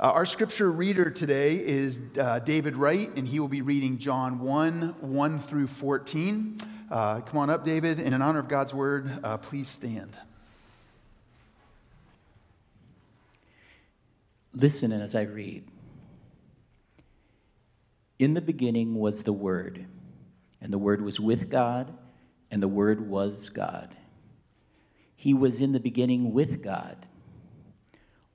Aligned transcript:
Uh, 0.00 0.12
our 0.12 0.26
scripture 0.26 0.70
reader 0.70 1.10
today 1.10 1.56
is 1.56 2.00
uh, 2.20 2.38
David 2.38 2.76
Wright, 2.76 3.10
and 3.16 3.26
he 3.26 3.40
will 3.40 3.48
be 3.48 3.62
reading 3.62 3.98
John 3.98 4.38
1 4.38 4.94
1 5.00 5.38
through 5.40 5.66
14. 5.66 6.58
Uh, 6.88 7.20
come 7.22 7.38
on 7.38 7.50
up, 7.50 7.64
David. 7.64 7.98
And 7.98 8.14
in 8.14 8.22
honor 8.22 8.38
of 8.38 8.46
God's 8.46 8.72
word, 8.72 9.10
uh, 9.24 9.38
please 9.38 9.66
stand. 9.66 10.16
Listen 14.54 14.92
as 14.92 15.16
I 15.16 15.22
read. 15.22 15.64
In 18.20 18.34
the 18.34 18.40
beginning 18.40 18.94
was 18.94 19.24
the 19.24 19.32
Word, 19.32 19.84
and 20.60 20.72
the 20.72 20.78
Word 20.78 21.02
was 21.02 21.18
with 21.18 21.50
God, 21.50 21.92
and 22.52 22.62
the 22.62 22.68
Word 22.68 23.08
was 23.08 23.48
God. 23.48 23.96
He 25.16 25.34
was 25.34 25.60
in 25.60 25.72
the 25.72 25.80
beginning 25.80 26.32
with 26.32 26.62
God. 26.62 27.07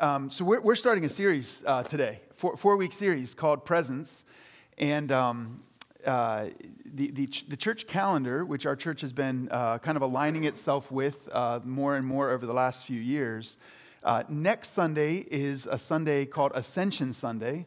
Um, 0.00 0.28
so 0.28 0.44
we're, 0.44 0.60
we're, 0.60 0.74
starting 0.74 1.04
a 1.04 1.08
series 1.08 1.62
uh, 1.64 1.84
today, 1.84 2.20
four, 2.32 2.56
four, 2.56 2.76
week 2.76 2.90
series 2.90 3.32
called 3.32 3.64
Presence, 3.64 4.24
and 4.76 5.12
um, 5.12 5.62
uh, 6.04 6.46
the, 6.84 7.12
the, 7.12 7.28
the, 7.46 7.56
church 7.56 7.86
calendar, 7.86 8.44
which 8.44 8.66
our 8.66 8.74
church 8.74 9.02
has 9.02 9.12
been 9.12 9.48
uh, 9.52 9.78
kind 9.78 9.96
of 9.96 10.02
aligning 10.02 10.42
itself 10.42 10.90
with 10.90 11.28
uh, 11.30 11.60
more 11.62 11.94
and 11.94 12.04
more 12.04 12.30
over 12.30 12.44
the 12.44 12.52
last 12.52 12.86
few 12.86 13.00
years. 13.00 13.56
Uh, 14.02 14.24
next 14.28 14.70
Sunday 14.70 15.18
is 15.30 15.68
a 15.70 15.78
Sunday 15.78 16.26
called 16.26 16.50
Ascension 16.56 17.12
Sunday. 17.12 17.64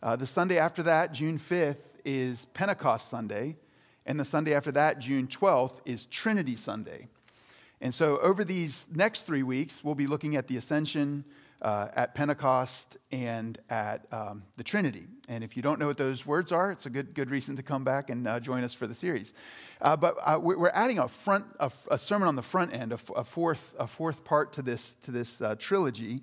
Uh, 0.00 0.14
the 0.14 0.26
Sunday 0.26 0.58
after 0.58 0.82
that, 0.84 1.12
June 1.12 1.40
5th, 1.40 1.98
is 2.04 2.44
Pentecost 2.54 3.08
Sunday, 3.08 3.56
and 4.06 4.20
the 4.20 4.24
Sunday 4.24 4.54
after 4.54 4.70
that, 4.70 5.00
June 5.00 5.26
12th, 5.26 5.80
is 5.84 6.06
Trinity 6.06 6.54
Sunday. 6.54 7.08
And 7.80 7.92
so, 7.92 8.18
over 8.18 8.44
these 8.44 8.86
next 8.94 9.26
three 9.26 9.42
weeks, 9.42 9.82
we'll 9.82 9.96
be 9.96 10.06
looking 10.06 10.36
at 10.36 10.46
the 10.46 10.56
Ascension, 10.56 11.24
uh, 11.64 11.88
at 11.96 12.14
Pentecost 12.14 12.98
and 13.10 13.58
at 13.70 14.06
um, 14.12 14.42
the 14.58 14.62
Trinity. 14.62 15.06
And 15.30 15.42
if 15.42 15.56
you 15.56 15.62
don't 15.62 15.80
know 15.80 15.86
what 15.86 15.96
those 15.96 16.26
words 16.26 16.52
are, 16.52 16.70
it's 16.70 16.84
a 16.84 16.90
good, 16.90 17.14
good 17.14 17.30
reason 17.30 17.56
to 17.56 17.62
come 17.62 17.84
back 17.84 18.10
and 18.10 18.28
uh, 18.28 18.38
join 18.38 18.62
us 18.64 18.74
for 18.74 18.86
the 18.86 18.92
series. 18.92 19.32
Uh, 19.80 19.96
but 19.96 20.14
uh, 20.22 20.38
we're 20.38 20.68
adding 20.68 20.98
a, 20.98 21.08
front, 21.08 21.46
a, 21.58 21.72
a, 21.90 21.96
sermon 21.96 22.28
on 22.28 22.36
the 22.36 22.42
front 22.42 22.74
end, 22.74 22.92
a, 22.92 22.98
a, 23.16 23.24
fourth, 23.24 23.74
a 23.78 23.86
fourth 23.86 24.24
part 24.24 24.52
to 24.52 24.62
this, 24.62 24.92
to 25.02 25.10
this 25.10 25.40
uh, 25.40 25.54
trilogy. 25.58 26.20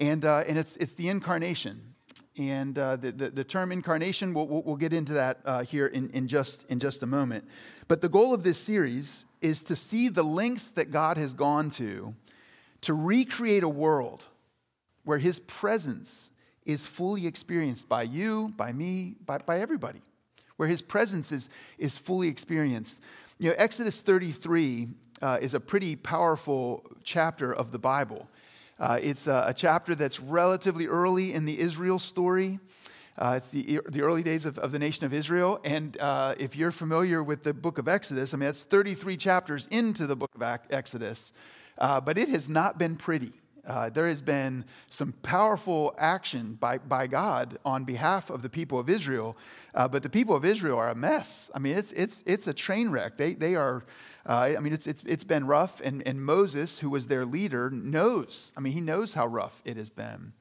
And, 0.00 0.24
uh, 0.24 0.42
and 0.48 0.58
it's, 0.58 0.76
it's 0.76 0.94
the 0.94 1.08
incarnation. 1.08 1.94
And 2.36 2.74
the, 2.74 3.14
the, 3.16 3.30
the, 3.30 3.44
term 3.44 3.70
incarnation, 3.70 4.34
we'll, 4.34 4.46
we'll 4.46 4.76
get 4.76 4.92
into 4.92 5.12
that 5.12 5.66
here 5.66 5.86
in, 5.86 6.10
in, 6.10 6.26
just, 6.26 6.64
in 6.68 6.80
just 6.80 7.02
a 7.04 7.06
moment. 7.06 7.44
But 7.86 8.00
the 8.00 8.08
goal 8.08 8.34
of 8.34 8.42
this 8.42 8.58
series 8.58 9.24
is 9.40 9.62
to 9.64 9.76
see 9.76 10.08
the 10.08 10.24
lengths 10.24 10.68
that 10.70 10.90
God 10.90 11.16
has 11.16 11.34
gone 11.34 11.70
to 11.70 12.14
to 12.82 12.94
recreate 12.94 13.62
a 13.62 13.68
world 13.68 14.24
where 15.04 15.18
his 15.18 15.38
presence 15.40 16.30
is 16.64 16.86
fully 16.86 17.26
experienced 17.26 17.88
by 17.88 18.02
you, 18.02 18.52
by 18.56 18.72
me, 18.72 19.16
by, 19.24 19.38
by 19.38 19.60
everybody, 19.60 20.02
where 20.56 20.68
his 20.68 20.82
presence 20.82 21.32
is, 21.32 21.48
is 21.78 21.96
fully 21.96 22.28
experienced. 22.28 22.98
You 23.38 23.50
know, 23.50 23.56
Exodus 23.58 24.00
33 24.00 24.88
uh, 25.22 25.38
is 25.40 25.54
a 25.54 25.60
pretty 25.60 25.96
powerful 25.96 26.84
chapter 27.02 27.52
of 27.52 27.72
the 27.72 27.78
Bible. 27.78 28.28
Uh, 28.78 28.98
it's 29.02 29.26
a, 29.26 29.44
a, 29.48 29.54
chapter 29.54 29.94
that's 29.94 30.20
relatively 30.20 30.86
early 30.86 31.34
in 31.34 31.44
the 31.44 31.58
Israel 31.60 31.98
story. 31.98 32.58
Uh, 33.18 33.34
it's 33.36 33.48
the, 33.48 33.80
the 33.90 34.00
early 34.00 34.22
days 34.22 34.46
of, 34.46 34.58
of 34.58 34.72
the 34.72 34.78
nation 34.78 35.04
of 35.04 35.12
Israel. 35.12 35.60
And 35.64 35.98
uh, 35.98 36.34
if 36.38 36.56
you're 36.56 36.70
familiar 36.70 37.22
with 37.22 37.42
the 37.42 37.52
book 37.52 37.76
of 37.76 37.88
Exodus, 37.88 38.32
I 38.32 38.38
mean, 38.38 38.46
that's 38.46 38.62
33 38.62 39.18
chapters 39.18 39.66
into 39.66 40.06
the 40.06 40.16
book 40.16 40.30
of 40.34 40.58
Exodus. 40.70 41.34
Uh, 41.76 42.00
but 42.00 42.16
it 42.16 42.30
has 42.30 42.48
not 42.48 42.78
been 42.78 42.96
pretty. 42.96 43.32
Uh, 43.66 43.90
there 43.90 44.08
has 44.08 44.22
been 44.22 44.64
some 44.88 45.12
powerful 45.22 45.94
action 45.98 46.54
by, 46.54 46.78
by 46.78 47.06
God 47.06 47.58
on 47.64 47.84
behalf 47.84 48.30
of 48.30 48.42
the 48.42 48.48
people 48.48 48.78
of 48.78 48.88
Israel, 48.88 49.36
uh, 49.74 49.86
but 49.86 50.02
the 50.02 50.08
people 50.08 50.34
of 50.34 50.44
Israel 50.44 50.78
are 50.78 50.88
a 50.88 50.94
mess. 50.94 51.50
I 51.54 51.58
mean, 51.58 51.76
it's, 51.76 51.92
it's, 51.92 52.22
it's 52.26 52.46
a 52.46 52.54
train 52.54 52.90
wreck. 52.90 53.16
They, 53.16 53.34
they 53.34 53.54
are, 53.56 53.84
uh, 54.26 54.54
I 54.56 54.60
mean, 54.60 54.72
it's, 54.72 54.86
it's, 54.86 55.02
it's 55.06 55.24
been 55.24 55.46
rough, 55.46 55.80
and, 55.84 56.06
and 56.06 56.24
Moses, 56.24 56.78
who 56.78 56.90
was 56.90 57.06
their 57.08 57.26
leader, 57.26 57.70
knows. 57.70 58.52
I 58.56 58.60
mean, 58.60 58.72
he 58.72 58.80
knows 58.80 59.14
how 59.14 59.26
rough 59.26 59.60
it 59.64 59.76
has 59.76 59.90
been. 59.90 60.32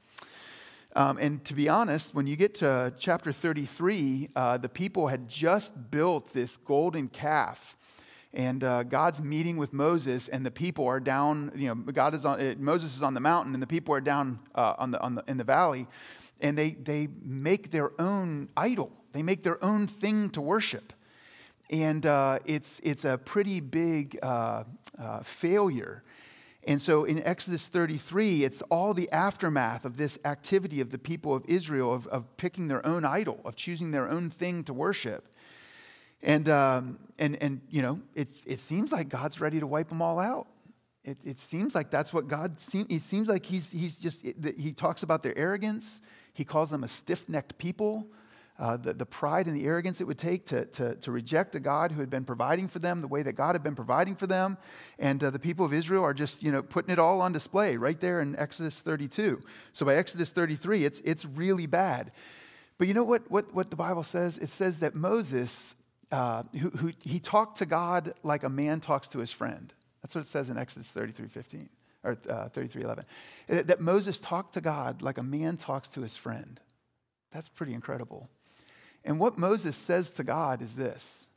Um, 0.95 1.17
and 1.19 1.43
to 1.45 1.53
be 1.53 1.69
honest, 1.69 2.15
when 2.15 2.25
you 2.25 2.35
get 2.35 2.55
to 2.55 2.93
chapter 2.97 3.31
33, 3.31 4.29
uh, 4.35 4.57
the 4.57 4.69
people 4.69 5.07
had 5.07 5.29
just 5.29 5.91
built 5.91 6.33
this 6.33 6.57
golden 6.57 7.09
calf 7.09 7.77
and 8.33 8.63
uh, 8.63 8.83
God's 8.83 9.21
meeting 9.21 9.57
with 9.57 9.73
Moses, 9.73 10.27
and 10.27 10.45
the 10.45 10.51
people 10.51 10.85
are 10.85 10.99
down. 10.99 11.51
You 11.55 11.69
know, 11.69 11.75
God 11.75 12.13
is 12.13 12.25
on. 12.25 12.55
Moses 12.59 12.95
is 12.95 13.01
on 13.01 13.13
the 13.13 13.19
mountain, 13.19 13.53
and 13.53 13.63
the 13.63 13.67
people 13.67 13.93
are 13.95 14.01
down 14.01 14.39
uh, 14.53 14.75
on 14.77 14.91
the, 14.91 15.01
on 15.01 15.15
the 15.15 15.23
in 15.27 15.37
the 15.37 15.43
valley, 15.43 15.87
and 16.39 16.57
they 16.57 16.71
they 16.71 17.07
make 17.23 17.71
their 17.71 17.89
own 17.99 18.49
idol. 18.55 18.91
They 19.13 19.23
make 19.23 19.43
their 19.43 19.63
own 19.63 19.87
thing 19.87 20.29
to 20.31 20.41
worship, 20.41 20.93
and 21.71 22.05
uh, 22.05 22.39
it's 22.45 22.79
it's 22.83 23.03
a 23.03 23.17
pretty 23.17 23.61
big 23.61 24.19
uh, 24.21 24.63
uh, 24.99 25.21
failure. 25.21 26.03
And 26.67 26.81
so 26.81 27.05
in 27.05 27.23
Exodus 27.23 27.67
33, 27.67 28.43
it's 28.43 28.61
all 28.63 28.93
the 28.93 29.09
aftermath 29.11 29.85
of 29.85 29.95
this 29.95 30.19
activity 30.25 30.81
of 30.81 30.91
the 30.91 30.99
people 30.99 31.33
of 31.33 31.43
Israel 31.47 31.93
of, 31.93 32.05
of 32.07 32.37
picking 32.37 32.67
their 32.67 32.85
own 32.85 33.05
idol, 33.05 33.39
of 33.45 33.55
choosing 33.55 33.91
their 33.91 34.09
own 34.09 34.29
thing 34.29 34.65
to 34.65 34.73
worship. 34.73 35.29
And, 36.21 36.49
um, 36.49 36.99
and, 37.17 37.41
and 37.41 37.61
you 37.69 37.81
know, 37.81 38.01
it, 38.15 38.29
it 38.45 38.59
seems 38.59 38.91
like 38.91 39.09
God's 39.09 39.39
ready 39.39 39.59
to 39.59 39.67
wipe 39.67 39.89
them 39.89 40.01
all 40.01 40.19
out. 40.19 40.47
It, 41.03 41.17
it 41.23 41.39
seems 41.39 41.73
like 41.73 41.89
that's 41.89 42.13
what 42.13 42.27
God 42.27 42.59
seems, 42.59 42.87
it 42.89 43.03
seems 43.03 43.29
like 43.29 43.45
he's, 43.45 43.71
he's 43.71 43.99
just, 43.99 44.25
he 44.57 44.73
talks 44.73 45.01
about 45.03 45.23
their 45.23 45.37
arrogance. 45.37 46.01
He 46.33 46.43
calls 46.43 46.69
them 46.69 46.83
a 46.83 46.87
stiff-necked 46.87 47.57
people. 47.57 48.07
Uh, 48.59 48.75
the, 48.75 48.93
the 48.93 49.05
pride 49.05 49.47
and 49.47 49.55
the 49.55 49.65
arrogance 49.65 50.01
it 50.01 50.03
would 50.03 50.17
take 50.17 50.45
to, 50.45 50.65
to, 50.65 50.93
to 50.95 51.13
reject 51.13 51.55
a 51.55 51.61
God 51.61 51.93
who 51.93 52.01
had 52.01 52.09
been 52.09 52.25
providing 52.25 52.67
for 52.67 52.79
them 52.79 52.99
the 52.99 53.07
way 53.07 53.23
that 53.23 53.31
God 53.31 53.55
had 53.55 53.63
been 53.63 53.75
providing 53.75 54.17
for 54.17 54.27
them. 54.27 54.57
And 54.99 55.23
uh, 55.23 55.29
the 55.29 55.39
people 55.39 55.65
of 55.65 55.71
Israel 55.71 56.03
are 56.03 56.13
just, 56.13 56.43
you 56.43 56.51
know, 56.51 56.61
putting 56.61 56.91
it 56.91 56.99
all 56.99 57.21
on 57.21 57.31
display 57.31 57.77
right 57.77 57.97
there 57.97 58.19
in 58.19 58.35
Exodus 58.35 58.81
32. 58.81 59.39
So 59.71 59.85
by 59.85 59.95
Exodus 59.95 60.31
33, 60.31 60.83
it's, 60.83 60.99
it's 61.05 61.23
really 61.23 61.67
bad. 61.67 62.11
But 62.77 62.89
you 62.89 62.93
know 62.93 63.05
what, 63.05 63.31
what, 63.31 63.53
what 63.53 63.69
the 63.69 63.77
Bible 63.77 64.03
says? 64.03 64.37
It 64.37 64.49
says 64.49 64.79
that 64.79 64.93
Moses 64.93 65.75
uh, 66.11 66.43
who, 66.59 66.69
who, 66.71 66.91
he 67.01 67.19
talked 67.19 67.57
to 67.59 67.65
God 67.65 68.13
like 68.23 68.43
a 68.43 68.49
man 68.49 68.79
talks 68.79 69.07
to 69.09 69.19
his 69.19 69.31
friend. 69.31 69.73
That's 70.01 70.15
what 70.15 70.21
it 70.21 70.27
says 70.27 70.49
in 70.49 70.57
Exodus 70.57 70.89
33 70.91 71.27
15 71.27 71.69
or 72.03 72.17
uh, 72.29 72.49
33 72.49 72.83
11. 72.83 73.05
That 73.47 73.79
Moses 73.79 74.19
talked 74.19 74.53
to 74.53 74.61
God 74.61 75.01
like 75.01 75.17
a 75.17 75.23
man 75.23 75.57
talks 75.57 75.87
to 75.89 76.01
his 76.01 76.15
friend. 76.15 76.59
That's 77.31 77.49
pretty 77.49 77.73
incredible. 77.73 78.29
And 79.05 79.19
what 79.19 79.37
Moses 79.37 79.75
says 79.75 80.11
to 80.11 80.23
God 80.23 80.61
is 80.61 80.75
this 80.75 81.29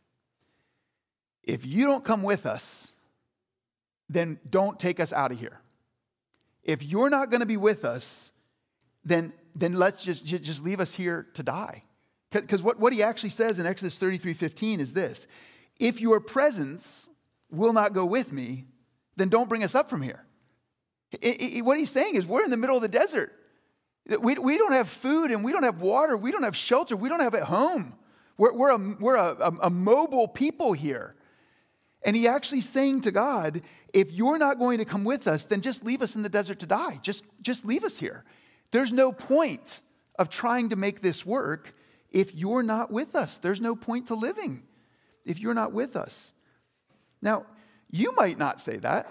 If 1.42 1.66
you 1.66 1.86
don't 1.86 2.04
come 2.04 2.22
with 2.22 2.46
us, 2.46 2.92
then 4.08 4.38
don't 4.48 4.78
take 4.78 5.00
us 5.00 5.12
out 5.12 5.32
of 5.32 5.38
here. 5.38 5.60
If 6.62 6.82
you're 6.82 7.10
not 7.10 7.30
going 7.30 7.40
to 7.40 7.46
be 7.46 7.56
with 7.56 7.84
us, 7.84 8.30
then, 9.04 9.32
then 9.54 9.75
let's 9.75 10.04
just, 10.04 10.25
just 10.25 10.62
leave 10.62 10.80
us 10.80 10.92
here 10.92 11.26
to 11.34 11.42
die. 11.42 11.82
Because 12.32 12.62
what, 12.62 12.81
what 12.81 12.93
he 12.93 13.02
actually 13.02 13.31
says 13.31 13.58
in 13.58 13.67
Exodus 13.67 13.96
33 13.96 14.32
15 14.32 14.81
is 14.81 14.93
this 14.93 15.26
If 15.79 16.00
your 16.00 16.20
presence 16.20 17.08
will 17.50 17.73
not 17.73 17.93
go 17.93 18.05
with 18.05 18.32
me, 18.32 18.67
then 19.17 19.29
don't 19.29 19.49
bring 19.49 19.62
us 19.62 19.75
up 19.75 19.90
from 19.90 20.02
here. 20.02 20.25
It, 21.12 21.40
it, 21.40 21.64
what 21.64 21.79
he's 21.79 21.90
saying 21.90 22.14
is, 22.14 22.26
we're 22.26 22.44
in 22.44 22.50
the 22.50 22.56
middle 22.56 22.76
of 22.76 22.82
the 22.82 22.88
desert. 22.88 23.32
We, 24.06 24.34
we 24.34 24.58
don't 24.58 24.73
have 24.73 24.88
food 24.88 25.31
and 25.31 25.44
we 25.44 25.52
don't 25.52 25.62
have 25.62 25.81
water. 25.81 26.17
We 26.17 26.32
don't 26.32 26.43
have 26.43 26.56
shelter. 26.56 26.96
We 26.96 27.08
don't 27.08 27.20
have 27.20 27.34
a 27.34 27.44
home. 27.44 27.94
We're, 28.37 28.52
we're, 28.52 28.70
a, 28.70 28.96
we're 28.99 29.17
a, 29.17 29.52
a, 29.62 29.70
mobile 29.70 30.26
people 30.26 30.73
here. 30.73 31.14
And 32.05 32.17
he 32.17 32.26
actually 32.26 32.62
saying 32.62 33.02
to 33.02 33.12
God, 33.12 33.61
if 33.93 34.11
you're 34.11 34.38
not 34.38 34.58
going 34.58 34.78
to 34.78 34.85
come 34.85 35.05
with 35.05 35.28
us, 35.28 35.44
then 35.44 35.61
just 35.61 35.85
leave 35.85 36.02
us 36.02 36.17
in 36.17 36.23
the 36.23 36.28
desert 36.28 36.58
to 36.61 36.67
die. 36.67 36.99
Just, 37.02 37.25
just 37.43 37.64
leave 37.64 37.85
us 37.85 37.99
here. 37.99 38.25
There's 38.73 38.93
no 38.93 39.12
point 39.12 39.82
of 40.19 40.28
trying 40.28 40.70
to 40.70 40.76
make 40.76 41.00
this 41.00 41.25
work 41.25 41.73
if 42.12 42.35
you're 42.35 42.62
not 42.62 42.91
with 42.91 43.17
us. 43.17 43.38
There's 43.38 43.61
no 43.61 43.75
point 43.75 44.09
to 44.09 44.14
living 44.14 44.62
if 45.25 45.41
you're 45.41 45.55
not 45.55 45.73
with 45.73 45.97
us. 45.97 46.32
Now, 47.20 47.47
you 47.91 48.12
might 48.12 48.38
not 48.38 48.61
say 48.61 48.76
that. 48.79 49.09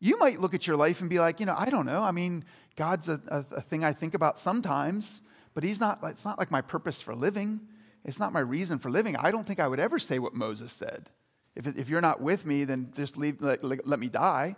You 0.00 0.18
might 0.18 0.40
look 0.40 0.54
at 0.54 0.66
your 0.66 0.76
life 0.76 1.00
and 1.00 1.08
be 1.08 1.18
like, 1.18 1.40
you 1.40 1.46
know, 1.46 1.54
I 1.56 1.70
don't 1.70 1.86
know. 1.86 2.02
I 2.02 2.10
mean, 2.10 2.44
God's 2.76 3.08
a, 3.08 3.20
a, 3.28 3.44
a 3.56 3.60
thing 3.60 3.84
I 3.84 3.92
think 3.92 4.14
about 4.14 4.38
sometimes, 4.38 5.22
but 5.54 5.62
He's 5.62 5.80
not, 5.80 6.00
it's 6.04 6.24
not 6.24 6.38
like 6.38 6.50
my 6.50 6.60
purpose 6.60 7.00
for 7.00 7.14
living. 7.14 7.60
It's 8.04 8.18
not 8.18 8.32
my 8.32 8.40
reason 8.40 8.78
for 8.78 8.90
living. 8.90 9.16
I 9.16 9.30
don't 9.30 9.46
think 9.46 9.60
I 9.60 9.68
would 9.68 9.80
ever 9.80 9.98
say 9.98 10.18
what 10.18 10.34
Moses 10.34 10.72
said. 10.72 11.10
If, 11.54 11.66
if 11.66 11.88
you're 11.88 12.00
not 12.00 12.20
with 12.20 12.46
me, 12.46 12.64
then 12.64 12.92
just 12.96 13.16
leave, 13.16 13.40
let, 13.40 13.62
let 13.86 13.98
me 13.98 14.08
die. 14.08 14.56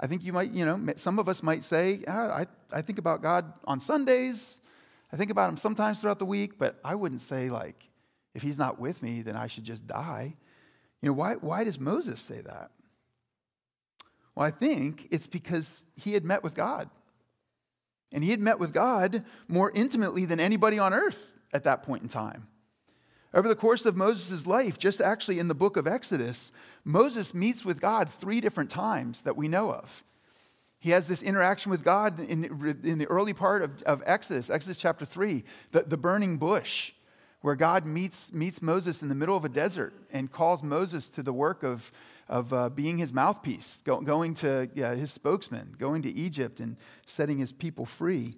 I 0.00 0.06
think 0.06 0.22
you 0.24 0.32
might, 0.32 0.52
you 0.52 0.64
know, 0.64 0.80
some 0.96 1.18
of 1.18 1.28
us 1.28 1.42
might 1.42 1.64
say, 1.64 2.04
ah, 2.06 2.30
I, 2.30 2.46
I 2.72 2.82
think 2.82 2.98
about 2.98 3.20
God 3.20 3.52
on 3.64 3.80
Sundays. 3.80 4.57
I 5.12 5.16
think 5.16 5.30
about 5.30 5.48
him 5.48 5.56
sometimes 5.56 6.00
throughout 6.00 6.18
the 6.18 6.26
week, 6.26 6.58
but 6.58 6.78
I 6.84 6.94
wouldn't 6.94 7.22
say, 7.22 7.50
like, 7.50 7.88
if 8.34 8.42
he's 8.42 8.58
not 8.58 8.78
with 8.78 9.02
me, 9.02 9.22
then 9.22 9.36
I 9.36 9.46
should 9.46 9.64
just 9.64 9.86
die. 9.86 10.36
You 11.00 11.08
know, 11.08 11.12
why, 11.14 11.34
why 11.34 11.64
does 11.64 11.80
Moses 11.80 12.20
say 12.20 12.40
that? 12.40 12.70
Well, 14.34 14.46
I 14.46 14.50
think 14.50 15.08
it's 15.10 15.26
because 15.26 15.82
he 15.96 16.12
had 16.12 16.24
met 16.24 16.42
with 16.42 16.54
God. 16.54 16.90
And 18.12 18.22
he 18.22 18.30
had 18.30 18.40
met 18.40 18.58
with 18.58 18.72
God 18.72 19.24
more 19.48 19.70
intimately 19.74 20.24
than 20.24 20.40
anybody 20.40 20.78
on 20.78 20.94
earth 20.94 21.32
at 21.52 21.64
that 21.64 21.82
point 21.82 22.02
in 22.02 22.08
time. 22.08 22.46
Over 23.34 23.48
the 23.48 23.54
course 23.54 23.84
of 23.84 23.96
Moses' 23.96 24.46
life, 24.46 24.78
just 24.78 25.00
actually 25.00 25.38
in 25.38 25.48
the 25.48 25.54
book 25.54 25.76
of 25.76 25.86
Exodus, 25.86 26.50
Moses 26.84 27.34
meets 27.34 27.64
with 27.64 27.80
God 27.80 28.08
three 28.08 28.40
different 28.40 28.70
times 28.70 29.22
that 29.22 29.36
we 29.36 29.48
know 29.48 29.72
of. 29.72 30.04
He 30.80 30.90
has 30.90 31.08
this 31.08 31.22
interaction 31.22 31.70
with 31.70 31.82
God 31.82 32.20
in, 32.20 32.44
in 32.84 32.98
the 32.98 33.06
early 33.06 33.32
part 33.32 33.62
of, 33.62 33.82
of 33.82 34.02
Exodus, 34.06 34.48
Exodus 34.48 34.78
chapter 34.78 35.04
3, 35.04 35.42
the, 35.72 35.82
the 35.82 35.96
burning 35.96 36.38
bush, 36.38 36.92
where 37.40 37.56
God 37.56 37.84
meets, 37.84 38.32
meets 38.32 38.62
Moses 38.62 39.02
in 39.02 39.08
the 39.08 39.14
middle 39.14 39.36
of 39.36 39.44
a 39.44 39.48
desert 39.48 39.92
and 40.12 40.30
calls 40.30 40.62
Moses 40.62 41.08
to 41.08 41.22
the 41.22 41.32
work 41.32 41.64
of, 41.64 41.90
of 42.28 42.52
uh, 42.52 42.68
being 42.68 42.98
his 42.98 43.12
mouthpiece, 43.12 43.82
go, 43.84 44.00
going 44.00 44.34
to 44.34 44.68
yeah, 44.74 44.94
his 44.94 45.10
spokesman, 45.10 45.74
going 45.78 46.02
to 46.02 46.10
Egypt 46.10 46.60
and 46.60 46.76
setting 47.04 47.38
his 47.38 47.50
people 47.50 47.84
free. 47.84 48.36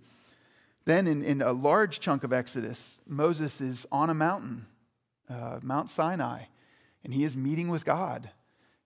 Then, 0.87 1.07
in, 1.07 1.23
in 1.23 1.43
a 1.43 1.53
large 1.53 2.01
chunk 2.01 2.25
of 2.25 2.33
Exodus, 2.33 3.01
Moses 3.07 3.61
is 3.61 3.87
on 3.93 4.09
a 4.09 4.15
mountain, 4.15 4.67
uh, 5.29 5.61
Mount 5.63 5.91
Sinai, 5.91 6.45
and 7.05 7.13
he 7.13 7.23
is 7.23 7.37
meeting 7.37 7.69
with 7.69 7.85
God 7.85 8.31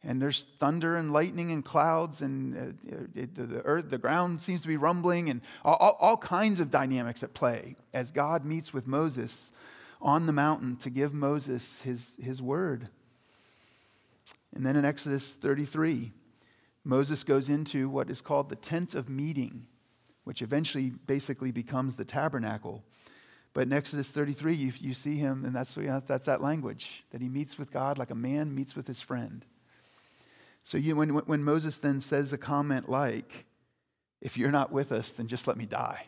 and 0.05 0.21
there's 0.21 0.47
thunder 0.59 0.97
and 0.97 1.13
lightning 1.13 1.51
and 1.51 1.65
clouds 1.65 2.21
and 2.21 2.77
uh, 2.93 2.97
the 3.15 3.63
earth 3.65 3.91
the 3.91 3.99
ground 3.99 4.41
seems 4.41 4.63
to 4.63 4.69
be 4.69 4.77
rumbling 4.77 5.31
and 5.31 5.41
all, 5.65 5.97
all, 6.01 6.17
kinds 6.17 6.61
of 6.61 6.71
dynamics 6.71 7.23
at 7.23 7.35
play 7.35 7.77
as 7.93 8.11
god 8.11 8.45
meets 8.45 8.73
with 8.73 8.87
moses 8.87 9.53
on 10.01 10.27
the 10.27 10.33
mountain 10.33 10.77
to 10.77 10.91
give 10.91 11.15
moses 11.15 11.81
his, 11.81 12.19
his 12.23 12.43
word. 12.43 12.89
And 14.55 14.65
then 14.65 14.77
in 14.77 14.85
exodus 14.85 15.33
33 15.33 16.13
moses 16.85 17.25
goes 17.25 17.49
into 17.49 17.89
what 17.89 18.11
is 18.11 18.21
called 18.21 18.49
the 18.49 18.57
tent 18.57 18.95
of 18.95 19.09
meeting 19.09 19.67
which 20.25 20.41
eventually 20.41 20.91
basically 21.07 21.51
becomes 21.51 21.97
the 21.97 22.05
tabernacle. 22.05 22.83
But 23.53 23.67
in 23.67 23.73
exodus 23.73 24.11
33 24.11 24.55
you, 24.55 24.73
you 24.81 24.95
see 24.95 25.17
him 25.17 25.45
and 25.45 25.55
that's, 25.55 25.75
that's 26.07 26.27
that 26.27 26.43
language 26.43 27.05
that 27.11 27.21
he 27.21 27.29
meets 27.29 27.59
with 27.59 27.71
god 27.71 27.99
like 27.99 28.11
a 28.11 28.15
man 28.15 28.55
meets 28.55 28.77
with 28.77 28.87
his 28.87 29.01
friend 29.01 29.45
so 30.65 30.79
you, 30.79 30.97
when, 30.97 31.11
when 31.11 31.45
Moses 31.45 31.77
then 31.77 32.01
says 32.01 32.33
a 32.33 32.39
comment 32.39 32.89
like, 32.89 33.45
if 34.23 34.39
you're 34.39 34.51
not 34.51 34.73
with 34.73 34.93
us, 34.93 35.13
then 35.13 35.29
just 35.29 35.47
let 35.47 35.59
me 35.59 35.67
die. 35.67 36.07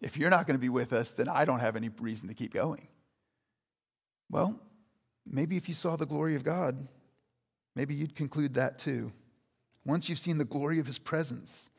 If 0.00 0.16
you're 0.16 0.30
not 0.30 0.46
going 0.46 0.56
to 0.56 0.60
be 0.60 0.68
with 0.68 0.92
us, 0.92 1.10
then 1.10 1.28
I 1.28 1.44
don't 1.44 1.58
have 1.58 1.74
any 1.74 1.90
reason 2.00 2.28
to 2.28 2.34
keep 2.34 2.54
going. 2.54 2.86
Well, 4.30 4.54
maybe 5.28 5.56
if 5.56 5.68
you 5.68 5.74
saw 5.74 5.96
the 5.96 6.06
glory 6.06 6.36
of 6.36 6.44
God, 6.44 6.86
maybe 7.74 7.94
you'd 7.94 8.14
conclude 8.14 8.54
that 8.54 8.78
too. 8.78 9.10
Once 9.84 10.08
you've 10.08 10.20
seen 10.20 10.38
the 10.38 10.44
glory 10.44 10.78
of 10.78 10.86
his 10.86 11.00
presence, 11.00 11.70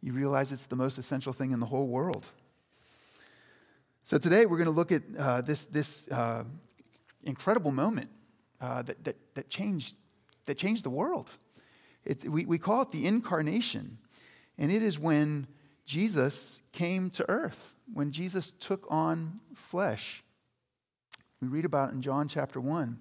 you 0.00 0.12
realize 0.12 0.52
it's 0.52 0.66
the 0.66 0.76
most 0.76 0.96
essential 0.96 1.32
thing 1.32 1.50
in 1.50 1.58
the 1.58 1.66
whole 1.66 1.88
world. 1.88 2.28
So 4.04 4.16
today 4.16 4.46
we're 4.46 4.58
going 4.58 4.66
to 4.66 4.70
look 4.70 4.92
at 4.92 5.02
uh, 5.18 5.40
this, 5.40 5.64
this 5.64 6.06
uh, 6.08 6.44
incredible 7.24 7.72
moment 7.72 8.10
uh, 8.60 8.82
that, 8.82 9.02
that, 9.02 9.16
that 9.34 9.50
changed 9.50 9.96
that 10.50 10.58
changed 10.58 10.84
the 10.84 10.90
world. 10.90 11.30
It, 12.04 12.28
we, 12.28 12.44
we 12.44 12.58
call 12.58 12.82
it 12.82 12.90
the 12.90 13.06
incarnation. 13.06 13.98
And 14.58 14.72
it 14.72 14.82
is 14.82 14.98
when 14.98 15.46
Jesus 15.86 16.60
came 16.72 17.08
to 17.10 17.30
earth, 17.30 17.76
when 17.92 18.10
Jesus 18.10 18.50
took 18.50 18.84
on 18.90 19.38
flesh. 19.54 20.24
We 21.40 21.46
read 21.46 21.64
about 21.64 21.90
it 21.90 21.94
in 21.94 22.02
John 22.02 22.26
chapter 22.26 22.60
1. 22.60 22.98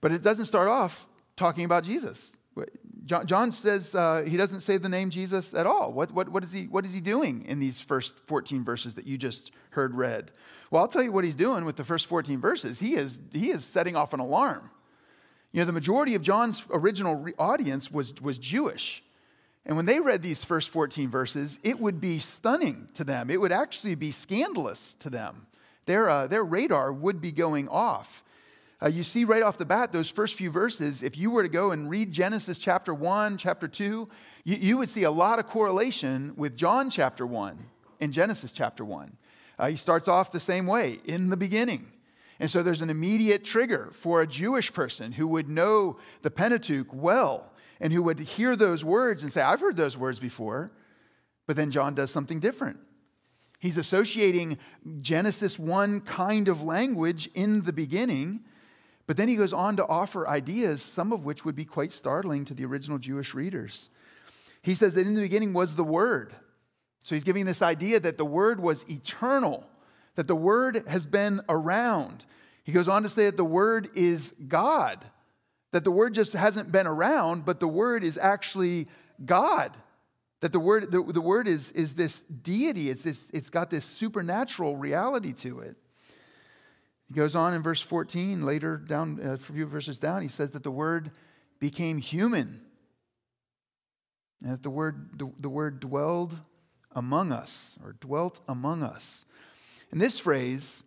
But 0.00 0.12
it 0.12 0.22
doesn't 0.22 0.44
start 0.44 0.68
off 0.68 1.08
talking 1.36 1.64
about 1.64 1.82
Jesus. 1.82 2.36
John, 3.04 3.50
says 3.50 3.92
uh, 3.92 4.22
he 4.24 4.36
doesn't 4.36 4.60
say 4.60 4.76
the 4.76 4.88
name 4.88 5.10
Jesus 5.10 5.54
at 5.54 5.66
all. 5.66 5.92
What, 5.92 6.12
what, 6.12 6.28
what, 6.28 6.44
is 6.44 6.52
he, 6.52 6.68
what 6.68 6.86
is 6.86 6.94
he 6.94 7.00
doing 7.00 7.44
in 7.46 7.58
these 7.58 7.80
first 7.80 8.20
14 8.20 8.64
verses 8.64 8.94
that 8.94 9.08
you 9.08 9.18
just 9.18 9.50
heard 9.70 9.96
read? 9.96 10.30
Well, 10.70 10.82
I'll 10.82 10.88
tell 10.88 11.02
you 11.02 11.10
what 11.10 11.24
he's 11.24 11.34
doing 11.34 11.64
with 11.64 11.74
the 11.74 11.84
first 11.84 12.06
14 12.06 12.40
verses. 12.40 12.78
He 12.78 12.94
is, 12.94 13.18
he 13.32 13.50
is 13.50 13.64
setting 13.64 13.96
off 13.96 14.14
an 14.14 14.20
alarm. 14.20 14.70
You 15.54 15.60
know, 15.60 15.66
the 15.66 15.72
majority 15.72 16.16
of 16.16 16.22
John's 16.22 16.66
original 16.72 17.28
audience 17.38 17.88
was, 17.88 18.12
was 18.20 18.38
Jewish. 18.38 19.04
And 19.64 19.76
when 19.76 19.86
they 19.86 20.00
read 20.00 20.20
these 20.20 20.42
first 20.42 20.68
14 20.68 21.08
verses, 21.08 21.60
it 21.62 21.78
would 21.78 22.00
be 22.00 22.18
stunning 22.18 22.88
to 22.94 23.04
them. 23.04 23.30
It 23.30 23.40
would 23.40 23.52
actually 23.52 23.94
be 23.94 24.10
scandalous 24.10 24.94
to 24.94 25.08
them. 25.08 25.46
Their, 25.86 26.08
uh, 26.10 26.26
their 26.26 26.42
radar 26.42 26.92
would 26.92 27.20
be 27.20 27.30
going 27.30 27.68
off. 27.68 28.24
Uh, 28.82 28.88
you 28.88 29.04
see 29.04 29.24
right 29.24 29.44
off 29.44 29.56
the 29.56 29.64
bat, 29.64 29.92
those 29.92 30.10
first 30.10 30.34
few 30.34 30.50
verses, 30.50 31.04
if 31.04 31.16
you 31.16 31.30
were 31.30 31.44
to 31.44 31.48
go 31.48 31.70
and 31.70 31.88
read 31.88 32.10
Genesis 32.10 32.58
chapter 32.58 32.92
1, 32.92 33.38
chapter 33.38 33.68
2, 33.68 34.08
you, 34.42 34.56
you 34.56 34.76
would 34.76 34.90
see 34.90 35.04
a 35.04 35.10
lot 35.12 35.38
of 35.38 35.46
correlation 35.46 36.32
with 36.36 36.56
John 36.56 36.90
chapter 36.90 37.24
1 37.24 37.64
and 38.00 38.12
Genesis 38.12 38.50
chapter 38.50 38.84
1. 38.84 39.16
Uh, 39.56 39.68
he 39.68 39.76
starts 39.76 40.08
off 40.08 40.32
the 40.32 40.40
same 40.40 40.66
way 40.66 40.98
in 41.04 41.30
the 41.30 41.36
beginning. 41.36 41.92
And 42.40 42.50
so 42.50 42.62
there's 42.62 42.80
an 42.80 42.90
immediate 42.90 43.44
trigger 43.44 43.90
for 43.92 44.20
a 44.20 44.26
Jewish 44.26 44.72
person 44.72 45.12
who 45.12 45.26
would 45.28 45.48
know 45.48 45.98
the 46.22 46.30
Pentateuch 46.30 46.88
well 46.92 47.52
and 47.80 47.92
who 47.92 48.02
would 48.02 48.18
hear 48.18 48.56
those 48.56 48.84
words 48.84 49.22
and 49.22 49.32
say, 49.32 49.40
I've 49.40 49.60
heard 49.60 49.76
those 49.76 49.96
words 49.96 50.20
before. 50.20 50.72
But 51.46 51.56
then 51.56 51.70
John 51.70 51.94
does 51.94 52.10
something 52.10 52.40
different. 52.40 52.78
He's 53.60 53.78
associating 53.78 54.58
Genesis 55.00 55.58
1 55.58 56.02
kind 56.02 56.48
of 56.48 56.62
language 56.62 57.30
in 57.34 57.62
the 57.62 57.72
beginning, 57.72 58.40
but 59.06 59.16
then 59.16 59.28
he 59.28 59.36
goes 59.36 59.52
on 59.52 59.76
to 59.76 59.86
offer 59.86 60.28
ideas, 60.28 60.82
some 60.82 61.12
of 61.12 61.24
which 61.24 61.44
would 61.44 61.54
be 61.54 61.64
quite 61.64 61.92
startling 61.92 62.44
to 62.46 62.54
the 62.54 62.64
original 62.64 62.98
Jewish 62.98 63.32
readers. 63.32 63.90
He 64.60 64.74
says 64.74 64.94
that 64.94 65.06
in 65.06 65.14
the 65.14 65.20
beginning 65.20 65.52
was 65.52 65.74
the 65.74 65.84
Word. 65.84 66.34
So 67.02 67.14
he's 67.14 67.24
giving 67.24 67.44
this 67.44 67.62
idea 67.62 68.00
that 68.00 68.18
the 68.18 68.24
Word 68.24 68.60
was 68.60 68.84
eternal 68.88 69.64
that 70.14 70.26
the 70.26 70.36
Word 70.36 70.84
has 70.86 71.06
been 71.06 71.40
around. 71.48 72.26
He 72.62 72.72
goes 72.72 72.88
on 72.88 73.02
to 73.02 73.08
say 73.08 73.26
that 73.26 73.36
the 73.36 73.44
Word 73.44 73.90
is 73.94 74.32
God, 74.48 75.04
that 75.72 75.84
the 75.84 75.90
Word 75.90 76.14
just 76.14 76.32
hasn't 76.32 76.72
been 76.72 76.86
around, 76.86 77.44
but 77.44 77.60
the 77.60 77.68
Word 77.68 78.04
is 78.04 78.18
actually 78.18 78.88
God. 79.24 79.76
That 80.40 80.52
the 80.52 80.60
Word, 80.60 80.92
the, 80.92 81.02
the 81.02 81.20
word 81.20 81.48
is, 81.48 81.70
is 81.72 81.94
this 81.94 82.20
deity, 82.20 82.90
it's, 82.90 83.02
this, 83.02 83.28
it's 83.32 83.50
got 83.50 83.70
this 83.70 83.84
supernatural 83.84 84.76
reality 84.76 85.32
to 85.34 85.60
it. 85.60 85.76
He 87.08 87.14
goes 87.14 87.34
on 87.34 87.54
in 87.54 87.62
verse 87.62 87.80
14, 87.80 88.44
later 88.44 88.76
down, 88.76 89.20
uh, 89.24 89.32
a 89.32 89.38
few 89.38 89.66
verses 89.66 89.98
down, 89.98 90.22
he 90.22 90.28
says 90.28 90.50
that 90.50 90.62
the 90.62 90.70
Word 90.70 91.10
became 91.60 91.98
human. 91.98 92.60
And 94.42 94.52
that 94.52 94.62
the 94.62 94.70
word, 94.70 95.18
the, 95.18 95.32
the 95.38 95.48
word 95.48 95.80
dwelled 95.80 96.36
among 96.92 97.32
us, 97.32 97.78
or 97.82 97.94
dwelt 97.94 98.40
among 98.46 98.82
us. 98.82 99.24
And 99.94 100.02
this 100.02 100.18
phrase 100.18 100.82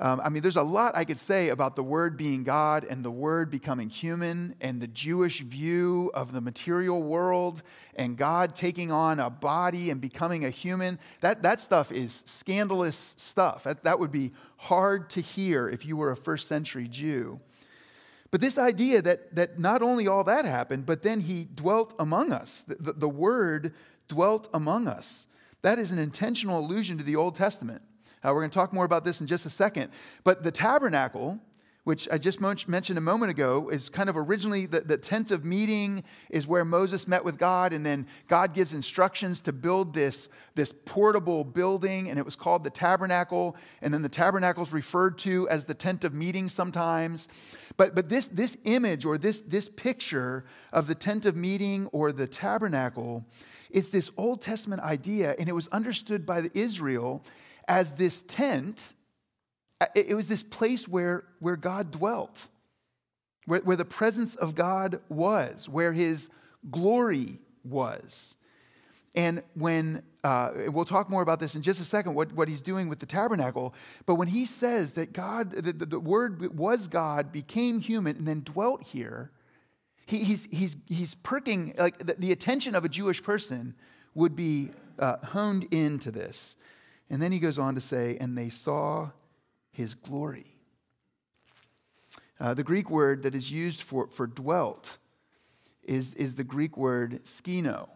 Um, 0.00 0.20
I 0.22 0.28
mean, 0.28 0.42
there's 0.42 0.56
a 0.56 0.62
lot 0.62 0.96
I 0.96 1.04
could 1.04 1.18
say 1.18 1.48
about 1.48 1.74
the 1.74 1.82
Word 1.82 2.16
being 2.16 2.44
God 2.44 2.84
and 2.84 3.04
the 3.04 3.10
Word 3.10 3.50
becoming 3.50 3.88
human 3.88 4.54
and 4.60 4.80
the 4.80 4.86
Jewish 4.86 5.40
view 5.40 6.12
of 6.14 6.30
the 6.32 6.40
material 6.40 7.02
world 7.02 7.62
and 7.96 8.16
God 8.16 8.54
taking 8.54 8.92
on 8.92 9.18
a 9.18 9.28
body 9.28 9.90
and 9.90 10.00
becoming 10.00 10.44
a 10.44 10.50
human. 10.50 11.00
That, 11.20 11.42
that 11.42 11.58
stuff 11.58 11.90
is 11.90 12.22
scandalous 12.26 13.14
stuff. 13.16 13.64
That, 13.64 13.82
that 13.82 13.98
would 13.98 14.12
be 14.12 14.32
hard 14.56 15.10
to 15.10 15.20
hear 15.20 15.68
if 15.68 15.84
you 15.84 15.96
were 15.96 16.12
a 16.12 16.16
first 16.16 16.46
century 16.46 16.86
Jew. 16.86 17.40
But 18.30 18.40
this 18.40 18.56
idea 18.56 19.02
that, 19.02 19.34
that 19.34 19.58
not 19.58 19.82
only 19.82 20.06
all 20.06 20.22
that 20.24 20.44
happened, 20.44 20.86
but 20.86 21.02
then 21.02 21.22
He 21.22 21.44
dwelt 21.44 21.94
among 21.98 22.30
us, 22.30 22.62
the, 22.68 22.76
the, 22.76 22.92
the 22.92 23.08
Word 23.08 23.74
dwelt 24.06 24.48
among 24.54 24.86
us. 24.86 25.26
That 25.62 25.80
is 25.80 25.90
an 25.90 25.98
intentional 25.98 26.60
allusion 26.60 26.98
to 26.98 27.04
the 27.04 27.16
Old 27.16 27.34
Testament. 27.34 27.82
Uh, 28.24 28.32
we're 28.34 28.40
going 28.40 28.50
to 28.50 28.54
talk 28.54 28.72
more 28.72 28.84
about 28.84 29.04
this 29.04 29.20
in 29.20 29.26
just 29.26 29.46
a 29.46 29.50
second. 29.50 29.90
But 30.24 30.42
the 30.42 30.50
tabernacle, 30.50 31.38
which 31.84 32.08
I 32.12 32.18
just 32.18 32.40
mentioned 32.40 32.98
a 32.98 33.00
moment 33.00 33.30
ago, 33.30 33.70
is 33.70 33.88
kind 33.88 34.10
of 34.10 34.16
originally 34.16 34.66
the, 34.66 34.80
the 34.80 34.98
tent 34.98 35.30
of 35.30 35.44
meeting, 35.44 36.04
is 36.28 36.46
where 36.46 36.64
Moses 36.64 37.08
met 37.08 37.24
with 37.24 37.38
God, 37.38 37.72
and 37.72 37.86
then 37.86 38.06
God 38.26 38.52
gives 38.52 38.74
instructions 38.74 39.40
to 39.40 39.52
build 39.52 39.94
this, 39.94 40.28
this 40.54 40.72
portable 40.84 41.44
building, 41.44 42.10
and 42.10 42.18
it 42.18 42.24
was 42.24 42.36
called 42.36 42.64
the 42.64 42.70
tabernacle. 42.70 43.56
And 43.80 43.94
then 43.94 44.02
the 44.02 44.08
tabernacle 44.08 44.62
is 44.62 44.72
referred 44.72 45.16
to 45.18 45.48
as 45.48 45.64
the 45.64 45.74
tent 45.74 46.04
of 46.04 46.12
meeting 46.12 46.48
sometimes. 46.48 47.28
But, 47.78 47.94
but 47.94 48.08
this, 48.08 48.26
this 48.26 48.56
image 48.64 49.04
or 49.04 49.16
this, 49.16 49.38
this 49.38 49.68
picture 49.68 50.44
of 50.72 50.88
the 50.88 50.94
tent 50.94 51.24
of 51.24 51.36
meeting 51.36 51.86
or 51.92 52.12
the 52.12 52.26
tabernacle 52.26 53.24
is 53.70 53.90
this 53.90 54.10
Old 54.16 54.42
Testament 54.42 54.82
idea, 54.82 55.36
and 55.38 55.48
it 55.48 55.52
was 55.52 55.68
understood 55.68 56.26
by 56.26 56.50
Israel 56.54 57.22
as 57.68 57.92
this 57.92 58.22
tent, 58.26 58.94
uh, 59.80 59.86
it 59.94 60.14
was 60.14 60.26
this 60.26 60.42
place 60.42 60.88
where, 60.88 61.24
where 61.38 61.56
God 61.56 61.92
dwelt, 61.92 62.48
where, 63.46 63.60
where 63.60 63.76
the 63.76 63.84
presence 63.84 64.34
of 64.34 64.54
God 64.54 65.00
was, 65.08 65.68
where 65.68 65.92
his 65.92 66.28
glory 66.70 67.38
was. 67.62 68.36
And 69.14 69.42
when, 69.54 70.02
uh, 70.24 70.50
we'll 70.68 70.84
talk 70.84 71.08
more 71.10 71.22
about 71.22 71.40
this 71.40 71.54
in 71.54 71.62
just 71.62 71.80
a 71.80 71.84
second, 71.84 72.14
what, 72.14 72.32
what 72.32 72.48
he's 72.48 72.60
doing 72.60 72.88
with 72.88 72.98
the 72.98 73.06
tabernacle, 73.06 73.74
but 74.06 74.16
when 74.16 74.28
he 74.28 74.44
says 74.44 74.92
that 74.92 75.12
God, 75.12 75.50
the, 75.50 75.72
the, 75.72 75.86
the 75.86 76.00
word 76.00 76.56
was 76.56 76.88
God, 76.88 77.32
became 77.32 77.80
human, 77.80 78.16
and 78.16 78.26
then 78.26 78.42
dwelt 78.42 78.82
here, 78.82 79.30
he, 80.06 80.24
he's, 80.24 80.48
he's, 80.50 80.76
he's 80.86 81.14
perking, 81.16 81.74
like 81.78 81.98
the, 81.98 82.14
the, 82.14 82.32
attention 82.32 82.74
of 82.74 82.84
a 82.84 82.88
Jewish 82.88 83.22
person 83.22 83.74
would 84.14 84.34
be 84.34 84.70
uh, 84.98 85.16
honed 85.22 85.64
into 85.70 86.10
this. 86.10 86.56
And 87.10 87.22
then 87.22 87.32
he 87.32 87.38
goes 87.38 87.58
on 87.58 87.74
to 87.74 87.80
say, 87.80 88.16
and 88.20 88.36
they 88.36 88.50
saw 88.50 89.10
his 89.70 89.94
glory. 89.94 90.54
Uh, 92.40 92.54
the 92.54 92.62
Greek 92.62 92.90
word 92.90 93.22
that 93.22 93.34
is 93.34 93.50
used 93.50 93.82
for, 93.82 94.06
for 94.08 94.26
dwelt 94.26 94.98
is, 95.82 96.14
is 96.14 96.34
the 96.34 96.44
Greek 96.44 96.76
word 96.76 97.24
skino. 97.24 97.88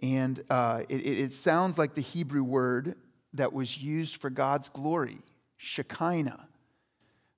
And 0.00 0.42
uh, 0.48 0.82
it, 0.88 0.96
it 0.96 1.34
sounds 1.34 1.78
like 1.78 1.94
the 1.94 2.02
Hebrew 2.02 2.42
word 2.42 2.96
that 3.34 3.52
was 3.52 3.82
used 3.82 4.16
for 4.16 4.30
God's 4.30 4.68
glory, 4.68 5.18
Shekinah. 5.56 6.48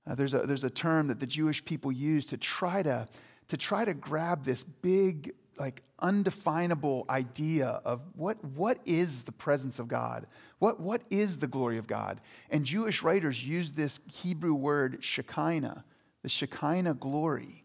Uh, 0.07 0.15
there's, 0.15 0.35
a, 0.35 0.41
there's 0.41 0.65
a 0.65 0.71
term 0.71 1.09
that 1.09 1.21
the 1.21 1.27
Jewish 1.27 1.65
people 1.65 1.93
use 1.93 2.27
to 2.27 2.37
try 2.37 2.83
to, 2.83 3.09
to 3.49 3.57
try 3.57 3.85
to 3.85 3.95
grab 3.95 4.45
this 4.45 4.65
big 4.65 5.35
like 5.59 5.83
undefinable 6.01 7.05
idea 7.11 7.81
of 7.85 8.01
what, 8.15 8.43
what 8.45 8.79
is 8.85 9.23
the 9.23 9.33
presence 9.33 9.79
of 9.79 9.89
God? 9.89 10.27
What, 10.59 10.81
what 10.81 11.03
is 11.11 11.39
the 11.39 11.47
glory 11.47 11.79
of 11.79 11.87
God? 11.87 12.21
And 12.51 12.65
Jewish 12.65 13.03
writers 13.03 13.47
use 13.47 13.73
this 13.73 14.01
Hebrew 14.13 14.55
word 14.55 14.99
Shekinah, 15.01 15.85
the 16.23 16.29
Shekinah 16.29 16.95
glory. 16.95 17.65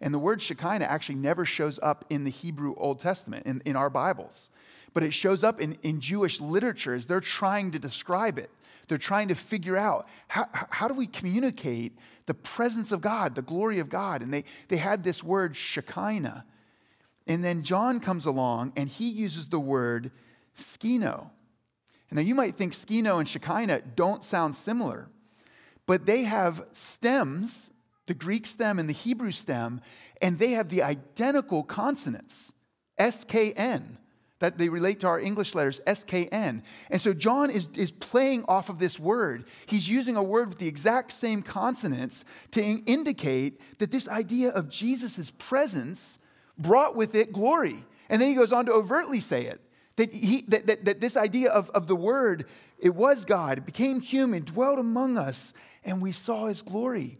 And 0.00 0.12
the 0.12 0.18
word 0.18 0.42
Shekinah 0.42 0.84
actually 0.84 1.14
never 1.16 1.44
shows 1.46 1.78
up 1.82 2.04
in 2.10 2.24
the 2.24 2.30
Hebrew 2.30 2.74
Old 2.76 3.00
Testament, 3.00 3.46
in, 3.46 3.62
in 3.64 3.76
our 3.76 3.90
Bibles. 3.90 4.50
But 4.94 5.02
it 5.02 5.14
shows 5.14 5.44
up 5.44 5.60
in, 5.60 5.78
in 5.82 6.00
Jewish 6.00 6.40
literature 6.40 6.94
as 6.94 7.06
they're 7.06 7.20
trying 7.20 7.70
to 7.70 7.78
describe 7.78 8.38
it. 8.38 8.50
They're 8.88 8.98
trying 8.98 9.28
to 9.28 9.34
figure 9.34 9.76
out 9.76 10.06
how, 10.28 10.48
how 10.52 10.88
do 10.88 10.94
we 10.94 11.06
communicate 11.06 11.96
the 12.26 12.34
presence 12.34 12.92
of 12.92 13.00
God, 13.00 13.34
the 13.34 13.42
glory 13.42 13.78
of 13.78 13.88
God? 13.88 14.22
And 14.22 14.34
they, 14.34 14.44
they 14.68 14.76
had 14.76 15.04
this 15.04 15.22
word 15.22 15.56
Shekinah. 15.56 16.44
And 17.26 17.44
then 17.44 17.62
John 17.62 18.00
comes 18.00 18.26
along 18.26 18.72
and 18.76 18.88
he 18.88 19.08
uses 19.08 19.46
the 19.48 19.60
word 19.60 20.10
skino. 20.56 21.30
Now 22.10 22.20
you 22.20 22.34
might 22.34 22.56
think 22.56 22.74
skino 22.74 23.18
and 23.18 23.28
shekinah 23.28 23.82
don't 23.96 24.22
sound 24.22 24.54
similar, 24.54 25.08
but 25.86 26.04
they 26.04 26.24
have 26.24 26.62
stems, 26.72 27.70
the 28.06 28.14
Greek 28.14 28.46
stem 28.46 28.78
and 28.78 28.88
the 28.88 28.94
Hebrew 28.94 29.30
stem, 29.30 29.80
and 30.20 30.38
they 30.38 30.50
have 30.50 30.68
the 30.68 30.82
identical 30.82 31.62
consonants, 31.62 32.52
SKN, 33.00 33.96
that 34.40 34.58
they 34.58 34.68
relate 34.68 35.00
to 35.00 35.06
our 35.06 35.20
English 35.20 35.54
letters, 35.54 35.80
SKN. 35.86 36.62
And 36.90 37.00
so 37.00 37.14
John 37.14 37.48
is, 37.48 37.68
is 37.76 37.90
playing 37.90 38.44
off 38.46 38.68
of 38.68 38.78
this 38.78 38.98
word. 38.98 39.48
He's 39.64 39.88
using 39.88 40.16
a 40.16 40.22
word 40.22 40.50
with 40.50 40.58
the 40.58 40.68
exact 40.68 41.12
same 41.12 41.42
consonants 41.42 42.24
to 42.50 42.62
indicate 42.62 43.60
that 43.78 43.90
this 43.90 44.08
idea 44.08 44.50
of 44.50 44.68
Jesus' 44.68 45.32
presence 45.38 46.18
brought 46.62 46.96
with 46.96 47.14
it 47.14 47.32
glory. 47.32 47.84
And 48.08 48.20
then 48.20 48.28
he 48.28 48.34
goes 48.34 48.52
on 48.52 48.66
to 48.66 48.72
overtly 48.72 49.20
say 49.20 49.46
it 49.46 49.60
that, 49.96 50.12
he, 50.12 50.42
that, 50.48 50.66
that, 50.66 50.84
that 50.84 51.00
this 51.00 51.16
idea 51.16 51.50
of, 51.50 51.70
of 51.70 51.86
the 51.86 51.96
word, 51.96 52.46
it 52.78 52.94
was 52.94 53.24
God, 53.24 53.58
it 53.58 53.66
became 53.66 54.00
human, 54.00 54.44
dwelt 54.44 54.78
among 54.78 55.16
us, 55.16 55.52
and 55.84 56.00
we 56.00 56.12
saw 56.12 56.46
his 56.46 56.62
glory. 56.62 57.18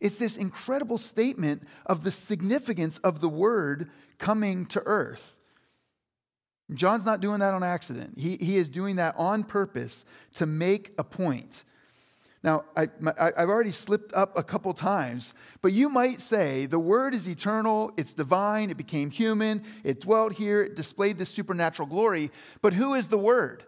It's 0.00 0.18
this 0.18 0.36
incredible 0.36 0.98
statement 0.98 1.62
of 1.86 2.02
the 2.02 2.10
significance 2.10 2.98
of 2.98 3.20
the 3.20 3.28
word 3.28 3.90
coming 4.18 4.66
to 4.66 4.82
earth. 4.84 5.38
John's 6.72 7.04
not 7.04 7.20
doing 7.20 7.40
that 7.40 7.54
on 7.54 7.62
accident. 7.62 8.18
He, 8.18 8.36
he 8.36 8.56
is 8.56 8.68
doing 8.68 8.96
that 8.96 9.14
on 9.16 9.44
purpose 9.44 10.04
to 10.34 10.46
make 10.46 10.92
a 10.98 11.04
point. 11.04 11.64
Now, 12.44 12.64
I, 12.76 12.88
have 13.36 13.48
already 13.48 13.70
slipped 13.70 14.12
up 14.14 14.36
a 14.36 14.42
couple 14.42 14.72
times, 14.74 15.32
but 15.60 15.72
you 15.72 15.88
might 15.88 16.20
say 16.20 16.66
the 16.66 16.78
Word 16.78 17.14
is 17.14 17.28
eternal, 17.28 17.92
it's 17.96 18.12
divine, 18.12 18.70
it 18.70 18.76
became 18.76 19.10
human, 19.10 19.62
it 19.84 20.00
dwelt 20.00 20.32
here, 20.32 20.62
it 20.62 20.74
displayed 20.74 21.18
this 21.18 21.28
supernatural 21.28 21.86
glory. 21.86 22.32
But 22.60 22.72
who 22.72 22.94
is 22.94 23.08
the 23.08 23.18
Word? 23.18 23.62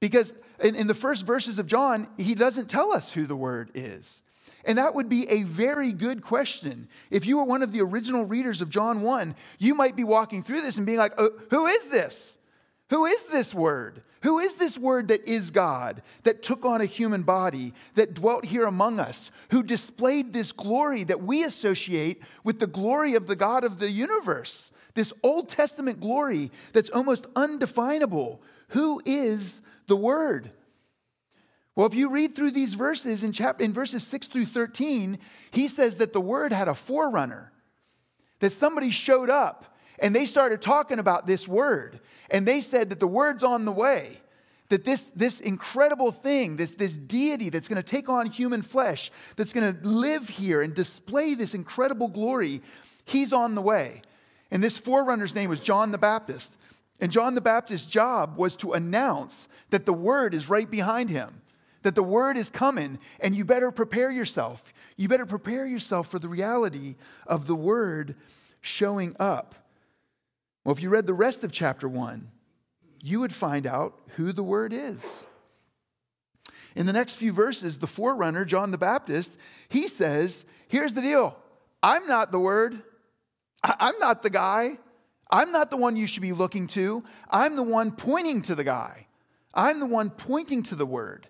Because 0.00 0.34
in, 0.62 0.74
in 0.74 0.86
the 0.86 0.94
first 0.94 1.24
verses 1.24 1.58
of 1.58 1.66
John, 1.66 2.08
he 2.18 2.34
doesn't 2.34 2.68
tell 2.68 2.92
us 2.92 3.12
who 3.12 3.26
the 3.26 3.36
Word 3.36 3.70
is. 3.74 4.22
And 4.66 4.76
that 4.76 4.94
would 4.94 5.08
be 5.08 5.26
a 5.30 5.44
very 5.44 5.92
good 5.92 6.22
question. 6.22 6.88
If 7.10 7.26
you 7.26 7.38
were 7.38 7.44
one 7.44 7.62
of 7.62 7.72
the 7.72 7.80
original 7.80 8.26
readers 8.26 8.60
of 8.60 8.68
John 8.68 9.00
1, 9.00 9.34
you 9.58 9.74
might 9.74 9.96
be 9.96 10.04
walking 10.04 10.42
through 10.42 10.60
this 10.60 10.76
and 10.76 10.84
being 10.84 10.98
like, 10.98 11.14
oh, 11.16 11.30
Who 11.50 11.66
is 11.66 11.88
this? 11.88 12.36
Who 12.90 13.06
is 13.06 13.24
this 13.24 13.54
Word? 13.54 14.02
Who 14.22 14.38
is 14.38 14.54
this 14.54 14.76
word 14.76 15.08
that 15.08 15.24
is 15.24 15.50
God, 15.50 16.02
that 16.24 16.42
took 16.42 16.64
on 16.64 16.80
a 16.80 16.86
human 16.86 17.22
body, 17.22 17.72
that 17.94 18.14
dwelt 18.14 18.46
here 18.46 18.64
among 18.64 18.98
us, 18.98 19.30
who 19.50 19.62
displayed 19.62 20.32
this 20.32 20.50
glory 20.50 21.04
that 21.04 21.22
we 21.22 21.44
associate 21.44 22.22
with 22.42 22.58
the 22.58 22.66
glory 22.66 23.14
of 23.14 23.28
the 23.28 23.36
God 23.36 23.62
of 23.62 23.78
the 23.78 23.90
universe? 23.90 24.72
This 24.94 25.12
Old 25.22 25.48
Testament 25.48 26.00
glory 26.00 26.50
that's 26.72 26.90
almost 26.90 27.26
undefinable. 27.36 28.42
Who 28.70 29.00
is 29.04 29.60
the 29.86 29.96
Word? 29.96 30.50
Well, 31.76 31.86
if 31.86 31.94
you 31.94 32.10
read 32.10 32.34
through 32.34 32.50
these 32.50 32.74
verses 32.74 33.22
in, 33.22 33.30
chapter, 33.30 33.62
in 33.62 33.72
verses 33.72 34.04
6 34.04 34.26
through 34.26 34.46
13, 34.46 35.20
he 35.52 35.68
says 35.68 35.98
that 35.98 36.12
the 36.12 36.20
Word 36.20 36.52
had 36.52 36.66
a 36.66 36.74
forerunner, 36.74 37.52
that 38.40 38.50
somebody 38.50 38.90
showed 38.90 39.30
up 39.30 39.67
and 40.00 40.14
they 40.14 40.26
started 40.26 40.62
talking 40.62 40.98
about 40.98 41.26
this 41.26 41.46
Word 41.46 42.00
and 42.30 42.46
they 42.46 42.60
said 42.60 42.90
that 42.90 43.00
the 43.00 43.06
word's 43.06 43.42
on 43.42 43.64
the 43.64 43.72
way, 43.72 44.20
that 44.68 44.84
this, 44.84 45.10
this 45.16 45.40
incredible 45.40 46.12
thing, 46.12 46.56
this, 46.56 46.72
this 46.72 46.94
deity 46.94 47.48
that's 47.48 47.68
going 47.68 47.82
to 47.82 47.82
take 47.82 48.08
on 48.08 48.26
human 48.26 48.62
flesh, 48.62 49.10
that's 49.36 49.52
going 49.52 49.74
to 49.74 49.88
live 49.88 50.28
here 50.28 50.60
and 50.60 50.74
display 50.74 51.34
this 51.34 51.54
incredible 51.54 52.08
glory, 52.08 52.60
he's 53.04 53.32
on 53.32 53.54
the 53.54 53.62
way. 53.62 54.02
And 54.50 54.62
this 54.62 54.76
forerunner's 54.76 55.34
name 55.34 55.48
was 55.48 55.60
John 55.60 55.90
the 55.90 55.98
Baptist. 55.98 56.56
And 57.00 57.12
John 57.12 57.34
the 57.34 57.40
Baptist's 57.40 57.86
job 57.86 58.36
was 58.36 58.56
to 58.56 58.72
announce 58.72 59.48
that 59.70 59.86
the 59.86 59.92
word 59.92 60.34
is 60.34 60.48
right 60.48 60.70
behind 60.70 61.10
him, 61.10 61.42
that 61.82 61.94
the 61.94 62.02
word 62.02 62.36
is 62.36 62.50
coming, 62.50 62.98
and 63.20 63.36
you 63.36 63.44
better 63.44 63.70
prepare 63.70 64.10
yourself. 64.10 64.72
You 64.96 65.08
better 65.08 65.26
prepare 65.26 65.66
yourself 65.66 66.08
for 66.08 66.18
the 66.18 66.28
reality 66.28 66.96
of 67.26 67.46
the 67.46 67.54
word 67.54 68.16
showing 68.60 69.14
up. 69.20 69.54
Well, 70.68 70.76
if 70.76 70.82
you 70.82 70.90
read 70.90 71.06
the 71.06 71.14
rest 71.14 71.44
of 71.44 71.50
chapter 71.50 71.88
1, 71.88 72.30
you 73.02 73.20
would 73.20 73.32
find 73.32 73.66
out 73.66 74.00
who 74.16 74.34
the 74.34 74.42
Word 74.42 74.74
is. 74.74 75.26
In 76.76 76.84
the 76.84 76.92
next 76.92 77.14
few 77.14 77.32
verses, 77.32 77.78
the 77.78 77.86
forerunner, 77.86 78.44
John 78.44 78.70
the 78.70 78.76
Baptist, 78.76 79.38
he 79.70 79.88
says, 79.88 80.44
Here's 80.68 80.92
the 80.92 81.00
deal 81.00 81.34
I'm 81.82 82.06
not 82.06 82.32
the 82.32 82.38
Word, 82.38 82.82
I'm 83.62 83.98
not 83.98 84.22
the 84.22 84.28
guy. 84.28 84.76
I'm 85.30 85.52
not 85.52 85.70
the 85.70 85.78
one 85.78 85.96
you 85.96 86.06
should 86.06 86.20
be 86.20 86.34
looking 86.34 86.66
to. 86.66 87.02
I'm 87.30 87.56
the 87.56 87.62
one 87.62 87.90
pointing 87.90 88.42
to 88.42 88.54
the 88.54 88.62
guy. 88.62 89.06
I'm 89.54 89.80
the 89.80 89.86
one 89.86 90.10
pointing 90.10 90.62
to 90.64 90.74
the 90.74 90.84
Word. 90.84 91.28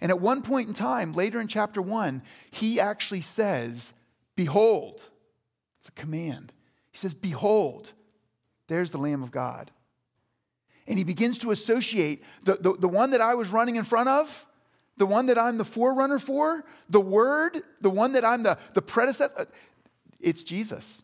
And 0.00 0.10
at 0.10 0.20
one 0.20 0.40
point 0.40 0.68
in 0.68 0.74
time, 0.74 1.12
later 1.12 1.38
in 1.38 1.48
chapter 1.48 1.82
one, 1.82 2.22
he 2.50 2.80
actually 2.80 3.20
says, 3.20 3.92
Behold. 4.36 5.10
It's 5.80 5.88
a 5.90 5.92
command. 5.92 6.54
He 6.92 6.96
says, 6.96 7.12
Behold, 7.12 7.92
there's 8.70 8.92
the 8.92 8.98
Lamb 8.98 9.22
of 9.22 9.30
God. 9.30 9.70
And 10.86 10.96
he 10.96 11.04
begins 11.04 11.38
to 11.38 11.50
associate 11.50 12.22
the, 12.44 12.54
the, 12.54 12.72
the 12.72 12.88
one 12.88 13.10
that 13.10 13.20
I 13.20 13.34
was 13.34 13.50
running 13.50 13.76
in 13.76 13.84
front 13.84 14.08
of, 14.08 14.46
the 14.96 15.06
one 15.06 15.26
that 15.26 15.36
I'm 15.36 15.58
the 15.58 15.64
forerunner 15.64 16.18
for, 16.18 16.64
the 16.88 17.00
Word, 17.00 17.62
the 17.80 17.90
one 17.90 18.12
that 18.12 18.24
I'm 18.24 18.44
the, 18.44 18.58
the 18.74 18.80
predecessor. 18.80 19.32
Uh, 19.36 19.44
it's 20.20 20.44
Jesus. 20.44 21.02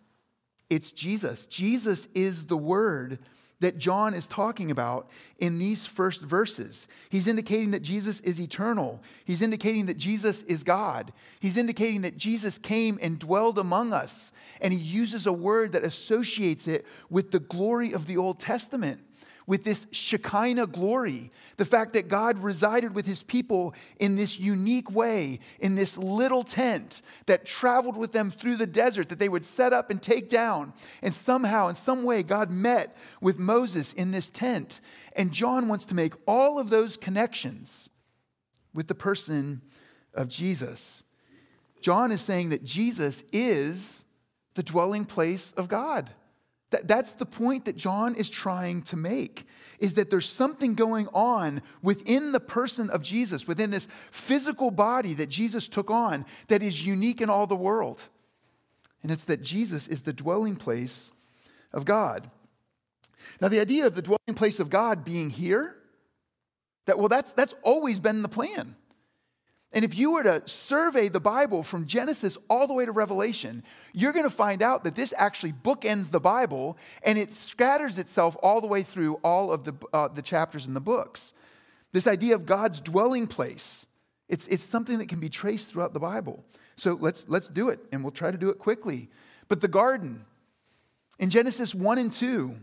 It's 0.71 0.93
Jesus. 0.93 1.47
Jesus 1.47 2.09
is 2.15 2.45
the 2.47 2.57
Word 2.57 3.19
that 3.61 3.79
John 3.79 4.13
is 4.13 4.27
talking 4.27 4.71
about 4.71 5.09
in 5.39 5.59
these 5.59 5.87
first 5.87 6.21
verses. 6.21 6.87
He's 7.09 7.27
indicating 7.27 7.71
that 7.71 7.83
Jesus 7.83 8.21
is 8.21 8.41
eternal. 8.41 9.03
He's 9.25 9.41
indicating 9.41 9.87
that 9.87 9.97
Jesus 9.97 10.43
is 10.43 10.63
God. 10.63 11.13
He's 11.41 11.57
indicating 11.57 12.03
that 12.03 12.19
Jesus 12.19 12.59
came 12.59 12.99
and 13.01 13.19
dwelled 13.19 13.59
among 13.59 13.93
us. 13.93 14.33
And 14.61 14.73
he 14.73 14.79
uses 14.79 15.27
a 15.27 15.33
word 15.33 15.73
that 15.73 15.85
associates 15.85 16.67
it 16.67 16.87
with 17.09 17.31
the 17.31 17.41
glory 17.41 17.93
of 17.93 18.07
the 18.07 18.19
Old 18.19 18.41
Testament 18.41 19.03
with 19.47 19.65
this 19.65 19.87
Shekinah 19.93 20.67
glory, 20.67 21.31
the 21.57 21.65
fact 21.65 21.93
that 21.93 22.09
God 22.09 22.41
resided 22.41 22.95
with 22.95 23.07
his 23.07 23.23
people 23.23 23.75
in 23.99 24.17
this 24.17 24.39
unique 24.39 24.91
way, 24.91 25.39
in 25.61 25.77
this 25.77 25.97
little 25.97 26.43
tent 26.43 27.01
that 27.27 27.47
traveled 27.47 27.97
with 27.97 28.13
them 28.13 28.31
through 28.31 28.57
the 28.57 28.67
desert 28.67 29.09
that 29.09 29.19
they 29.19 29.29
would 29.29 29.45
set 29.45 29.73
up 29.73 29.91
and 29.91 30.03
take 30.03 30.29
down. 30.29 30.73
And 31.01 31.15
somehow, 31.15 31.69
in 31.69 31.77
some 31.77 32.03
way, 32.03 32.23
God 32.23 32.51
met 32.51 32.97
with 33.21 33.39
Moses 33.39 33.93
in 33.93 34.11
this 34.11 34.29
tent. 34.29 34.81
And 35.15 35.33
John 35.33 35.69
wants 35.69 35.85
to 35.87 35.95
make 35.95 36.15
all 36.27 36.59
of 36.59 36.69
those 36.69 36.97
connections 36.97 37.89
with 38.75 38.89
the 38.89 38.95
person 38.95 39.63
of 40.13 40.29
Jesus. 40.29 41.05
John 41.81 42.11
is 42.11 42.21
saying 42.21 42.49
that 42.49 42.65
Jesus 42.65 43.23
is 43.33 44.07
the 44.55 44.63
dwelling 44.63 45.05
place 45.05 45.53
of 45.53 45.69
God. 45.69 46.11
That, 46.77 46.87
that's 46.87 47.13
the 47.13 47.25
point 47.25 47.65
that 47.65 47.77
John 47.77 48.15
is 48.15 48.29
trying 48.29 48.83
to 48.83 48.97
make 48.97 49.47
is 49.79 49.95
that 49.95 50.11
there's 50.11 50.29
something 50.29 50.75
going 50.75 51.09
on 51.09 51.63
within 51.81 52.33
the 52.33 52.41
person 52.41 52.91
of 52.91 53.03
Jesus, 53.03 53.49
within 53.49 53.71
this 53.71 53.89
physical 54.11 54.71
body 54.71 55.15
that 55.15 55.31
Jesus 55.31 55.69
took 55.69 55.91
on 55.91 56.27
that 56.49 56.63
is 56.63 56.87
unique 56.87 57.23
in 57.23 57.31
all 57.31 57.47
the 57.47 57.57
world. 57.57 58.05
And 59.03 59.11
it's 59.11 59.25
that 59.25 59.41
Jesus 59.41 59.89
is 59.89 60.03
the 60.03 60.13
dwelling 60.13 60.57
place 60.57 61.13
of 61.73 61.87
God. 61.87 62.31
Now, 63.41 63.49
the 63.49 63.61
idea 63.61 63.87
of 63.87 63.95
the 63.95 64.03
dwelling 64.03 64.35
place 64.35 64.61
of 64.61 64.69
God 64.69 65.03
being 65.03 65.31
here, 65.31 65.77
that 66.85 66.99
well, 66.99 67.09
that's 67.09 67.33
that's 67.33 67.55
always 67.63 68.01
been 68.01 68.21
the 68.21 68.29
plan. 68.29 68.77
And 69.77 69.85
if 69.85 69.95
you 69.95 70.13
were 70.13 70.23
to 70.23 70.43
survey 70.49 71.09
the 71.09 71.21
Bible 71.21 71.63
from 71.63 71.85
Genesis 71.85 72.39
all 72.49 72.67
the 72.67 72.73
way 72.73 72.87
to 72.87 72.93
Revelation, 72.93 73.63
you're 73.93 74.15
going 74.15 74.25
to 74.25 74.31
find 74.31 74.63
out 74.63 74.85
that 74.85 74.95
this 74.95 75.13
actually 75.19 75.53
bookends 75.53 76.11
the 76.11 76.19
Bible 76.19 76.79
and 77.03 77.19
it 77.19 77.31
scatters 77.31 77.99
itself 77.99 78.39
all 78.43 78.63
the 78.63 78.67
way 78.67 78.83
through 78.83 79.17
all 79.23 79.53
of 79.53 79.65
the, 79.65 79.75
uh, 79.93 80.09
the 80.09 80.23
chapters 80.23 80.65
in 80.65 80.73
the 80.73 80.81
books. 80.81 81.35
This 81.93 82.07
idea 82.07 82.35
of 82.35 82.47
God's 82.47 82.81
dwelling 82.81 83.27
place, 83.27 83.85
it's, 84.31 84.47
it's 84.47 84.65
something 84.65 84.97
that 84.97 85.11
can 85.11 85.21
be 85.21 85.29
traced 85.29 85.69
throughout 85.69 85.93
the 85.93 86.01
Bible. 86.01 86.43
So 86.77 86.97
let's, 86.99 87.27
let's 87.29 87.49
do 87.49 87.69
it, 87.69 87.81
and 87.93 88.03
we'll 88.03 88.13
try 88.13 88.31
to 88.31 88.39
do 88.39 88.49
it 88.49 88.59
quickly. 88.59 89.11
But 89.47 89.61
the 89.61 89.69
garden, 89.69 90.25
in 91.19 91.29
Genesis 91.29 91.75
1 91.75 91.99
and 91.99 92.11
2, 92.11 92.57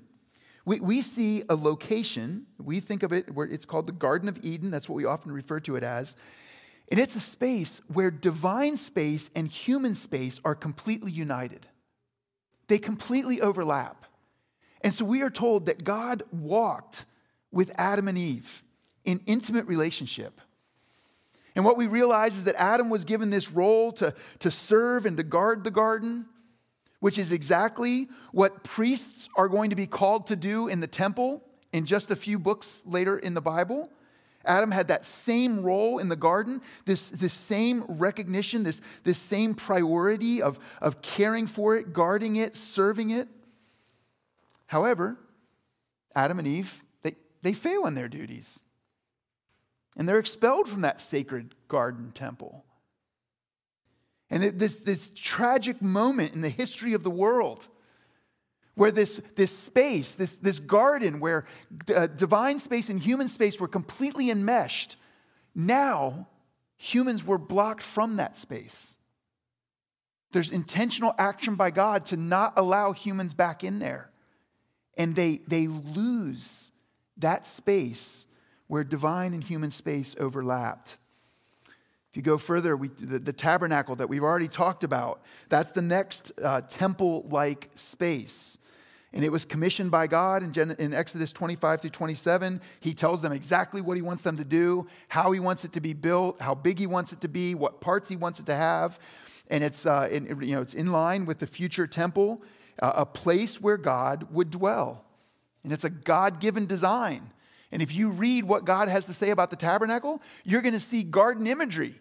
we, 0.66 0.80
we 0.80 1.04
see 1.04 1.44
a 1.48 1.54
location. 1.54 2.48
We 2.58 2.80
think 2.80 3.04
of 3.04 3.14
it 3.14 3.36
where 3.36 3.46
it's 3.46 3.66
called 3.66 3.86
the 3.86 3.92
Garden 3.92 4.28
of 4.28 4.40
Eden. 4.44 4.72
That's 4.72 4.90
what 4.90 4.96
we 4.96 5.06
often 5.06 5.32
refer 5.32 5.60
to 5.60 5.76
it 5.76 5.84
as. 5.84 6.16
And 6.92 7.00
it's 7.00 7.16
a 7.16 7.22
space 7.22 7.82
where 7.88 8.12
divine 8.12 8.78
space 8.78 9.30
and 9.36 9.48
human 9.48 9.96
space 9.96 10.40
are 10.46 10.56
completely 10.56 11.12
united, 11.12 11.68
they 12.68 12.80
completely 12.80 13.42
overlap. 13.42 14.06
And 14.82 14.94
so 14.94 15.06
we 15.06 15.22
are 15.22 15.30
told 15.30 15.68
that 15.68 15.86
God 15.86 16.24
walked 16.32 17.06
with 17.52 17.72
Adam 17.76 18.10
and 18.10 18.18
Eve 18.18 18.64
in 19.06 19.22
intimate 19.26 19.66
relationship. 19.66 20.42
And 21.56 21.64
what 21.64 21.78
we 21.78 21.88
realize 21.88 22.36
is 22.36 22.46
that 22.46 22.56
Adam 22.56 22.90
was 22.90 23.06
given 23.06 23.30
this 23.30 23.52
role 23.52 23.92
to, 23.94 24.14
to 24.40 24.52
serve 24.52 25.06
and 25.06 25.16
to 25.18 25.24
guard 25.24 25.64
the 25.64 25.72
garden, 25.72 26.26
which 27.00 27.18
is 27.18 27.32
exactly 27.32 28.10
what 28.32 28.64
priests 28.64 29.30
are 29.36 29.48
going 29.48 29.70
to 29.70 29.76
be 29.76 29.88
called 29.88 30.28
to 30.28 30.36
do 30.36 30.68
in 30.68 30.80
the 30.80 30.88
temple 30.88 31.44
in 31.72 31.86
just 31.86 32.12
a 32.12 32.16
few 32.16 32.40
books 32.40 32.82
later 32.86 33.18
in 33.18 33.36
the 33.36 33.42
Bible. 33.42 33.90
Adam 34.46 34.72
had 34.72 34.90
that 34.90 35.06
same 35.06 35.64
role 35.64 36.00
in 36.00 36.10
the 36.10 36.16
garden, 36.16 36.62
this, 36.86 37.08
this 37.08 37.34
same 37.34 37.86
recognition, 37.88 38.64
this, 38.64 38.82
this 39.04 39.18
same 39.18 39.54
priority 39.54 40.42
of, 40.42 40.60
of 40.82 41.02
caring 41.02 41.48
for 41.48 41.78
it, 41.78 41.94
guarding 41.94 42.36
it, 42.36 42.56
serving 42.56 43.10
it. 43.10 43.28
However, 44.68 45.18
Adam 46.16 46.40
and 46.40 46.48
Eve, 46.48 46.84
they, 47.04 47.16
they 47.42 47.54
fail 47.54 47.86
in 47.86 47.96
their 47.96 48.10
duties. 48.10 48.60
And 49.96 50.10
they're 50.10 50.20
expelled 50.20 50.68
from 50.68 50.82
that 50.82 51.00
sacred 51.00 51.56
garden 51.68 52.12
temple. 52.12 52.66
And 54.30 54.44
this, 54.60 54.76
this 54.76 55.12
tragic 55.14 55.82
moment 55.82 56.34
in 56.34 56.42
the 56.42 56.50
history 56.50 56.94
of 56.94 57.04
the 57.04 57.12
world 57.12 57.68
where 58.76 58.92
this, 58.92 59.22
this 59.36 59.56
space, 59.58 60.16
this, 60.16 60.38
this 60.38 60.60
garden 60.60 61.20
where 61.20 61.46
uh, 61.94 62.08
divine 62.08 62.60
space 62.60 62.90
and 62.90 63.00
human 63.00 63.28
space 63.28 63.60
were 63.60 63.68
completely 63.68 64.32
enmeshed, 64.32 64.96
now 65.54 66.28
humans 66.76 67.24
were 67.24 67.38
blocked 67.38 67.84
from 67.84 68.18
that 68.18 68.38
space. 68.38 68.98
There's 70.32 70.52
intentional 70.52 71.14
action 71.20 71.56
by 71.56 71.70
God 71.70 72.06
to 72.08 72.18
not 72.18 72.54
allow 72.58 72.92
humans 72.92 73.36
back 73.36 73.64
in 73.64 73.80
there. 73.80 74.10
And 74.98 75.16
they, 75.16 75.42
they 75.48 75.68
lose 75.68 76.72
that 77.18 77.46
space 77.46 78.26
where 78.68 78.84
divine 78.84 79.34
and 79.34 79.44
human 79.44 79.70
space 79.70 80.16
overlapped. 80.20 80.98
If 82.10 82.18
you 82.18 82.24
go 82.24 82.38
further, 82.38 82.76
we, 82.76 82.90
the, 82.90 83.20
the, 83.20 83.34
tabernacle 83.34 83.96
that 83.96 84.08
we've 84.08 84.24
already 84.24 84.48
talked 84.48 84.84
about, 84.84 85.22
that's 85.50 85.72
the 85.72 85.82
next 85.82 86.32
uh, 86.44 86.62
temple 86.62 87.26
like 87.30 87.70
space. 87.76 88.58
And 89.14 89.24
it 89.24 89.32
was 89.32 89.46
commissioned 89.46 89.92
by 89.92 90.08
God 90.08 90.42
in, 90.42 90.52
Gen- 90.52 90.76
in 90.80 90.94
Exodus 90.94 91.32
25 91.32 91.82
through 91.82 91.92
27. 91.92 92.60
He 92.80 92.96
tells 92.96 93.22
them 93.22 93.32
exactly 93.32 93.80
what 93.80 93.96
he 93.96 94.02
wants 94.02 94.24
them 94.24 94.38
to 94.38 94.44
do, 94.44 94.88
how 95.08 95.32
he 95.32 95.40
wants 95.40 95.64
it 95.64 95.74
to 95.74 95.82
be 95.82 95.94
built, 95.94 96.42
how 96.42 96.56
big 96.56 96.80
he 96.80 96.88
wants 96.88 97.14
it 97.14 97.22
to 97.22 97.28
be, 97.28 97.54
what 97.54 97.80
parts 97.80 98.10
he 98.10 98.16
wants 98.16 98.40
it 98.40 98.48
to 98.48 98.56
have. 98.56 99.00
And 99.50 99.64
it's, 99.64 99.86
uh, 99.86 100.10
in, 100.12 100.26
you 100.42 100.56
know, 100.56 100.62
it's 100.62 100.74
in 100.74 100.92
line 100.92 101.26
with 101.26 101.38
the 101.38 101.46
future 101.46 101.86
temple, 101.86 102.42
uh, 102.82 102.94
a 102.96 103.06
place 103.06 103.62
where 103.62 103.78
God 103.78 104.28
would 104.32 104.50
dwell. 104.50 105.06
And 105.64 105.72
it's 105.72 105.84
a 105.84 105.92
God 105.92 106.40
given 106.40 106.66
design. 106.66 107.32
And 107.72 107.82
if 107.82 107.94
you 107.94 108.10
read 108.10 108.46
what 108.46 108.66
God 108.66 108.88
has 108.88 109.06
to 109.06 109.14
say 109.14 109.30
about 109.30 109.52
the 109.52 109.56
tabernacle, 109.56 110.22
you're 110.44 110.62
going 110.62 110.74
to 110.74 110.80
see 110.80 111.04
garden 111.04 111.46
imagery. 111.46 112.00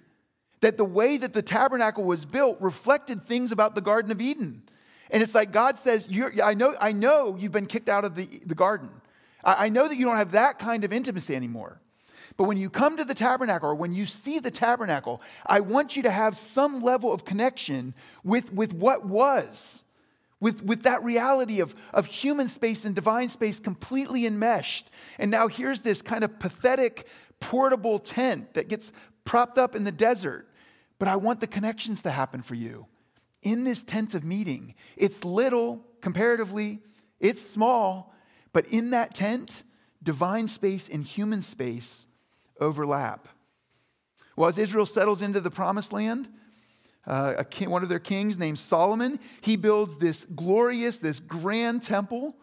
That 0.61 0.77
the 0.77 0.85
way 0.85 1.19
that 1.19 1.33
the 1.33 1.43
tabernacle 1.43 2.05
was 2.05 2.25
built 2.25 2.59
reflected 2.61 3.23
things 3.23 3.53
about 3.53 3.75
the 3.75 3.81
Garden 3.81 4.13
of 4.13 4.21
Eden. 4.21 4.63
And 5.13 5.23
it's 5.23 5.35
like 5.35 5.53
God 5.53 5.79
says, 5.79 6.09
I, 6.43 6.55
know, 6.55 6.75
I 6.81 6.93
know 6.93 7.37
you've 7.39 7.53
been 7.53 7.67
kicked 7.67 7.91
out 7.91 8.05
of 8.05 8.17
the, 8.17 8.41
the 8.47 8.55
garden. 8.55 8.91
I, 9.45 9.67
I 9.67 9.69
know 9.69 9.87
that 9.87 9.97
you 9.97 10.07
don't 10.07 10.17
have 10.17 10.33
that 10.33 10.59
kind 10.59 10.85
of 10.85 10.93
intimacy 10.93 11.37
anymore. 11.37 11.81
But 12.39 12.45
when 12.45 12.57
you 12.57 12.71
come 12.71 12.97
to 12.97 13.05
the 13.05 13.15
tabernacle 13.15 13.69
or 13.69 13.75
when 13.75 13.93
you 13.93 14.07
see 14.07 14.39
the 14.39 14.51
tabernacle, 14.51 15.21
I 15.45 15.61
want 15.61 15.97
you 15.97 16.03
to 16.05 16.11
have 16.11 16.35
some 16.35 16.81
level 16.81 17.13
of 17.13 17.27
connection 17.27 17.95
with, 18.25 18.51
with 18.55 18.73
what 18.73 19.05
was, 19.05 19.85
with, 20.41 20.65
with 20.65 20.83
that 20.85 21.05
reality 21.05 21.61
of, 21.61 21.75
of 21.93 22.07
human 22.07 22.49
space 22.49 22.87
and 22.87 22.95
divine 22.95 23.29
space 23.29 23.61
completely 23.61 24.25
enmeshed. 24.25 24.91
And 25.19 25.31
now 25.31 25.47
here's 25.47 25.83
this 25.83 26.01
kind 26.01 26.25
of 26.25 26.39
pathetic 26.39 27.07
portable 27.39 27.99
tent 27.99 28.55
that 28.55 28.69
gets 28.69 28.93
propped 29.27 29.59
up 29.59 29.77
in 29.77 29.85
the 29.85 29.93
desert. 29.93 30.49
But 30.99 31.09
I 31.09 31.17
want 31.17 31.41
the 31.41 31.47
connections 31.47 32.01
to 32.03 32.11
happen 32.11 32.41
for 32.41 32.55
you 32.55 32.87
in 33.43 33.65
this 33.65 33.83
tent 33.83 34.15
of 34.15 34.25
meeting. 34.25 34.75
It's 34.97 35.25
little 35.25 35.85
comparatively, 36.01 36.81
it's 37.21 37.43
small, 37.43 38.15
but 38.53 38.67
in 38.67 38.91
that 38.91 39.15
tent, 39.15 39.63
divine 40.03 40.49
space 40.49 40.89
and 40.89 41.05
human 41.05 41.43
space 41.43 42.07
overlap. 42.61 43.29
Well, 44.37 44.49
as 44.49 44.59
Israel 44.59 44.87
settles 44.87 45.23
into 45.23 45.41
the 45.41 45.51
promised 45.51 45.93
land, 45.93 46.29
uh, 47.07 47.43
king, 47.51 47.71
one 47.71 47.83
of 47.83 47.89
their 47.89 47.99
kings 47.99 48.39
named 48.39 48.59
Solomon, 48.59 49.19
he 49.41 49.57
builds 49.57 49.97
this 49.99 50.25
glorious, 50.35 50.99
this 50.99 51.21
grand 51.21 51.83
temple, 51.83 52.37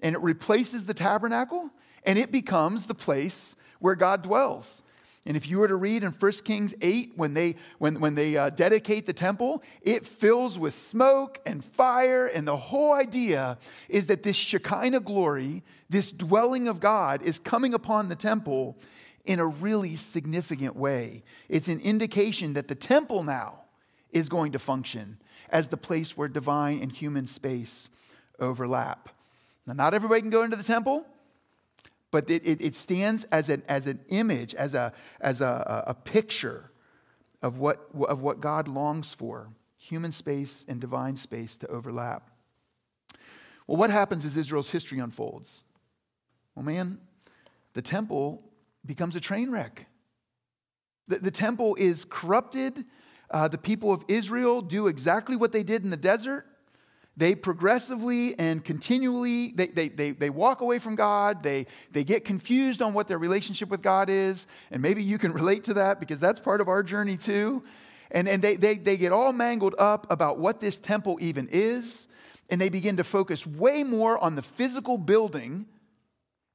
and 0.00 0.14
it 0.14 0.22
replaces 0.22 0.84
the 0.84 0.94
tabernacle, 0.94 1.70
and 2.04 2.18
it 2.18 2.30
becomes 2.30 2.86
the 2.86 2.94
place 2.94 3.56
where 3.80 3.94
God 3.94 4.22
dwells. 4.22 4.82
And 5.26 5.36
if 5.36 5.48
you 5.48 5.58
were 5.58 5.66
to 5.66 5.74
read 5.74 6.04
in 6.04 6.12
1 6.12 6.32
Kings 6.44 6.72
8, 6.80 7.12
when 7.16 7.34
they, 7.34 7.56
when, 7.78 8.00
when 8.00 8.14
they 8.14 8.36
uh, 8.36 8.50
dedicate 8.50 9.06
the 9.06 9.12
temple, 9.12 9.62
it 9.82 10.06
fills 10.06 10.56
with 10.56 10.72
smoke 10.72 11.40
and 11.44 11.64
fire. 11.64 12.26
And 12.26 12.46
the 12.46 12.56
whole 12.56 12.92
idea 12.92 13.58
is 13.88 14.06
that 14.06 14.22
this 14.22 14.36
Shekinah 14.36 15.00
glory, 15.00 15.64
this 15.90 16.12
dwelling 16.12 16.68
of 16.68 16.78
God, 16.78 17.22
is 17.22 17.40
coming 17.40 17.74
upon 17.74 18.08
the 18.08 18.14
temple 18.14 18.78
in 19.24 19.40
a 19.40 19.46
really 19.46 19.96
significant 19.96 20.76
way. 20.76 21.24
It's 21.48 21.66
an 21.66 21.80
indication 21.80 22.54
that 22.54 22.68
the 22.68 22.76
temple 22.76 23.24
now 23.24 23.64
is 24.12 24.28
going 24.28 24.52
to 24.52 24.60
function 24.60 25.18
as 25.50 25.68
the 25.68 25.76
place 25.76 26.16
where 26.16 26.28
divine 26.28 26.80
and 26.80 26.92
human 26.92 27.26
space 27.26 27.90
overlap. 28.38 29.08
Now, 29.66 29.72
not 29.72 29.92
everybody 29.94 30.20
can 30.20 30.30
go 30.30 30.44
into 30.44 30.56
the 30.56 30.62
temple, 30.62 31.04
but 32.16 32.30
it, 32.30 32.46
it, 32.46 32.62
it 32.62 32.74
stands 32.74 33.24
as 33.24 33.50
an, 33.50 33.62
as 33.68 33.86
an 33.86 34.00
image, 34.08 34.54
as, 34.54 34.72
a, 34.72 34.90
as 35.20 35.42
a, 35.42 35.84
a 35.86 35.92
picture 35.92 36.70
of 37.42 37.58
what, 37.58 37.90
of 38.08 38.22
what 38.22 38.40
God 38.40 38.68
longs 38.68 39.12
for 39.12 39.50
human 39.76 40.12
space 40.12 40.64
and 40.66 40.80
divine 40.80 41.16
space 41.16 41.58
to 41.58 41.66
overlap. 41.66 42.30
Well, 43.66 43.76
what 43.76 43.90
happens 43.90 44.24
as 44.24 44.34
Israel's 44.34 44.70
history 44.70 44.98
unfolds? 44.98 45.66
Well, 46.54 46.64
man, 46.64 47.00
the 47.74 47.82
temple 47.82 48.42
becomes 48.86 49.14
a 49.14 49.20
train 49.20 49.50
wreck. 49.50 49.84
The, 51.08 51.18
the 51.18 51.30
temple 51.30 51.76
is 51.78 52.06
corrupted. 52.08 52.86
Uh, 53.30 53.48
the 53.48 53.58
people 53.58 53.92
of 53.92 54.06
Israel 54.08 54.62
do 54.62 54.86
exactly 54.86 55.36
what 55.36 55.52
they 55.52 55.62
did 55.62 55.84
in 55.84 55.90
the 55.90 55.98
desert. 55.98 56.46
They 57.18 57.34
progressively 57.34 58.38
and 58.38 58.62
continually, 58.62 59.52
they, 59.52 59.68
they, 59.68 59.88
they, 59.88 60.10
they 60.10 60.28
walk 60.28 60.60
away 60.60 60.78
from 60.78 60.96
God. 60.96 61.42
They, 61.42 61.66
they 61.90 62.04
get 62.04 62.26
confused 62.26 62.82
on 62.82 62.92
what 62.92 63.08
their 63.08 63.18
relationship 63.18 63.70
with 63.70 63.80
God 63.80 64.10
is. 64.10 64.46
And 64.70 64.82
maybe 64.82 65.02
you 65.02 65.16
can 65.16 65.32
relate 65.34 65.64
to 65.64 65.74
that 65.74 65.98
because 65.98 66.20
that's 66.20 66.40
part 66.40 66.60
of 66.60 66.68
our 66.68 66.82
journey 66.82 67.16
too. 67.16 67.62
And, 68.10 68.28
and 68.28 68.42
they, 68.42 68.56
they, 68.56 68.74
they 68.74 68.96
get 68.98 69.12
all 69.12 69.32
mangled 69.32 69.74
up 69.78 70.06
about 70.10 70.38
what 70.38 70.60
this 70.60 70.76
temple 70.76 71.16
even 71.20 71.48
is. 71.50 72.06
And 72.50 72.60
they 72.60 72.68
begin 72.68 72.98
to 72.98 73.04
focus 73.04 73.46
way 73.46 73.82
more 73.82 74.22
on 74.22 74.36
the 74.36 74.42
physical 74.42 74.98
building 74.98 75.66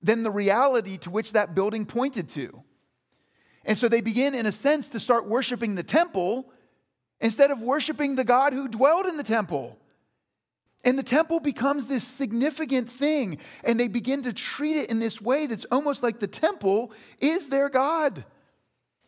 than 0.02 0.24
the 0.24 0.32
reality 0.32 0.98
to 1.00 1.10
which 1.10 1.34
that 1.34 1.56
building 1.56 1.86
pointed 1.86 2.30
to. 2.30 2.64
And 3.66 3.78
so 3.78 3.88
they 3.88 4.02
begin, 4.02 4.34
in 4.34 4.46
a 4.46 4.52
sense, 4.52 4.90
to 4.90 5.00
start 5.00 5.28
worshiping 5.28 5.76
the 5.76 5.84
temple 5.84 6.52
instead 7.20 7.52
of 7.52 7.62
worshiping 7.62 8.16
the 8.16 8.24
God 8.24 8.54
who 8.54 8.68
dwelled 8.68 9.06
in 9.06 9.18
the 9.18 9.24
temple. 9.24 9.78
And 10.84 10.98
the 10.98 11.04
temple 11.04 11.40
becomes 11.40 11.88
this 11.88 12.06
significant 12.06 12.90
thing, 12.90 13.38
and 13.64 13.80
they 13.80 13.88
begin 13.88 14.24
to 14.24 14.34
treat 14.34 14.78
it 14.78 14.90
in 14.90 15.00
this 15.00 15.22
way 15.22 15.46
that's 15.46 15.66
almost 15.66 16.02
like 16.02 16.20
the 16.20 16.28
temple 16.28 16.92
is 17.20 17.50
their 17.50 17.70
God. 17.70 18.26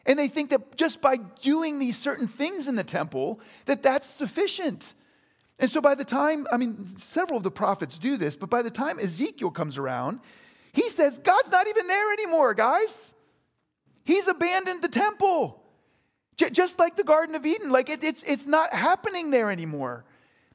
And 0.06 0.20
they 0.20 0.28
think 0.28 0.50
that 0.52 0.76
just 0.78 1.02
by 1.02 1.18
doing 1.18 1.80
these 1.80 1.98
certain 1.98 2.28
things 2.28 2.68
in 2.68 2.76
the 2.76 2.84
temple, 2.84 3.40
that 3.66 3.82
that's 3.82 4.08
sufficient. 4.08 4.94
And 5.60 5.72
so 5.72 5.82
by 5.82 5.96
the 5.96 6.06
time, 6.06 6.46
I 6.52 6.58
mean, 6.58 6.86
several 6.98 7.38
of 7.38 7.44
the 7.44 7.52
prophets 7.52 7.98
do 7.98 8.18
this, 8.18 8.36
but 8.36 8.50
by 8.50 8.62
the 8.62 8.72
time 8.72 9.00
Ezekiel 9.00 9.52
comes 9.52 9.78
around, 9.78 10.20
he 10.74 10.90
says, 10.90 11.18
God's 11.18 11.50
not 11.50 11.68
even 11.68 11.88
there 11.88 12.12
anymore, 12.14 12.54
guys. 12.54 13.14
He's 14.04 14.28
abandoned 14.28 14.82
the 14.82 14.90
temple. 14.90 15.64
J- 16.36 16.50
just 16.50 16.80
like 16.80 16.96
the 16.96 17.04
Garden 17.04 17.36
of 17.36 17.46
Eden, 17.46 17.70
like 17.70 17.90
it, 17.90 18.04
it's, 18.04 18.24
it's 18.24 18.46
not 18.46 18.74
happening 18.74 19.32
there 19.32 19.52
anymore. 19.52 20.04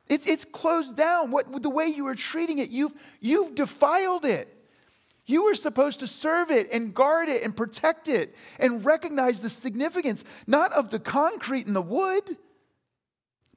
It's, 0.08 0.26
it's 0.26 0.44
closed 0.44 0.96
down. 0.96 1.30
What, 1.30 1.62
the 1.62 1.70
way 1.70 1.86
you 1.86 2.04
were 2.04 2.14
treating 2.14 2.58
it, 2.58 2.70
you've, 2.70 2.94
you've 3.20 3.54
defiled 3.54 4.24
it. 4.24 4.54
You 5.26 5.44
were 5.44 5.54
supposed 5.54 6.00
to 6.00 6.06
serve 6.06 6.50
it 6.50 6.72
and 6.72 6.94
guard 6.94 7.28
it 7.28 7.42
and 7.42 7.54
protect 7.54 8.08
it 8.08 8.34
and 8.58 8.82
recognize 8.82 9.40
the 9.40 9.50
significance, 9.50 10.24
not 10.46 10.72
of 10.72 10.88
the 10.90 10.98
concrete 10.98 11.66
and 11.66 11.76
the 11.76 11.82
wood, 11.82 12.38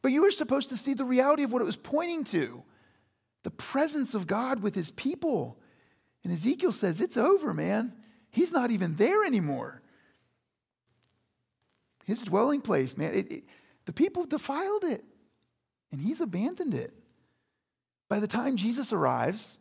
but 0.02 0.12
you 0.12 0.22
were 0.22 0.32
supposed 0.32 0.70
to 0.70 0.78
see 0.78 0.94
the 0.94 1.06
reality 1.06 1.44
of 1.44 1.54
what 1.54 1.62
it 1.62 1.66
was 1.66 1.78
pointing 1.78 2.26
to 2.26 2.64
the 3.44 3.52
presence 3.52 4.14
of 4.14 4.28
God 4.28 4.62
with 4.62 4.76
his 4.76 4.92
people. 4.92 5.58
And 6.24 6.34
Ezekiel 6.34 6.74
says, 6.74 7.02
It's 7.02 7.18
over, 7.18 7.54
man. 7.54 7.94
He's 8.32 8.52
not 8.52 8.72
even 8.72 8.96
there 8.96 9.24
anymore. 9.24 9.82
His 12.06 12.22
dwelling 12.22 12.62
place, 12.62 12.98
man, 12.98 13.14
it, 13.14 13.32
it, 13.32 13.44
the 13.86 13.94
people 13.94 14.26
defiled 14.26 14.84
it, 14.84 15.04
and 15.92 16.02
he's 16.02 16.22
abandoned 16.22 16.74
it. 16.74 16.94
By 18.10 18.20
the 18.20 18.28
time 18.28 18.58
Jesus 18.58 18.92
arrives, 18.92 19.60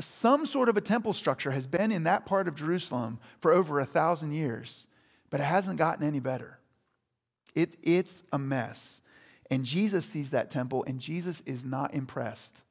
some 0.00 0.46
sort 0.46 0.68
of 0.68 0.76
a 0.76 0.80
temple 0.80 1.12
structure 1.12 1.50
has 1.52 1.66
been 1.66 1.92
in 1.92 2.04
that 2.04 2.26
part 2.26 2.48
of 2.48 2.54
Jerusalem 2.54 3.18
for 3.38 3.52
over 3.52 3.78
a 3.78 3.86
thousand 3.86 4.32
years, 4.32 4.86
but 5.30 5.40
it 5.40 5.44
hasn't 5.44 5.78
gotten 5.78 6.06
any 6.06 6.20
better. 6.20 6.58
It, 7.54 7.76
it's 7.82 8.22
a 8.32 8.38
mess. 8.38 9.02
And 9.50 9.64
Jesus 9.64 10.06
sees 10.06 10.30
that 10.30 10.50
temple, 10.50 10.84
and 10.86 11.00
Jesus 11.00 11.42
is 11.44 11.64
not 11.64 11.94
impressed. 11.94 12.62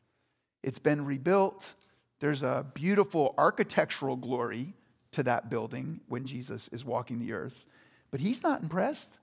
It's 0.63 0.79
been 0.79 1.05
rebuilt, 1.05 1.75
there's 2.19 2.43
a 2.43 2.65
beautiful 2.73 3.34
architectural 3.38 4.17
glory 4.17 4.73
to 5.12 5.23
that 5.23 5.49
building 5.49 6.01
when 6.08 6.25
Jesus 6.25 6.67
is 6.71 6.84
walking 6.86 7.19
the 7.19 7.34
earth, 7.34 7.65
but 8.12 8.19
he's 8.19 8.43
not 8.43 8.62
impressed. 8.62 9.18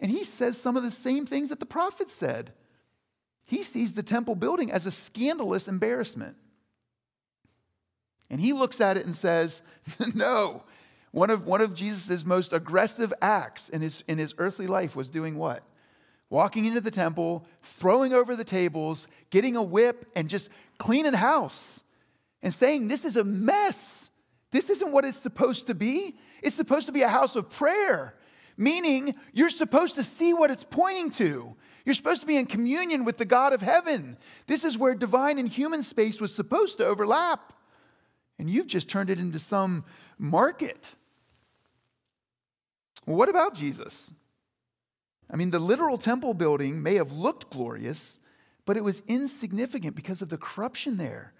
And 0.00 0.10
he 0.10 0.24
says 0.24 0.58
some 0.58 0.76
of 0.76 0.82
the 0.82 0.90
same 0.90 1.26
things 1.26 1.48
that 1.50 1.60
the 1.60 1.66
prophets 1.66 2.12
said. 2.12 2.52
He 3.44 3.62
sees 3.62 3.92
the 3.92 4.02
temple 4.02 4.34
building 4.34 4.70
as 4.70 4.86
a 4.86 4.90
scandalous 4.90 5.68
embarrassment. 5.68 6.36
And 8.30 8.40
he 8.40 8.52
looks 8.52 8.80
at 8.80 8.96
it 8.96 9.04
and 9.04 9.14
says, 9.14 9.62
No. 10.14 10.64
One 11.12 11.28
of, 11.28 11.46
one 11.46 11.60
of 11.60 11.74
Jesus' 11.74 12.24
most 12.24 12.54
aggressive 12.54 13.12
acts 13.20 13.68
in 13.68 13.82
his, 13.82 14.02
in 14.08 14.16
his 14.16 14.34
earthly 14.38 14.66
life 14.66 14.96
was 14.96 15.10
doing 15.10 15.36
what? 15.36 15.62
Walking 16.30 16.64
into 16.64 16.80
the 16.80 16.90
temple, 16.90 17.46
throwing 17.62 18.14
over 18.14 18.34
the 18.34 18.44
tables, 18.44 19.06
getting 19.28 19.54
a 19.54 19.62
whip, 19.62 20.06
and 20.16 20.30
just 20.30 20.48
cleaning 20.78 21.12
house 21.12 21.82
and 22.42 22.52
saying, 22.52 22.88
This 22.88 23.04
is 23.04 23.16
a 23.16 23.24
mess. 23.24 24.08
This 24.50 24.70
isn't 24.70 24.92
what 24.92 25.04
it's 25.04 25.18
supposed 25.18 25.66
to 25.66 25.74
be. 25.74 26.16
It's 26.42 26.56
supposed 26.56 26.86
to 26.86 26.92
be 26.92 27.02
a 27.02 27.08
house 27.08 27.36
of 27.36 27.50
prayer, 27.50 28.14
meaning 28.62 29.14
you're 29.32 29.50
supposed 29.50 29.94
to 29.96 30.04
see 30.04 30.32
what 30.32 30.50
it's 30.50 30.64
pointing 30.64 31.10
to. 31.10 31.54
You're 31.84 31.94
supposed 31.94 32.20
to 32.20 32.26
be 32.26 32.36
in 32.36 32.46
communion 32.46 33.04
with 33.04 33.18
the 33.18 33.24
God 33.24 33.52
of 33.52 33.60
heaven. 33.60 34.16
This 34.46 34.64
is 34.64 34.78
where 34.78 34.94
divine 34.94 35.38
and 35.38 35.48
human 35.48 35.82
space 35.82 36.20
was 36.20 36.34
supposed 36.34 36.78
to 36.78 36.86
overlap. 36.86 37.52
And 38.38 38.48
you've 38.48 38.68
just 38.68 38.88
turned 38.88 39.10
it 39.10 39.18
into 39.18 39.38
some 39.38 39.84
market. 40.18 40.94
Well, 43.06 43.16
what 43.16 43.28
about 43.28 43.54
Jesus? 43.54 44.12
I 45.30 45.36
mean, 45.36 45.50
the 45.50 45.58
literal 45.58 45.98
temple 45.98 46.34
building 46.34 46.82
may 46.82 46.94
have 46.94 47.12
looked 47.12 47.50
glorious, 47.50 48.20
but 48.64 48.76
it 48.76 48.84
was 48.84 49.02
insignificant 49.08 49.96
because 49.96 50.22
of 50.22 50.28
the 50.28 50.38
corruption 50.38 50.98
there. 50.98 51.32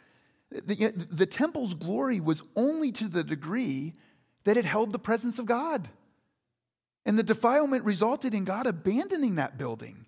The, 0.51 0.93
the, 1.11 1.25
temple's 1.25 1.73
glory 1.73 2.21
was 2.21 2.43
only 2.57 2.93
to 2.93 3.09
the 3.09 3.25
degree 3.25 3.95
that 4.45 4.57
it 4.57 4.67
held 4.67 4.93
the 4.93 4.99
presence 4.99 5.39
of 5.39 5.47
God. 5.47 5.89
And 7.05 7.19
the 7.19 7.23
defilement 7.23 7.85
resulted 7.85 8.35
in 8.35 8.45
God 8.45 8.67
abandoning 8.67 9.37
that 9.37 9.59
building. 9.59 10.07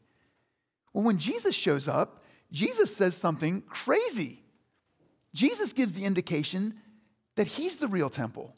Well, 0.92 1.04
when 1.04 1.18
Jesus 1.18 1.54
shows 1.54 1.88
up, 1.88 2.22
Jesus 2.52 2.94
says 2.94 3.16
something 3.16 3.62
crazy. 3.62 4.42
Jesus 5.35 5.72
gives 5.72 5.94
the 5.94 6.04
indication 6.04 6.74
that 7.37 7.48
he's 7.48 7.76
the 7.76 7.88
real 7.88 8.11
temple. 8.11 8.54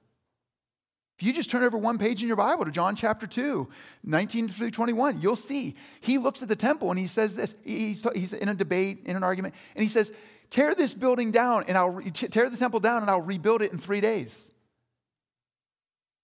If 1.19 1.27
you 1.27 1.33
just 1.33 1.49
turn 1.49 1.63
over 1.63 1.79
one 1.79 1.97
page 1.97 2.21
in 2.21 2.29
your 2.29 2.37
Bible 2.37 2.67
to 2.67 2.71
John 2.71 2.95
chapter 2.95 3.27
2, 3.27 3.67
19 4.05 4.49
through 4.51 4.71
21, 4.71 5.23
you'll 5.23 5.35
see. 5.35 5.75
He 6.01 6.19
looks 6.19 6.43
at 6.43 6.49
the 6.49 6.57
temple 6.57 6.91
and 6.91 7.01
he 7.01 7.07
says 7.07 7.35
this. 7.35 7.55
He's, 7.65 8.07
he's 8.15 8.35
in 8.35 8.51
a 8.51 8.55
debate, 8.55 9.01
in 9.07 9.17
an 9.17 9.25
argument, 9.25 9.55
and 9.75 9.83
he 9.83 9.89
says, 9.89 10.13
Tear 10.51 10.75
this 10.75 10.93
building 10.95 11.33
down 11.33 11.65
and 11.67 11.77
I'll 11.77 12.01
tear 12.13 12.51
the 12.51 12.57
temple 12.57 12.81
down 12.81 13.03
and 13.03 13.11
I'll 13.11 13.23
rebuild 13.23 13.63
it 13.63 13.73
in 13.73 13.79
three 13.79 14.01
days. 14.01 14.51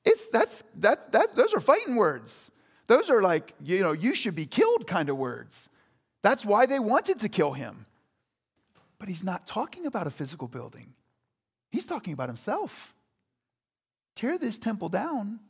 It's 0.04 0.26
that's 0.28 0.64
that 0.76 1.12
that 1.12 1.36
those 1.36 1.54
are 1.54 1.60
fighting 1.60 1.96
words. 1.96 2.50
Those 2.86 3.08
are 3.08 3.22
like, 3.22 3.54
you 3.62 3.80
know, 3.80 3.92
you 3.92 4.14
should 4.14 4.34
be 4.34 4.46
killed 4.46 4.86
kind 4.86 5.08
of 5.08 5.16
words. 5.16 5.68
That's 6.22 6.44
why 6.44 6.66
they 6.66 6.78
wanted 6.78 7.20
to 7.20 7.28
kill 7.28 7.52
him. 7.52 7.86
But 8.98 9.08
he's 9.08 9.24
not 9.24 9.46
talking 9.46 9.86
about 9.86 10.06
a 10.06 10.10
physical 10.10 10.48
building. 10.48 10.94
He's 11.70 11.86
talking 11.86 12.12
about 12.12 12.28
himself. 12.28 12.94
Tear 14.14 14.38
this 14.38 14.58
temple 14.58 14.88
down 14.88 15.40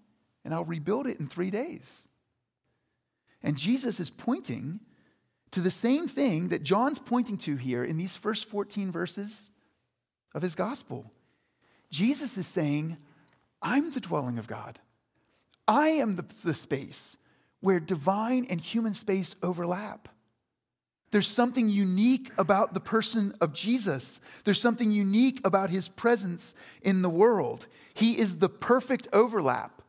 and 0.44 0.54
I'll 0.54 0.64
rebuild 0.64 1.06
it 1.06 1.18
in 1.18 1.26
three 1.26 1.50
days. 1.50 2.08
And 3.42 3.58
Jesus 3.58 3.98
is 3.98 4.10
pointing 4.10 4.80
to 5.50 5.60
the 5.60 5.70
same 5.70 6.08
thing 6.08 6.48
that 6.48 6.62
John's 6.62 6.98
pointing 6.98 7.36
to 7.38 7.56
here 7.56 7.84
in 7.84 7.98
these 7.98 8.16
first 8.16 8.46
14 8.46 8.90
verses 8.90 9.50
of 10.34 10.42
his 10.42 10.54
gospel. 10.54 11.10
Jesus 11.90 12.38
is 12.38 12.46
saying, 12.46 12.96
I'm 13.62 13.92
the 13.92 14.00
dwelling 14.00 14.38
of 14.38 14.46
God. 14.46 14.80
I 15.68 15.88
am 15.88 16.16
the, 16.16 16.24
the 16.44 16.54
space 16.54 17.16
where 17.60 17.80
divine 17.80 18.46
and 18.50 18.60
human 18.60 18.92
space 18.92 19.36
overlap. 19.42 20.08
There's 21.12 21.28
something 21.28 21.68
unique 21.68 22.32
about 22.38 22.74
the 22.74 22.80
person 22.80 23.34
of 23.40 23.52
Jesus. 23.52 24.20
There's 24.44 24.60
something 24.60 24.90
unique 24.90 25.40
about 25.44 25.70
his 25.70 25.88
presence 25.88 26.54
in 26.80 27.02
the 27.02 27.10
world. 27.10 27.66
He 27.94 28.18
is 28.18 28.38
the 28.38 28.48
perfect 28.48 29.06
overlap 29.12 29.82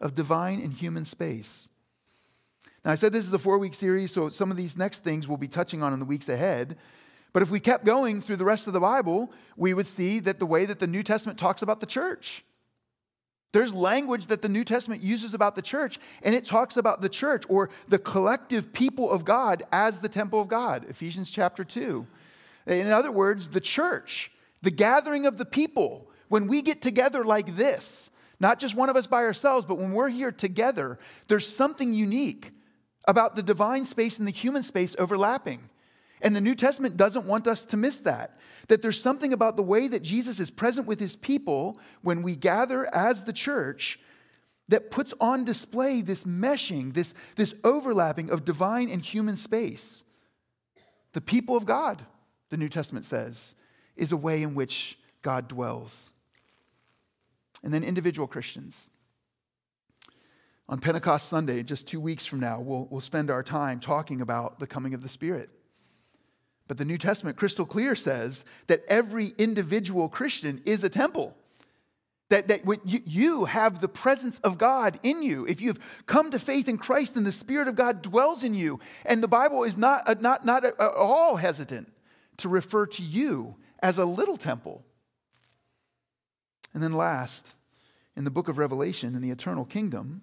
of 0.00 0.14
divine 0.14 0.60
and 0.60 0.72
human 0.72 1.04
space. 1.04 1.68
Now, 2.84 2.92
I 2.92 2.94
said 2.94 3.12
this 3.12 3.26
is 3.26 3.32
a 3.32 3.38
four 3.38 3.58
week 3.58 3.74
series, 3.74 4.12
so 4.12 4.28
some 4.28 4.50
of 4.50 4.56
these 4.56 4.76
next 4.76 5.04
things 5.04 5.28
we'll 5.28 5.36
be 5.36 5.48
touching 5.48 5.82
on 5.82 5.92
in 5.92 5.98
the 5.98 6.04
weeks 6.04 6.28
ahead. 6.28 6.76
But 7.32 7.42
if 7.42 7.50
we 7.50 7.60
kept 7.60 7.84
going 7.84 8.20
through 8.20 8.36
the 8.36 8.44
rest 8.44 8.66
of 8.66 8.72
the 8.72 8.80
Bible, 8.80 9.32
we 9.56 9.74
would 9.74 9.86
see 9.86 10.20
that 10.20 10.38
the 10.38 10.46
way 10.46 10.64
that 10.64 10.78
the 10.78 10.86
New 10.86 11.02
Testament 11.02 11.38
talks 11.38 11.62
about 11.62 11.80
the 11.80 11.86
church, 11.86 12.44
There's 13.52 13.74
language 13.74 14.28
that 14.28 14.40
the 14.40 14.48
New 14.48 14.64
Testament 14.64 15.02
uses 15.02 15.34
about 15.34 15.54
the 15.54 15.62
church, 15.62 15.98
and 16.22 16.34
it 16.34 16.46
talks 16.46 16.76
about 16.76 17.02
the 17.02 17.08
church 17.08 17.44
or 17.48 17.68
the 17.86 17.98
collective 17.98 18.72
people 18.72 19.10
of 19.10 19.24
God 19.24 19.62
as 19.70 20.00
the 20.00 20.08
temple 20.08 20.40
of 20.40 20.48
God, 20.48 20.86
Ephesians 20.88 21.30
chapter 21.30 21.62
2. 21.62 22.06
In 22.66 22.90
other 22.90 23.12
words, 23.12 23.48
the 23.48 23.60
church, 23.60 24.30
the 24.62 24.70
gathering 24.70 25.26
of 25.26 25.36
the 25.36 25.44
people, 25.44 26.10
when 26.28 26.46
we 26.46 26.62
get 26.62 26.80
together 26.80 27.24
like 27.24 27.56
this, 27.56 28.10
not 28.40 28.58
just 28.58 28.74
one 28.74 28.88
of 28.88 28.96
us 28.96 29.06
by 29.06 29.22
ourselves, 29.22 29.66
but 29.66 29.76
when 29.76 29.92
we're 29.92 30.08
here 30.08 30.32
together, 30.32 30.98
there's 31.28 31.46
something 31.46 31.92
unique 31.92 32.52
about 33.06 33.36
the 33.36 33.42
divine 33.42 33.84
space 33.84 34.18
and 34.18 34.26
the 34.26 34.32
human 34.32 34.62
space 34.62 34.96
overlapping. 34.98 35.68
And 36.22 36.36
the 36.36 36.40
New 36.40 36.54
Testament 36.54 36.96
doesn't 36.96 37.26
want 37.26 37.48
us 37.48 37.62
to 37.62 37.76
miss 37.76 37.98
that. 38.00 38.38
That 38.68 38.80
there's 38.80 39.00
something 39.00 39.32
about 39.32 39.56
the 39.56 39.62
way 39.62 39.88
that 39.88 40.02
Jesus 40.02 40.38
is 40.38 40.50
present 40.50 40.86
with 40.86 41.00
his 41.00 41.16
people 41.16 41.78
when 42.02 42.22
we 42.22 42.36
gather 42.36 42.92
as 42.94 43.24
the 43.24 43.32
church 43.32 43.98
that 44.68 44.92
puts 44.92 45.12
on 45.20 45.44
display 45.44 46.00
this 46.00 46.22
meshing, 46.22 46.94
this, 46.94 47.12
this 47.34 47.54
overlapping 47.64 48.30
of 48.30 48.44
divine 48.44 48.88
and 48.88 49.02
human 49.02 49.36
space. 49.36 50.04
The 51.12 51.20
people 51.20 51.56
of 51.56 51.66
God, 51.66 52.06
the 52.50 52.56
New 52.56 52.68
Testament 52.68 53.04
says, 53.04 53.56
is 53.96 54.12
a 54.12 54.16
way 54.16 54.42
in 54.42 54.54
which 54.54 54.98
God 55.22 55.48
dwells. 55.48 56.12
And 57.64 57.74
then 57.74 57.82
individual 57.82 58.28
Christians. 58.28 58.90
On 60.68 60.78
Pentecost 60.78 61.28
Sunday, 61.28 61.64
just 61.64 61.88
two 61.88 62.00
weeks 62.00 62.24
from 62.24 62.40
now, 62.40 62.60
we'll, 62.60 62.86
we'll 62.90 63.00
spend 63.00 63.28
our 63.28 63.42
time 63.42 63.80
talking 63.80 64.20
about 64.20 64.60
the 64.60 64.66
coming 64.66 64.94
of 64.94 65.02
the 65.02 65.08
Spirit. 65.08 65.50
But 66.72 66.78
the 66.78 66.86
New 66.86 66.96
Testament, 66.96 67.36
crystal 67.36 67.66
clear, 67.66 67.94
says 67.94 68.46
that 68.66 68.82
every 68.88 69.34
individual 69.36 70.08
Christian 70.08 70.62
is 70.64 70.82
a 70.82 70.88
temple. 70.88 71.36
That, 72.30 72.48
that 72.48 72.62
you, 72.86 73.02
you 73.04 73.44
have 73.44 73.82
the 73.82 73.88
presence 73.88 74.38
of 74.38 74.56
God 74.56 74.98
in 75.02 75.22
you. 75.22 75.44
If 75.44 75.60
you've 75.60 75.78
come 76.06 76.30
to 76.30 76.38
faith 76.38 76.70
in 76.70 76.78
Christ, 76.78 77.12
then 77.12 77.24
the 77.24 77.30
Spirit 77.30 77.68
of 77.68 77.76
God 77.76 78.00
dwells 78.00 78.42
in 78.42 78.54
you. 78.54 78.80
And 79.04 79.22
the 79.22 79.28
Bible 79.28 79.64
is 79.64 79.76
not, 79.76 80.08
uh, 80.08 80.14
not, 80.18 80.46
not 80.46 80.64
at 80.64 80.80
all 80.80 81.36
hesitant 81.36 81.92
to 82.38 82.48
refer 82.48 82.86
to 82.86 83.02
you 83.02 83.56
as 83.82 83.98
a 83.98 84.06
little 84.06 84.38
temple. 84.38 84.82
And 86.72 86.82
then, 86.82 86.94
last, 86.94 87.54
in 88.16 88.24
the 88.24 88.30
book 88.30 88.48
of 88.48 88.56
Revelation, 88.56 89.14
in 89.14 89.20
the 89.20 89.30
eternal 89.30 89.66
kingdom, 89.66 90.22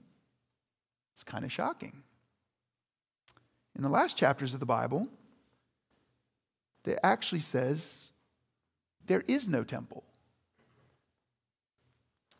it's 1.13 1.23
kind 1.23 1.45
of 1.45 1.51
shocking. 1.51 2.01
In 3.75 3.83
the 3.83 3.89
last 3.89 4.17
chapters 4.17 4.55
of 4.55 4.59
the 4.59 4.65
Bible, 4.65 5.09
that 6.89 7.06
actually 7.06 7.41
says 7.41 8.12
there 9.06 9.23
is 9.28 9.47
no 9.47 9.63
temple. 9.63 10.04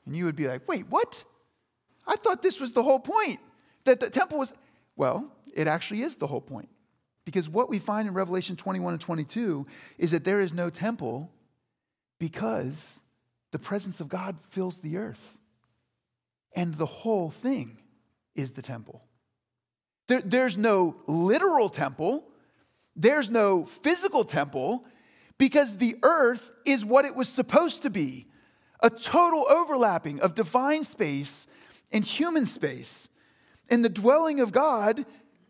And 0.06 0.16
you 0.18 0.26
would 0.26 0.36
be 0.36 0.48
like, 0.48 0.68
wait, 0.68 0.88
what? 0.90 1.24
I 2.08 2.16
thought 2.16 2.42
this 2.42 2.60
was 2.60 2.74
the 2.74 2.82
whole 2.82 3.00
point. 3.00 3.40
That 3.84 4.00
the 4.00 4.10
temple 4.10 4.40
was, 4.40 4.54
well, 4.96 5.32
it 5.54 5.68
actually 5.68 6.02
is 6.02 6.16
the 6.16 6.28
whole 6.28 6.42
point. 6.42 6.70
Because 7.26 7.48
what 7.48 7.70
we 7.70 7.78
find 7.78 8.08
in 8.08 8.16
Revelation 8.16 8.56
21 8.56 8.94
and 8.94 9.02
22 9.02 9.68
is 10.00 10.12
that 10.12 10.24
there 10.24 10.42
is 10.42 10.52
no 10.52 10.72
temple 10.72 11.30
because 12.20 13.02
the 13.52 13.60
presence 13.60 14.00
of 14.00 14.10
God 14.10 14.36
fills 14.50 14.80
the 14.80 14.98
earth. 14.98 15.38
And 16.56 16.74
the 16.74 16.88
whole 16.88 17.30
thing 17.30 17.78
is 18.36 18.54
the 18.54 18.64
temple. 18.64 19.04
There, 20.08 20.22
there's 20.22 20.58
no 20.58 20.96
literal 21.06 21.70
temple 21.70 22.26
there's 23.00 23.30
no 23.30 23.64
physical 23.64 24.26
temple 24.26 24.86
because 25.38 25.78
the 25.78 25.96
earth 26.04 26.52
is 26.66 26.84
what 26.84 27.06
it 27.06 27.16
was 27.16 27.30
supposed 27.30 27.82
to 27.84 27.90
be 27.90 28.28
a 28.82 28.90
total 28.90 29.46
overlapping 29.50 30.20
of 30.20 30.36
divine 30.36 30.84
space 30.84 31.48
and 31.92 32.04
human 32.06 32.46
space. 32.46 33.10
And 33.70 33.84
the 33.84 33.90
dwelling 33.90 34.40
of 34.40 34.52
God 34.52 35.06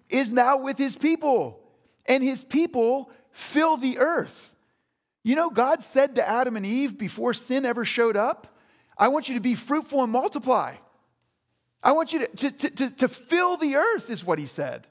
is 0.09 0.31
now 0.31 0.57
with 0.57 0.77
his 0.77 0.95
people, 0.95 1.59
and 2.07 2.23
his 2.23 2.43
people 2.43 3.12
fill 3.31 3.77
the 3.77 3.99
earth. 3.99 4.55
You 5.23 5.35
know, 5.35 5.49
God 5.49 5.83
said 5.83 6.15
to 6.15 6.27
Adam 6.27 6.57
and 6.57 6.65
Eve 6.65 6.97
before 6.97 7.33
sin 7.33 7.65
ever 7.65 7.85
showed 7.85 8.17
up, 8.17 8.57
I 8.97 9.09
want 9.09 9.29
you 9.29 9.35
to 9.35 9.41
be 9.41 9.55
fruitful 9.55 10.03
and 10.03 10.12
multiply. 10.12 10.75
I 11.83 11.91
want 11.91 12.13
you 12.13 12.25
to, 12.25 12.51
to, 12.51 12.69
to, 12.69 12.89
to 12.89 13.07
fill 13.07 13.57
the 13.57 13.75
earth, 13.75 14.09
is 14.09 14.25
what 14.25 14.39
he 14.39 14.47
said. 14.47 14.88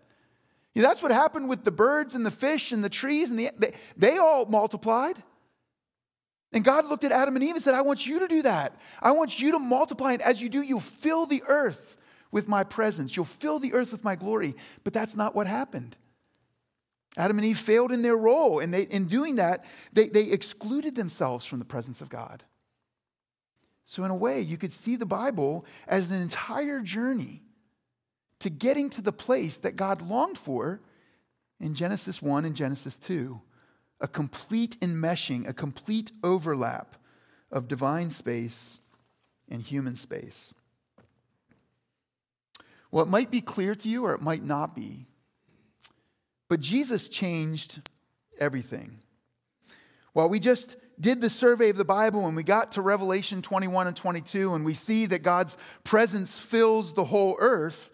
Know, 0.79 0.89
that's 0.89 1.03
what 1.03 1.11
happened 1.11 1.49
with 1.49 1.65
the 1.65 1.73
birds 1.73 2.15
and 2.15 2.25
the 2.25 2.31
fish 2.31 2.71
and 2.71 2.85
the 2.85 2.89
trees, 2.89 3.31
and 3.31 3.39
the, 3.39 3.51
they, 3.59 3.75
they 3.97 4.19
all 4.19 4.47
multiplied. 4.47 5.17
And 6.53 6.63
God 6.65 6.87
looked 6.87 7.05
at 7.05 7.11
Adam 7.11 7.35
and 7.35 7.45
Eve 7.45 7.57
and 7.57 7.65
said, 7.65 7.75
I 7.75 7.83
want 7.83 8.07
you 8.07 8.21
to 8.21 8.29
do 8.29 8.43
that. 8.43 8.77
I 9.03 9.11
want 9.11 9.41
you 9.41 9.53
to 9.53 9.59
multiply, 9.59 10.13
and 10.13 10.23
as 10.23 10.41
you 10.41 10.49
do, 10.49 10.63
you'll 10.63 10.81
fill 10.81 11.27
the 11.27 11.43
earth 11.49 11.97
with 12.31 12.47
my 12.47 12.63
presence. 12.63 13.17
You'll 13.17 13.25
fill 13.25 13.59
the 13.59 13.73
earth 13.73 13.91
with 13.91 14.05
my 14.05 14.15
glory. 14.15 14.55
But 14.85 14.93
that's 14.93 15.17
not 15.17 15.35
what 15.35 15.47
happened. 15.47 15.97
Adam 17.17 17.39
and 17.39 17.47
Eve 17.47 17.59
failed 17.59 17.91
in 17.91 18.03
their 18.03 18.17
role, 18.17 18.61
and 18.61 18.73
they, 18.73 18.83
in 18.83 19.09
doing 19.09 19.37
that, 19.37 19.65
they, 19.93 20.09
they 20.09 20.31
excluded 20.31 20.95
themselves 20.95 21.45
from 21.45 21.59
the 21.59 21.65
presence 21.65 22.01
of 22.01 22.09
God. 22.09 22.45
So, 23.85 24.05
in 24.05 24.11
a 24.11 24.17
way, 24.17 24.41
you 24.43 24.57
could 24.59 24.73
see 24.73 24.95
the 24.95 25.07
Bible 25.07 25.65
as 25.89 26.13
an 26.13 26.23
entire 26.23 26.81
journey 26.81 27.43
to 28.41 28.51
getting 28.51 28.91
to 28.91 29.01
the 29.01 29.13
place 29.13 29.57
that 29.59 29.77
God 29.77 30.01
longed 30.01 30.39
for 30.39 30.81
in 31.61 31.75
Genesis 31.75 32.23
1 32.23 32.45
and 32.45 32.55
Genesis 32.55 32.97
2 32.97 33.41
a 34.01 34.09
complete 34.09 34.79
enmeshing, 34.81 35.49
a 35.49 35.53
complete 35.53 36.13
overlap 36.23 36.95
of 37.51 37.67
divine 37.67 38.11
space 38.11 38.81
and 39.49 39.63
human 39.63 39.97
space. 39.97 40.55
Well, 42.91 43.05
it 43.05 43.09
might 43.09 43.31
be 43.31 43.41
clear 43.41 43.75
to 43.75 43.89
you 43.89 44.05
or 44.05 44.15
it 44.15 44.23
might 44.23 44.45
not 44.45 44.75
be, 44.75 45.07
but 46.49 46.61
Jesus 46.61 47.09
changed 47.09 47.83
everything. 48.39 48.99
While 50.13 50.29
we 50.29 50.39
just 50.39 50.77
did 51.01 51.21
the 51.21 51.31
survey 51.31 51.71
of 51.71 51.77
the 51.77 51.85
Bible 51.85 52.27
and 52.27 52.35
we 52.35 52.43
got 52.43 52.73
to 52.73 52.83
Revelation 52.83 53.43
21 53.43 53.89
and 53.89 53.97
22 53.97 54.55
and 54.55 54.65
we 54.65 54.75
see 54.75 55.07
that 55.07 55.23
God's 55.23 55.57
presence 55.85 56.39
fills 56.39 56.95
the 56.95 57.05
whole 57.05 57.37
earth, 57.39 57.93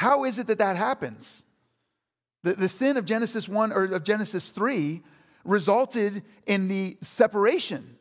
how 0.00 0.24
is 0.24 0.38
it 0.38 0.46
that 0.46 0.56
that 0.56 0.78
happens? 0.78 1.44
The, 2.42 2.54
the 2.54 2.70
sin 2.70 2.96
of 2.96 3.04
Genesis 3.04 3.46
1 3.46 3.70
or 3.70 3.84
of 3.84 4.02
Genesis 4.02 4.46
3 4.46 5.02
resulted 5.44 6.22
in 6.46 6.68
the 6.68 6.96
separation 7.02 7.98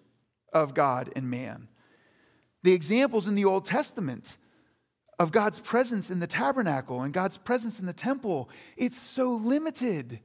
of 0.54 0.74
God 0.74 1.12
and 1.14 1.30
man. 1.30 1.68
The 2.64 2.72
examples 2.72 3.28
in 3.28 3.36
the 3.36 3.44
Old 3.44 3.66
Testament 3.66 4.38
of 5.20 5.34
God's 5.34 5.60
presence 5.60 6.10
in 6.10 6.22
the 6.22 6.26
tabernacle 6.26 7.02
and 7.02 7.12
God's 7.14 7.36
presence 7.36 7.82
in 7.82 7.86
the 7.86 7.92
temple, 7.92 8.50
it's 8.78 8.98
so 8.98 9.32
limited. 9.32 10.22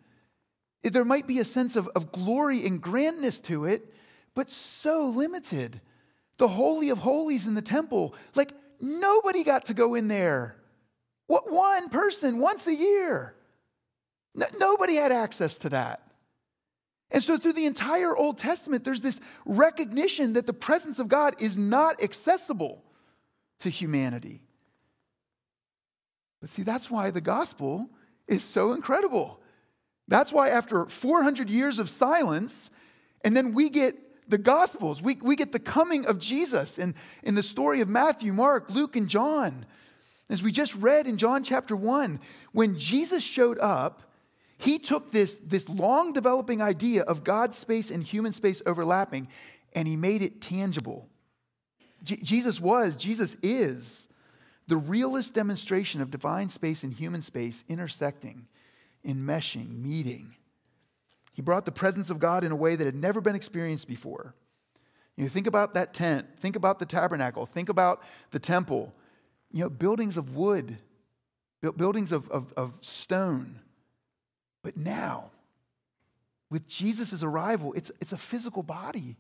There 0.85 1.05
might 1.05 1.27
be 1.27 1.41
a 1.41 1.45
sense 1.45 1.75
of, 1.75 1.89
of 1.97 2.13
glory 2.13 2.65
and 2.65 2.81
grandness 2.81 3.41
to 3.41 3.65
it, 3.65 3.93
but 4.37 4.49
so 4.49 5.09
limited. 5.09 5.81
The 6.37 6.47
Holy 6.47 6.91
of 6.91 6.99
Holies 6.99 7.49
in 7.49 7.55
the 7.55 7.63
temple, 7.63 8.15
like 8.37 8.53
nobody 8.81 9.43
got 9.43 9.65
to 9.65 9.75
go 9.75 9.97
in 9.97 10.07
there. 10.07 10.61
What 11.27 11.51
one 11.51 11.89
person 11.89 12.39
once 12.39 12.67
a 12.67 12.75
year? 12.75 13.35
No, 14.35 14.47
nobody 14.59 14.97
had 14.97 15.13
access 15.13 15.57
to 15.59 15.69
that. 15.71 16.03
And 17.11 17.23
so, 17.23 17.37
through 17.37 17.53
the 17.53 17.67
entire 17.67 18.17
Old 18.17 18.39
Testament, 18.39 18.85
there's 18.85 19.01
this 19.01 19.21
recognition 19.45 20.33
that 20.33 20.47
the 20.47 20.53
presence 20.53 20.99
of 20.99 21.09
God 21.09 21.37
is 21.39 21.57
not 21.57 22.03
accessible 22.03 22.83
to 23.61 23.71
humanity. 23.71 24.43
But 26.41 26.51
see, 26.51 26.63
that's 26.63 26.91
why 26.91 27.11
the 27.11 27.21
gospel 27.21 27.89
is 28.27 28.43
so 28.43 28.73
incredible. 28.73 29.41
That's 30.09 30.33
why, 30.33 30.49
after 30.49 30.87
400 30.87 31.49
years 31.49 31.79
of 31.79 31.89
silence, 31.89 32.71
and 33.23 33.37
then 33.37 33.55
we 33.55 33.71
get 33.71 34.29
the 34.29 34.39
gospels, 34.39 35.01
we, 35.01 35.17
we 35.23 35.37
get 35.37 35.53
the 35.53 35.59
coming 35.59 36.07
of 36.07 36.19
Jesus 36.19 36.79
in, 36.79 36.95
in 37.23 37.35
the 37.35 37.43
story 37.43 37.81
of 37.81 37.89
Matthew, 37.89 38.33
Mark, 38.33 38.69
Luke, 38.69 38.97
and 38.97 39.09
John. 39.09 39.67
As 40.31 40.43
we 40.43 40.53
just 40.53 40.75
read 40.75 41.07
in 41.07 41.19
John 41.19 41.45
chapter 41.45 41.77
1, 41.77 42.19
when 42.53 42.79
Jesus 42.79 43.23
showed 43.23 43.59
up, 43.59 44.03
he 44.57 44.79
took 44.79 45.13
this, 45.13 45.37
this 45.45 45.69
long 45.69 46.13
developing 46.13 46.63
idea 46.63 47.03
of 47.03 47.25
God's 47.25 47.59
space 47.59 47.91
and 47.91 48.03
human 48.03 48.33
space 48.33 48.63
overlapping 48.65 49.29
and 49.75 49.89
he 49.89 49.97
made 49.97 50.23
it 50.23 50.41
tangible. 50.41 51.09
J- 52.03 52.21
Jesus 52.23 52.61
was, 52.61 52.97
Jesus 52.97 53.37
is 53.43 54.09
the 54.67 54.77
realest 54.77 55.35
demonstration 55.35 56.01
of 56.01 56.11
divine 56.11 56.49
space 56.49 56.83
and 56.83 56.93
human 56.93 57.23
space 57.23 57.65
intersecting, 57.69 58.47
enmeshing, 59.05 59.83
meeting. 59.83 60.37
He 61.33 61.43
brought 61.43 61.65
the 61.65 61.73
presence 61.73 62.11
of 62.11 62.21
God 62.21 62.45
in 62.45 62.53
a 62.53 62.57
way 62.57 62.77
that 62.77 62.85
had 62.85 62.95
never 62.95 63.21
been 63.21 63.35
experienced 63.35 63.89
before. 63.89 64.35
You 65.17 65.25
know, 65.25 65.31
think 65.31 65.47
about 65.47 65.75
that 65.75 65.93
tent, 65.93 66.27
think 66.41 66.57
about 66.57 66.79
the 66.79 66.87
tabernacle, 66.87 67.47
think 67.47 67.69
about 67.69 68.03
the 68.31 68.39
temple 68.39 68.95
you 69.55 69.61
know, 69.61 69.71
buildings 69.71 70.17
of 70.17 70.35
wood, 70.35 70.79
buildings 71.77 72.11
of, 72.11 72.29
of, 72.29 72.53
of 72.57 72.77
stone. 72.81 73.61
But 74.65 74.77
now, 74.77 75.31
with 76.51 76.67
Jesus' 76.67 77.23
arrival, 77.23 77.73
it's, 77.75 77.93
it's 78.01 78.13
a 78.13 78.17
physical 78.17 78.65
body. 78.65 79.17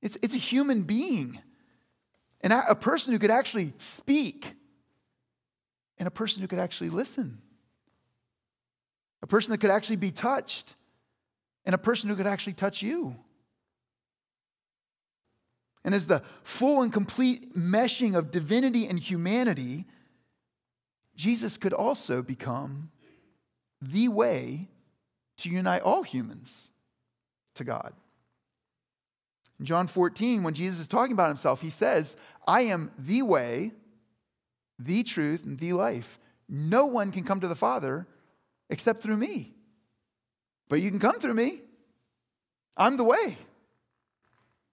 It's, 0.00 0.16
it's 0.22 0.34
a 0.36 0.38
human 0.38 0.84
being. 0.84 1.40
and 2.40 2.52
a 2.52 2.76
person 2.76 3.12
who 3.12 3.18
could 3.18 3.32
actually 3.32 3.72
speak, 3.78 4.54
and 5.98 6.06
a 6.06 6.10
person 6.12 6.40
who 6.40 6.46
could 6.46 6.60
actually 6.60 6.90
listen, 6.90 7.42
a 9.22 9.26
person 9.26 9.50
that 9.50 9.58
could 9.58 9.70
actually 9.70 9.96
be 9.96 10.12
touched, 10.12 10.76
and 11.64 11.74
a 11.74 11.78
person 11.78 12.08
who 12.08 12.14
could 12.14 12.28
actually 12.28 12.52
touch 12.52 12.80
you. 12.80 13.16
And 15.88 15.94
as 15.94 16.06
the 16.06 16.20
full 16.42 16.82
and 16.82 16.92
complete 16.92 17.56
meshing 17.56 18.14
of 18.14 18.30
divinity 18.30 18.86
and 18.86 19.00
humanity, 19.00 19.86
Jesus 21.16 21.56
could 21.56 21.72
also 21.72 22.20
become 22.20 22.90
the 23.80 24.08
way 24.08 24.68
to 25.38 25.48
unite 25.48 25.80
all 25.80 26.02
humans 26.02 26.72
to 27.54 27.64
God. 27.64 27.94
In 29.58 29.64
John 29.64 29.86
14, 29.86 30.42
when 30.42 30.52
Jesus 30.52 30.78
is 30.78 30.88
talking 30.88 31.14
about 31.14 31.28
himself, 31.28 31.62
he 31.62 31.70
says, 31.70 32.18
I 32.46 32.64
am 32.64 32.90
the 32.98 33.22
way, 33.22 33.72
the 34.78 35.02
truth, 35.04 35.46
and 35.46 35.58
the 35.58 35.72
life. 35.72 36.18
No 36.50 36.84
one 36.84 37.12
can 37.12 37.24
come 37.24 37.40
to 37.40 37.48
the 37.48 37.56
Father 37.56 38.06
except 38.68 39.02
through 39.02 39.16
me. 39.16 39.54
But 40.68 40.82
you 40.82 40.90
can 40.90 41.00
come 41.00 41.18
through 41.18 41.32
me. 41.32 41.62
I'm 42.76 42.98
the 42.98 43.04
way. 43.04 43.38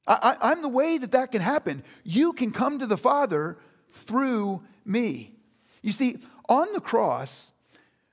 I, 0.08 0.52
am 0.52 0.62
the 0.62 0.70
way 0.70 0.98
that 0.98 1.12
that 1.14 1.32
can 1.32 1.42
happen. 1.42 1.84
You 2.04 2.34
can 2.34 2.52
come 2.52 2.80
to 2.80 2.86
the 2.86 2.98
Father 2.98 3.58
through 3.92 4.64
me. 4.86 5.36
You 5.82 5.92
see, 5.92 6.20
on 6.48 6.72
the 6.74 6.82
cross, 6.82 7.54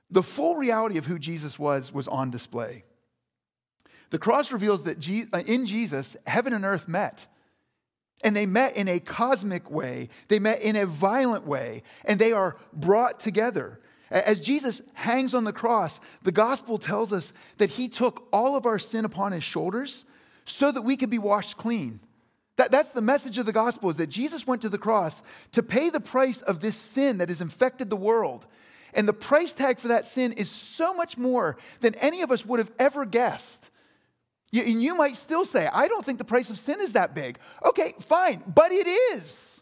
the 0.09 0.23
full 0.23 0.55
reality 0.55 0.97
of 0.97 1.05
who 1.05 1.19
Jesus 1.19 1.59
was 1.59 1.93
was 1.93 2.07
on 2.07 2.31
display. 2.31 2.83
The 4.09 4.19
cross 4.19 4.51
reveals 4.51 4.83
that 4.83 4.97
uh, 5.33 5.39
in 5.39 5.65
Jesus, 5.65 6.15
heaven 6.25 6.53
and 6.53 6.65
earth 6.65 6.87
met. 6.87 7.27
And 8.23 8.35
they 8.35 8.45
met 8.45 8.77
in 8.77 8.87
a 8.87 8.99
cosmic 8.99 9.69
way, 9.69 10.07
they 10.29 10.39
met 10.39 10.61
in 10.61 10.75
a 10.77 10.85
violent 10.85 11.45
way, 11.45 11.83
and 12.05 12.19
they 12.19 12.31
are 12.31 12.55
brought 12.71 13.19
together. 13.19 13.81
As 14.09 14.39
Jesus 14.39 14.81
hangs 14.93 15.33
on 15.33 15.43
the 15.43 15.51
cross, 15.51 15.99
the 16.21 16.31
gospel 16.31 16.77
tells 16.77 17.11
us 17.11 17.33
that 17.57 17.71
he 17.71 17.89
took 17.89 18.27
all 18.31 18.55
of 18.55 18.65
our 18.65 18.79
sin 18.79 19.03
upon 19.03 19.31
his 19.31 19.43
shoulders 19.43 20.05
so 20.45 20.71
that 20.71 20.81
we 20.81 20.97
could 20.97 21.09
be 21.09 21.19
washed 21.19 21.57
clean. 21.57 21.99
That, 22.55 22.71
that's 22.71 22.89
the 22.89 23.01
message 23.01 23.37
of 23.37 23.45
the 23.45 23.51
gospel 23.51 23.89
is 23.89 23.95
that 23.95 24.07
Jesus 24.07 24.45
went 24.45 24.61
to 24.61 24.69
the 24.69 24.77
cross 24.77 25.23
to 25.53 25.63
pay 25.63 25.89
the 25.89 25.99
price 25.99 26.41
of 26.41 26.59
this 26.59 26.77
sin 26.77 27.17
that 27.17 27.29
has 27.29 27.41
infected 27.41 27.89
the 27.89 27.95
world. 27.95 28.45
And 28.93 29.07
the 29.07 29.13
price 29.13 29.53
tag 29.53 29.79
for 29.79 29.87
that 29.87 30.05
sin 30.05 30.33
is 30.33 30.51
so 30.51 30.93
much 30.93 31.17
more 31.17 31.57
than 31.79 31.95
any 31.95 32.21
of 32.21 32.31
us 32.31 32.45
would 32.45 32.59
have 32.59 32.71
ever 32.77 33.05
guessed. 33.05 33.71
You, 34.51 34.61
and 34.61 34.83
you 34.83 34.95
might 34.95 35.15
still 35.15 35.45
say, 35.45 35.67
I 35.71 35.87
don't 35.87 36.05
think 36.05 36.19
the 36.19 36.23
price 36.23 36.51
of 36.51 36.59
sin 36.59 36.79
is 36.79 36.93
that 36.93 37.15
big. 37.15 37.39
Okay, 37.65 37.95
fine, 37.99 38.43
but 38.45 38.71
it 38.71 38.85
is. 38.85 39.53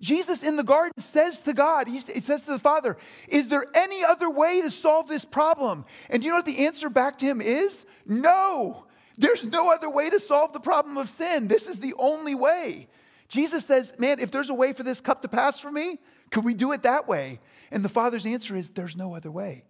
Jesus 0.00 0.42
in 0.42 0.56
the 0.56 0.62
garden 0.62 0.92
says 0.98 1.40
to 1.40 1.54
God, 1.54 1.88
he 1.88 1.98
says 1.98 2.42
to 2.42 2.50
the 2.50 2.58
Father, 2.58 2.98
Is 3.28 3.48
there 3.48 3.64
any 3.74 4.04
other 4.04 4.28
way 4.28 4.60
to 4.60 4.70
solve 4.70 5.08
this 5.08 5.24
problem? 5.24 5.86
And 6.10 6.20
do 6.20 6.26
you 6.26 6.32
know 6.32 6.38
what 6.38 6.44
the 6.44 6.66
answer 6.66 6.90
back 6.90 7.16
to 7.18 7.26
him 7.26 7.40
is? 7.40 7.86
No. 8.04 8.85
There's 9.16 9.50
no 9.50 9.72
other 9.72 9.88
way 9.88 10.10
to 10.10 10.20
solve 10.20 10.52
the 10.52 10.60
problem 10.60 10.98
of 10.98 11.08
sin. 11.08 11.48
This 11.48 11.66
is 11.66 11.80
the 11.80 11.94
only 11.98 12.34
way. 12.34 12.88
Jesus 13.28 13.64
says, 13.64 13.92
Man, 13.98 14.18
if 14.18 14.30
there's 14.30 14.50
a 14.50 14.54
way 14.54 14.72
for 14.72 14.82
this 14.82 15.00
cup 15.00 15.22
to 15.22 15.28
pass 15.28 15.58
for 15.58 15.70
me, 15.70 15.98
could 16.30 16.44
we 16.44 16.54
do 16.54 16.72
it 16.72 16.82
that 16.82 17.08
way? 17.08 17.40
And 17.70 17.84
the 17.84 17.88
Father's 17.88 18.26
answer 18.26 18.56
is, 18.56 18.68
There's 18.68 18.96
no 18.96 19.14
other 19.14 19.30
way. 19.30 19.64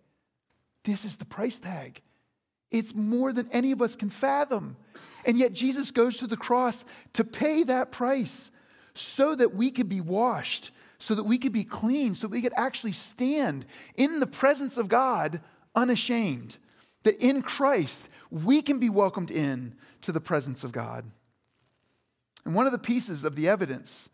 This 0.84 1.04
is 1.04 1.16
the 1.16 1.24
price 1.24 1.58
tag. 1.58 2.00
It's 2.70 2.94
more 2.94 3.32
than 3.32 3.48
any 3.52 3.72
of 3.72 3.80
us 3.80 3.96
can 3.96 4.10
fathom. 4.10 4.76
And 5.24 5.38
yet 5.38 5.52
Jesus 5.52 5.90
goes 5.90 6.16
to 6.18 6.26
the 6.26 6.36
cross 6.36 6.84
to 7.14 7.24
pay 7.24 7.64
that 7.64 7.90
price 7.90 8.50
so 8.94 9.34
that 9.34 9.54
we 9.54 9.70
could 9.70 9.88
be 9.88 10.00
washed, 10.00 10.70
so 10.98 11.14
that 11.14 11.24
we 11.24 11.38
could 11.38 11.52
be 11.52 11.64
clean, 11.64 12.14
so 12.14 12.28
we 12.28 12.42
could 12.42 12.52
actually 12.56 12.92
stand 12.92 13.66
in 13.96 14.20
the 14.20 14.26
presence 14.26 14.76
of 14.76 14.88
God 14.88 15.40
unashamed. 15.74 16.56
That 17.02 17.20
in 17.20 17.42
Christ, 17.42 18.08
we 18.30 18.62
can 18.62 18.78
be 18.78 18.90
welcomed 18.90 19.30
in 19.30 19.74
to 20.02 20.12
the 20.12 20.20
presence 20.20 20.64
of 20.64 20.72
God. 20.72 21.04
And 22.44 22.54
one 22.54 22.66
of 22.66 22.72
the 22.72 22.78
pieces 22.78 23.24
of 23.24 23.36
the 23.36 23.48
evidence 23.48 24.08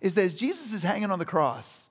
is 0.00 0.14
that 0.14 0.24
as 0.24 0.36
Jesus 0.36 0.72
is 0.72 0.82
hanging 0.82 1.10
on 1.10 1.18
the 1.18 1.24
cross, 1.24 1.88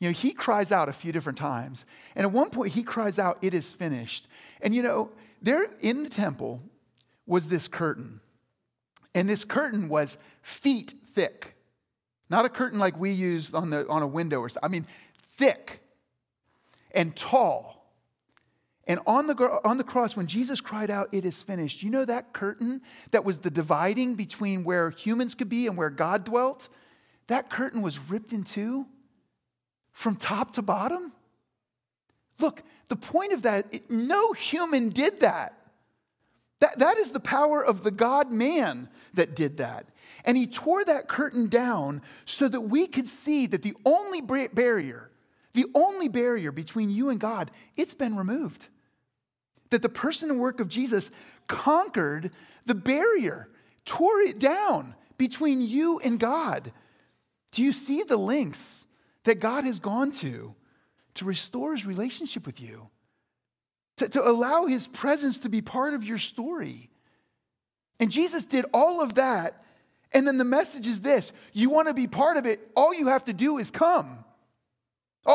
you 0.00 0.08
know, 0.08 0.12
he 0.12 0.32
cries 0.32 0.70
out 0.70 0.88
a 0.88 0.92
few 0.92 1.12
different 1.12 1.38
times. 1.38 1.84
And 2.14 2.24
at 2.24 2.32
one 2.32 2.50
point, 2.50 2.72
he 2.72 2.82
cries 2.82 3.18
out, 3.18 3.38
It 3.42 3.54
is 3.54 3.72
finished. 3.72 4.28
And 4.60 4.74
you 4.74 4.82
know, 4.82 5.10
there 5.42 5.68
in 5.80 6.02
the 6.02 6.10
temple 6.10 6.62
was 7.26 7.48
this 7.48 7.68
curtain. 7.68 8.20
And 9.14 9.28
this 9.28 9.44
curtain 9.44 9.88
was 9.88 10.18
feet 10.42 10.94
thick. 11.12 11.54
Not 12.30 12.44
a 12.44 12.48
curtain 12.48 12.78
like 12.78 12.98
we 12.98 13.10
use 13.10 13.54
on, 13.54 13.70
the, 13.70 13.88
on 13.88 14.02
a 14.02 14.06
window 14.06 14.40
or 14.40 14.48
something. 14.48 14.68
I 14.68 14.70
mean, 14.70 14.86
thick 15.36 15.80
and 16.92 17.16
tall. 17.16 17.77
And 18.88 19.00
on 19.06 19.26
the, 19.26 19.60
on 19.64 19.76
the 19.76 19.84
cross, 19.84 20.16
when 20.16 20.26
Jesus 20.26 20.62
cried 20.62 20.90
out, 20.90 21.10
It 21.12 21.26
is 21.26 21.42
finished, 21.42 21.82
you 21.82 21.90
know 21.90 22.06
that 22.06 22.32
curtain 22.32 22.80
that 23.10 23.24
was 23.24 23.38
the 23.38 23.50
dividing 23.50 24.14
between 24.14 24.64
where 24.64 24.90
humans 24.90 25.34
could 25.34 25.50
be 25.50 25.66
and 25.66 25.76
where 25.76 25.90
God 25.90 26.24
dwelt? 26.24 26.70
That 27.26 27.50
curtain 27.50 27.82
was 27.82 27.98
ripped 27.98 28.32
in 28.32 28.42
two 28.42 28.86
from 29.92 30.16
top 30.16 30.54
to 30.54 30.62
bottom. 30.62 31.12
Look, 32.38 32.62
the 32.88 32.96
point 32.96 33.34
of 33.34 33.42
that, 33.42 33.90
no 33.90 34.32
human 34.32 34.88
did 34.88 35.20
that. 35.20 35.54
That, 36.60 36.78
that 36.78 36.96
is 36.96 37.12
the 37.12 37.20
power 37.20 37.62
of 37.62 37.82
the 37.84 37.90
God 37.90 38.32
man 38.32 38.88
that 39.14 39.36
did 39.36 39.58
that. 39.58 39.86
And 40.24 40.36
he 40.36 40.46
tore 40.46 40.84
that 40.84 41.08
curtain 41.08 41.48
down 41.48 42.02
so 42.24 42.48
that 42.48 42.62
we 42.62 42.86
could 42.86 43.06
see 43.06 43.46
that 43.48 43.62
the 43.62 43.74
only 43.84 44.20
barrier, 44.20 45.10
the 45.52 45.66
only 45.74 46.08
barrier 46.08 46.52
between 46.52 46.90
you 46.90 47.10
and 47.10 47.20
God, 47.20 47.50
it's 47.76 47.94
been 47.94 48.16
removed. 48.16 48.68
That 49.70 49.82
the 49.82 49.88
person 49.88 50.30
and 50.30 50.40
work 50.40 50.60
of 50.60 50.68
Jesus 50.68 51.10
conquered 51.46 52.30
the 52.66 52.74
barrier, 52.74 53.48
tore 53.84 54.20
it 54.20 54.38
down 54.38 54.94
between 55.16 55.60
you 55.60 55.98
and 56.00 56.18
God. 56.18 56.72
Do 57.52 57.62
you 57.62 57.72
see 57.72 58.02
the 58.02 58.16
lengths 58.16 58.86
that 59.24 59.40
God 59.40 59.64
has 59.64 59.78
gone 59.78 60.12
to 60.12 60.54
to 61.18 61.24
restore 61.24 61.74
his 61.74 61.84
relationship 61.84 62.46
with 62.46 62.60
you, 62.60 62.88
to, 63.96 64.08
to 64.08 64.26
allow 64.26 64.66
his 64.66 64.86
presence 64.86 65.38
to 65.38 65.48
be 65.48 65.60
part 65.60 65.92
of 65.92 66.04
your 66.04 66.18
story. 66.18 66.90
And 67.98 68.10
Jesus 68.10 68.44
did 68.44 68.64
all 68.72 69.00
of 69.00 69.14
that. 69.14 69.64
And 70.12 70.26
then 70.26 70.38
the 70.38 70.44
message 70.44 70.86
is 70.86 71.00
this 71.00 71.32
you 71.52 71.70
want 71.70 71.88
to 71.88 71.94
be 71.94 72.06
part 72.06 72.36
of 72.36 72.46
it, 72.46 72.70
all 72.76 72.94
you 72.94 73.08
have 73.08 73.24
to 73.24 73.32
do 73.32 73.58
is 73.58 73.70
come. 73.70 74.24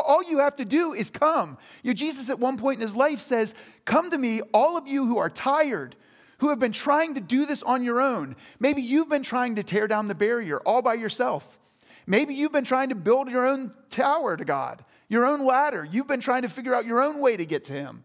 All 0.00 0.22
you 0.22 0.38
have 0.38 0.56
to 0.56 0.64
do 0.64 0.92
is 0.92 1.10
come. 1.10 1.56
You 1.82 1.90
know, 1.90 1.94
Jesus, 1.94 2.28
at 2.28 2.38
one 2.38 2.58
point 2.58 2.76
in 2.76 2.82
his 2.82 2.96
life, 2.96 3.20
says, 3.20 3.54
Come 3.84 4.10
to 4.10 4.18
me, 4.18 4.40
all 4.52 4.76
of 4.76 4.88
you 4.88 5.06
who 5.06 5.18
are 5.18 5.30
tired, 5.30 5.96
who 6.38 6.48
have 6.48 6.58
been 6.58 6.72
trying 6.72 7.14
to 7.14 7.20
do 7.20 7.46
this 7.46 7.62
on 7.62 7.84
your 7.84 8.00
own. 8.00 8.34
Maybe 8.58 8.82
you've 8.82 9.08
been 9.08 9.22
trying 9.22 9.54
to 9.56 9.62
tear 9.62 9.86
down 9.86 10.08
the 10.08 10.14
barrier 10.14 10.58
all 10.60 10.82
by 10.82 10.94
yourself. 10.94 11.58
Maybe 12.06 12.34
you've 12.34 12.52
been 12.52 12.64
trying 12.64 12.90
to 12.90 12.94
build 12.94 13.30
your 13.30 13.46
own 13.46 13.72
tower 13.88 14.36
to 14.36 14.44
God 14.44 14.84
your 15.08 15.26
own 15.26 15.44
ladder. 15.44 15.86
You've 15.90 16.06
been 16.06 16.20
trying 16.20 16.42
to 16.42 16.48
figure 16.48 16.74
out 16.74 16.86
your 16.86 17.02
own 17.02 17.20
way 17.20 17.36
to 17.36 17.46
get 17.46 17.64
to 17.66 17.72
Him. 17.72 18.04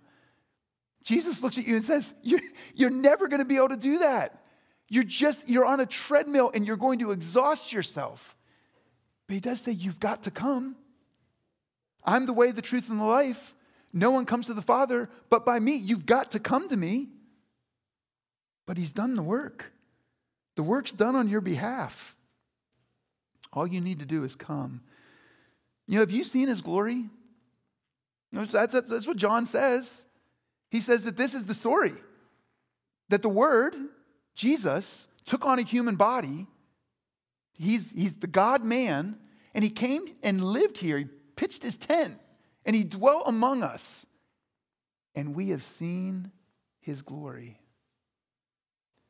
Jesus 1.04 1.42
looks 1.42 1.58
at 1.58 1.66
you 1.66 1.76
and 1.76 1.84
says, 1.84 2.14
You're, 2.24 2.42
you're 2.76 2.90
never 2.90 3.28
going 3.28 3.40
to 3.40 3.46
be 3.46 3.58
able 3.58 3.70
to 3.70 3.78
do 3.78 4.00
that. 4.00 4.44
You're 4.90 5.04
just, 5.04 5.48
you're 5.48 5.66
on 5.66 5.80
a 5.80 5.86
treadmill 5.86 6.52
and 6.54 6.66
you're 6.66 6.78
going 6.78 7.00
to 7.00 7.12
exhaust 7.12 7.72
yourself. 7.72 8.36
But 9.28 9.36
He 9.36 9.40
does 9.40 9.62
say, 9.62 9.72
You've 9.72 10.00
got 10.00 10.24
to 10.24 10.32
come. 10.32 10.76
I'm 12.04 12.26
the 12.26 12.34
way, 12.34 12.52
the 12.52 12.62
truth, 12.62 12.90
and 12.90 13.00
the 13.00 13.06
life. 13.06 13.56
No 13.92 14.12
one 14.12 14.26
comes 14.26 14.46
to 14.48 14.54
the 14.54 14.62
Father 14.62 15.10
but 15.30 15.46
by 15.46 15.60
me. 15.60 15.76
You've 15.76 16.06
got 16.06 16.32
to 16.32 16.40
come 16.40 16.70
to 16.70 16.78
me. 16.78 17.08
But 18.66 18.78
He's 18.78 18.92
done 18.92 19.16
the 19.16 19.24
work, 19.24 19.72
the 20.56 20.64
work's 20.64 20.92
done 20.92 21.16
on 21.16 21.28
your 21.28 21.42
behalf. 21.42 22.16
All 23.52 23.66
you 23.66 23.82
need 23.82 24.00
to 24.00 24.06
do 24.06 24.24
is 24.24 24.36
come. 24.36 24.82
You 25.88 25.96
know, 25.96 26.02
have 26.02 26.12
you 26.12 26.24
seen 26.24 26.48
his 26.48 26.62
glory? 26.62 27.06
That's, 28.32 28.52
that's, 28.52 28.90
that's 28.90 29.08
what 29.08 29.18
John 29.18 29.48
says. 29.48 30.06
He 30.70 30.82
says 30.82 31.02
that 31.04 31.18
this 31.18 31.34
is 31.34 31.46
the 31.46 31.56
story 31.56 31.94
that 33.10 33.24
the 33.24 33.30
Word, 33.30 33.76
Jesus, 34.36 35.08
took 35.26 35.46
on 35.46 35.58
a 35.58 35.64
human 35.64 35.96
body. 35.96 36.46
He's, 37.54 37.92
he's 37.92 38.16
the 38.16 38.28
God 38.28 38.64
man, 38.64 39.18
and 39.56 39.64
he 39.64 39.72
came 39.72 40.16
and 40.22 40.44
lived 40.44 40.78
here. 40.78 41.10
He 41.40 41.46
pitched 41.46 41.64
his 41.64 41.78
tent, 41.78 42.20
and 42.66 42.76
he 42.76 42.84
dwelt 42.84 43.24
among 43.26 43.64
us. 43.64 44.06
And 45.16 45.34
we 45.34 45.50
have 45.50 45.64
seen 45.64 46.32
his 46.82 47.02
glory. 47.02 47.62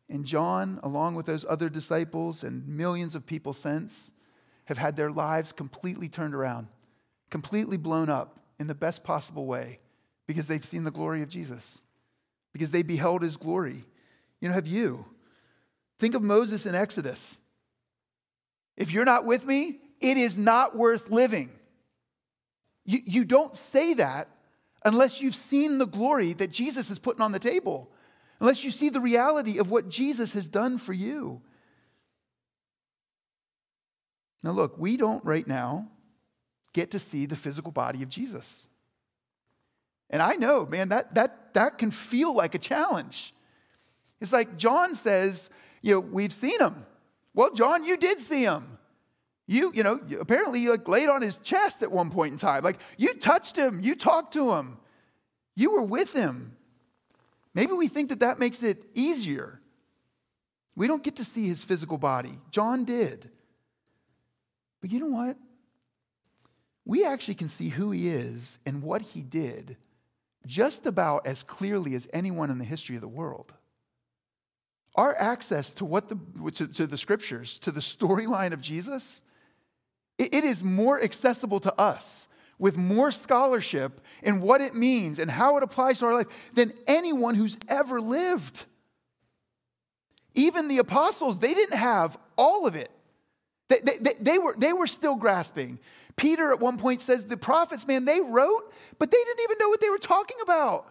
And 0.07 0.25
John, 0.25 0.79
along 0.83 1.15
with 1.15 1.25
those 1.25 1.45
other 1.49 1.69
disciples 1.69 2.43
and 2.43 2.67
millions 2.67 3.15
of 3.15 3.25
people 3.25 3.53
since, 3.53 4.13
have 4.65 4.77
had 4.77 4.95
their 4.95 5.11
lives 5.11 5.51
completely 5.51 6.07
turned 6.07 6.35
around, 6.35 6.67
completely 7.31 7.77
blown 7.77 8.09
up 8.09 8.39
in 8.59 8.67
the 8.67 8.75
best 8.75 9.03
possible 9.03 9.47
way 9.47 9.79
because 10.27 10.45
they've 10.45 10.63
seen 10.63 10.83
the 10.83 10.91
glory 10.91 11.23
of 11.23 11.29
Jesus, 11.29 11.81
because 12.53 12.69
they 12.69 12.83
beheld 12.83 13.23
his 13.23 13.37
glory. 13.37 13.83
You 14.39 14.49
know, 14.49 14.53
have 14.53 14.67
you? 14.67 15.05
Think 15.97 16.13
of 16.13 16.21
Moses 16.21 16.67
in 16.67 16.75
Exodus. 16.75 17.39
If 18.77 18.91
you're 18.91 19.05
not 19.05 19.25
with 19.25 19.45
me, 19.47 19.79
it 19.99 20.17
is 20.17 20.37
not 20.37 20.77
worth 20.77 21.09
living. 21.09 21.51
You, 22.89 23.01
you 23.05 23.23
don't 23.23 23.55
say 23.55 23.93
that 23.93 24.29
unless 24.83 25.21
you've 25.21 25.35
seen 25.35 25.77
the 25.77 25.85
glory 25.85 26.33
that 26.33 26.49
Jesus 26.49 26.89
is 26.89 26.97
putting 26.97 27.21
on 27.21 27.31
the 27.31 27.37
table, 27.37 27.87
unless 28.39 28.63
you 28.63 28.71
see 28.71 28.89
the 28.89 28.99
reality 28.99 29.59
of 29.59 29.69
what 29.69 29.89
Jesus 29.89 30.33
has 30.33 30.47
done 30.47 30.79
for 30.79 30.93
you. 30.93 31.39
Now, 34.41 34.53
look, 34.53 34.75
we 34.79 34.97
don't 34.97 35.23
right 35.23 35.47
now 35.47 35.87
get 36.73 36.89
to 36.89 36.97
see 36.97 37.27
the 37.27 37.35
physical 37.35 37.71
body 37.71 38.01
of 38.01 38.09
Jesus. 38.09 38.67
And 40.09 40.19
I 40.19 40.33
know, 40.33 40.65
man, 40.65 40.89
that, 40.89 41.13
that, 41.13 41.53
that 41.53 41.77
can 41.77 41.91
feel 41.91 42.33
like 42.33 42.55
a 42.55 42.59
challenge. 42.59 43.35
It's 44.19 44.33
like 44.33 44.57
John 44.57 44.95
says, 44.95 45.51
you 45.83 45.93
know, 45.93 45.99
we've 45.99 46.33
seen 46.33 46.59
him. 46.59 46.87
Well, 47.35 47.53
John, 47.53 47.83
you 47.83 47.97
did 47.97 48.19
see 48.19 48.41
him. 48.41 48.78
You, 49.49 49.71
you 49.73 49.81
know, 49.81 49.99
apparently 50.19 50.59
you 50.59 50.69
like 50.69 50.87
laid 50.87 51.09
on 51.09 51.23
his 51.23 51.37
chest 51.37 51.81
at 51.81 51.91
one 51.91 52.11
point 52.11 52.33
in 52.33 52.37
time. 52.37 52.63
Like 52.63 52.79
you 52.97 53.15
touched 53.15 53.55
him, 53.55 53.79
you 53.81 53.95
talked 53.95 54.33
to 54.33 54.53
him, 54.53 54.77
you 55.55 55.71
were 55.71 55.81
with 55.81 56.13
him. 56.13 56.55
Maybe 57.55 57.73
we 57.73 57.87
think 57.87 58.09
that 58.09 58.19
that 58.19 58.37
makes 58.37 58.61
it 58.61 58.85
easier. 58.93 59.59
We 60.75 60.85
don't 60.85 61.01
get 61.01 61.15
to 61.15 61.25
see 61.25 61.47
his 61.47 61.63
physical 61.63 61.97
body. 61.97 62.39
John 62.51 62.83
did. 62.83 63.31
But 64.81 64.91
you 64.91 64.99
know 64.99 65.07
what? 65.07 65.35
We 66.85 67.03
actually 67.03 67.33
can 67.33 67.49
see 67.49 67.69
who 67.69 67.89
he 67.89 68.07
is 68.07 68.59
and 68.67 68.83
what 68.83 69.01
he 69.01 69.23
did 69.23 69.77
just 70.45 70.85
about 70.85 71.25
as 71.25 71.41
clearly 71.41 71.95
as 71.95 72.07
anyone 72.13 72.51
in 72.51 72.59
the 72.59 72.65
history 72.65 72.93
of 72.97 73.01
the 73.01 73.07
world. 73.07 73.51
Our 74.93 75.15
access 75.15 75.73
to 75.73 75.85
what 75.85 76.07
the 76.07 76.19
to, 76.51 76.67
to 76.67 76.85
the 76.85 76.99
scriptures, 76.99 77.57
to 77.59 77.71
the 77.71 77.79
storyline 77.79 78.53
of 78.53 78.61
Jesus, 78.61 79.23
it, 80.19 80.43
is 80.43 80.63
more 80.63 81.01
accessible 81.01 81.59
to 81.61 81.73
us 81.79 82.27
with 82.57 82.77
more 82.77 83.11
scholarship 83.11 84.01
in 84.21 84.41
what 84.41 84.61
it 84.61 84.75
means 84.75 85.17
and 85.17 85.31
how 85.31 85.57
it 85.57 85.63
applies 85.63 85.99
to 85.99 86.05
our 86.05 86.13
life 86.13 86.27
than 86.53 86.73
anyone 86.87 87.35
who's 87.35 87.57
ever 87.67 88.01
lived. 88.01 88.65
Even 90.35 90.67
the 90.67 90.77
apostles, 90.77 91.39
they 91.39 91.53
didn't 91.53 91.77
have 91.77 92.17
all 92.37 92.67
of 92.67 92.75
it. 92.75 92.91
They, 93.69 93.79
they, 93.79 94.13
they, 94.19 94.37
were, 94.37 94.55
they 94.57 94.73
were 94.73 94.87
still 94.87 95.15
grasping. 95.15 95.79
Peter 96.15 96.51
at 96.51 96.59
one 96.59 96.77
point 96.77 97.01
says 97.01 97.23
the 97.23 97.37
prophets, 97.37 97.87
man, 97.87 98.03
they 98.03 98.19
wrote, 98.19 98.73
but 98.97 99.09
they 99.09 99.17
didn't 99.17 99.43
even 99.43 99.57
know 99.59 99.69
what 99.69 99.79
they 99.79 99.89
were 99.89 99.97
talking 99.97 100.37
about. 100.43 100.85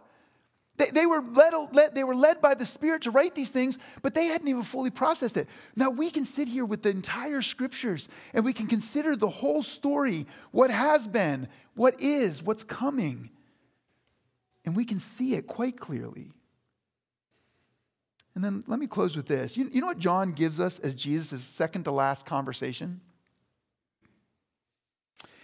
They, 0.78 0.86
they, 0.86 1.06
were 1.06 1.20
led, 1.20 1.52
led, 1.72 1.94
they 1.94 2.04
were 2.04 2.14
led 2.14 2.40
by 2.40 2.54
the 2.54 2.64
Spirit 2.64 3.02
to 3.02 3.10
write 3.10 3.34
these 3.34 3.50
things, 3.50 3.78
but 4.00 4.14
they 4.14 4.26
hadn't 4.26 4.46
even 4.46 4.62
fully 4.62 4.90
processed 4.90 5.36
it. 5.36 5.48
Now 5.74 5.90
we 5.90 6.10
can 6.10 6.24
sit 6.24 6.48
here 6.48 6.64
with 6.64 6.82
the 6.82 6.90
entire 6.90 7.42
scriptures 7.42 8.08
and 8.32 8.44
we 8.44 8.52
can 8.52 8.68
consider 8.68 9.16
the 9.16 9.28
whole 9.28 9.62
story 9.62 10.26
what 10.52 10.70
has 10.70 11.08
been, 11.08 11.48
what 11.74 12.00
is, 12.00 12.42
what's 12.42 12.62
coming. 12.62 13.30
And 14.64 14.76
we 14.76 14.84
can 14.84 15.00
see 15.00 15.34
it 15.34 15.48
quite 15.48 15.78
clearly. 15.78 16.30
And 18.36 18.44
then 18.44 18.62
let 18.68 18.78
me 18.78 18.86
close 18.86 19.16
with 19.16 19.26
this. 19.26 19.56
You, 19.56 19.68
you 19.72 19.80
know 19.80 19.88
what 19.88 19.98
John 19.98 20.32
gives 20.32 20.60
us 20.60 20.78
as 20.78 20.94
Jesus' 20.94 21.42
second 21.42 21.84
to 21.84 21.90
last 21.90 22.24
conversation? 22.24 23.00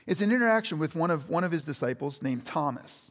It's 0.06 0.20
an 0.20 0.30
interaction 0.30 0.78
with 0.78 0.94
one 0.94 1.10
of, 1.10 1.28
one 1.28 1.42
of 1.42 1.50
his 1.50 1.64
disciples 1.64 2.22
named 2.22 2.44
Thomas. 2.44 3.10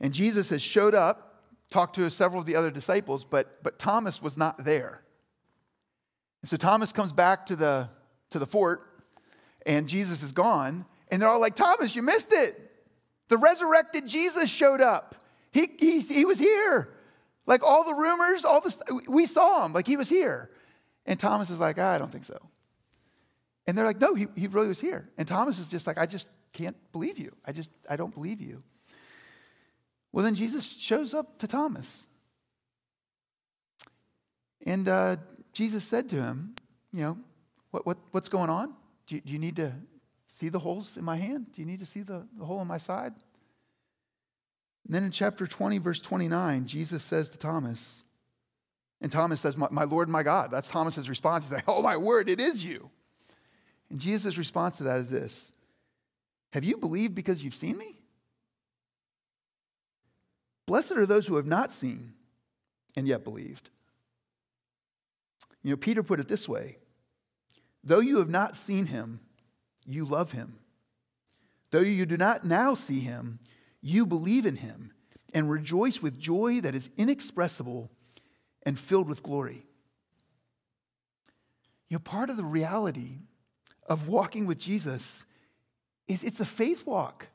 And 0.00 0.14
Jesus 0.14 0.50
has 0.50 0.62
showed 0.62 0.94
up, 0.94 1.42
talked 1.70 1.96
to 1.96 2.10
several 2.10 2.40
of 2.40 2.46
the 2.46 2.56
other 2.56 2.70
disciples, 2.70 3.24
but, 3.24 3.62
but 3.62 3.78
Thomas 3.78 4.22
was 4.22 4.36
not 4.36 4.64
there. 4.64 5.02
And 6.42 6.48
so 6.48 6.56
Thomas 6.56 6.92
comes 6.92 7.12
back 7.12 7.46
to 7.46 7.56
the, 7.56 7.88
to 8.30 8.38
the 8.38 8.46
fort, 8.46 8.82
and 9.66 9.88
Jesus 9.88 10.22
is 10.22 10.32
gone. 10.32 10.86
And 11.08 11.20
they're 11.20 11.28
all 11.28 11.40
like, 11.40 11.56
Thomas, 11.56 11.96
you 11.96 12.02
missed 12.02 12.32
it. 12.32 12.64
The 13.28 13.36
resurrected 13.36 14.06
Jesus 14.06 14.48
showed 14.50 14.80
up. 14.80 15.16
He, 15.52 15.70
he, 15.78 16.00
he 16.00 16.24
was 16.24 16.38
here. 16.38 16.94
Like 17.46 17.62
all 17.62 17.84
the 17.84 17.94
rumors, 17.94 18.44
all 18.44 18.60
the 18.60 19.02
we 19.08 19.26
saw 19.26 19.64
him, 19.64 19.72
like 19.72 19.86
he 19.86 19.96
was 19.96 20.08
here. 20.08 20.50
And 21.06 21.18
Thomas 21.18 21.48
is 21.48 21.58
like, 21.58 21.78
ah, 21.78 21.92
I 21.92 21.98
don't 21.98 22.12
think 22.12 22.24
so. 22.24 22.38
And 23.66 23.76
they're 23.76 23.86
like, 23.86 24.00
no, 24.00 24.14
he, 24.14 24.26
he 24.36 24.46
really 24.46 24.68
was 24.68 24.80
here. 24.80 25.08
And 25.16 25.26
Thomas 25.26 25.58
is 25.58 25.70
just 25.70 25.86
like, 25.86 25.98
I 25.98 26.06
just 26.06 26.30
can't 26.52 26.76
believe 26.92 27.18
you. 27.18 27.34
I 27.46 27.52
just, 27.52 27.70
I 27.88 27.96
don't 27.96 28.12
believe 28.12 28.40
you. 28.40 28.62
Well, 30.12 30.24
then 30.24 30.34
Jesus 30.34 30.76
shows 30.76 31.14
up 31.14 31.38
to 31.38 31.46
Thomas. 31.46 32.06
And 34.64 34.88
uh, 34.88 35.16
Jesus 35.52 35.84
said 35.84 36.08
to 36.10 36.16
him, 36.16 36.54
You 36.92 37.02
know, 37.02 37.18
what, 37.70 37.86
what, 37.86 37.98
what's 38.10 38.28
going 38.28 38.50
on? 38.50 38.74
Do 39.06 39.14
you, 39.16 39.20
do 39.20 39.32
you, 39.32 39.38
need 39.38 39.56
to 39.56 39.72
see 40.26 40.48
the 40.48 40.58
holes 40.58 40.96
in 40.96 41.04
my 41.04 41.16
hand? 41.16 41.52
Do 41.52 41.62
you 41.62 41.66
need 41.66 41.78
to 41.78 41.86
see 41.86 42.02
the, 42.02 42.26
the 42.38 42.44
hole 42.44 42.60
in 42.60 42.68
my 42.68 42.78
side? 42.78 43.12
And 44.86 44.94
then 44.94 45.04
in 45.04 45.10
chapter 45.10 45.46
20, 45.46 45.78
verse 45.78 46.00
29, 46.00 46.66
Jesus 46.66 47.02
says 47.02 47.28
to 47.30 47.38
Thomas, 47.38 48.04
and 49.00 49.12
Thomas 49.12 49.40
says, 49.40 49.56
My, 49.56 49.68
my 49.70 49.84
Lord, 49.84 50.08
my 50.08 50.22
God. 50.22 50.50
That's 50.50 50.66
Thomas's 50.66 51.08
response. 51.08 51.44
He's 51.44 51.52
like, 51.52 51.64
Oh, 51.68 51.82
my 51.82 51.96
word, 51.96 52.28
it 52.28 52.40
is 52.40 52.64
you. 52.64 52.90
And 53.90 54.00
Jesus' 54.00 54.36
response 54.36 54.78
to 54.78 54.84
that 54.84 54.98
is 54.98 55.10
this 55.10 55.52
Have 56.52 56.64
you 56.64 56.76
believed 56.76 57.14
because 57.14 57.44
you've 57.44 57.54
seen 57.54 57.78
me? 57.78 57.97
Blessed 60.68 60.92
are 60.92 61.06
those 61.06 61.26
who 61.26 61.36
have 61.36 61.46
not 61.46 61.72
seen 61.72 62.12
and 62.94 63.08
yet 63.08 63.24
believed. 63.24 63.70
You 65.62 65.70
know, 65.70 65.76
Peter 65.78 66.02
put 66.02 66.20
it 66.20 66.28
this 66.28 66.46
way 66.46 66.76
Though 67.82 68.00
you 68.00 68.18
have 68.18 68.28
not 68.28 68.54
seen 68.54 68.84
him, 68.84 69.20
you 69.86 70.04
love 70.04 70.32
him. 70.32 70.58
Though 71.70 71.80
you 71.80 72.04
do 72.04 72.18
not 72.18 72.44
now 72.44 72.74
see 72.74 73.00
him, 73.00 73.38
you 73.80 74.04
believe 74.04 74.44
in 74.44 74.56
him 74.56 74.92
and 75.32 75.50
rejoice 75.50 76.02
with 76.02 76.18
joy 76.18 76.60
that 76.60 76.74
is 76.74 76.90
inexpressible 76.98 77.88
and 78.64 78.78
filled 78.78 79.08
with 79.08 79.22
glory. 79.22 79.64
You 81.88 81.94
know, 81.94 82.00
part 82.00 82.28
of 82.28 82.36
the 82.36 82.44
reality 82.44 83.20
of 83.86 84.06
walking 84.06 84.46
with 84.46 84.58
Jesus 84.58 85.24
is 86.06 86.22
it's 86.22 86.40
a 86.40 86.44
faith 86.44 86.84
walk. 86.84 87.28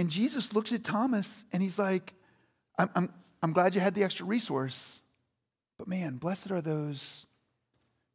And 0.00 0.08
Jesus 0.08 0.54
looks 0.54 0.72
at 0.72 0.82
Thomas 0.82 1.44
and 1.52 1.62
he's 1.62 1.78
like, 1.78 2.14
I'm, 2.78 2.88
I'm, 2.94 3.12
I'm 3.42 3.52
glad 3.52 3.74
you 3.74 3.82
had 3.82 3.94
the 3.94 4.02
extra 4.02 4.24
resource, 4.24 5.02
but 5.76 5.86
man, 5.86 6.16
blessed 6.16 6.50
are 6.50 6.62
those 6.62 7.26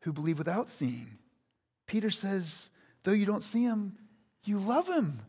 who 0.02 0.12
believe 0.12 0.40
without 0.40 0.68
seeing. 0.68 1.20
Peter 1.86 2.10
says, 2.10 2.72
though 3.04 3.12
you 3.12 3.28
don't 3.28 3.44
see 3.44 3.62
him, 3.62 4.00
you 4.46 4.58
love 4.58 4.90
him. 4.90 5.20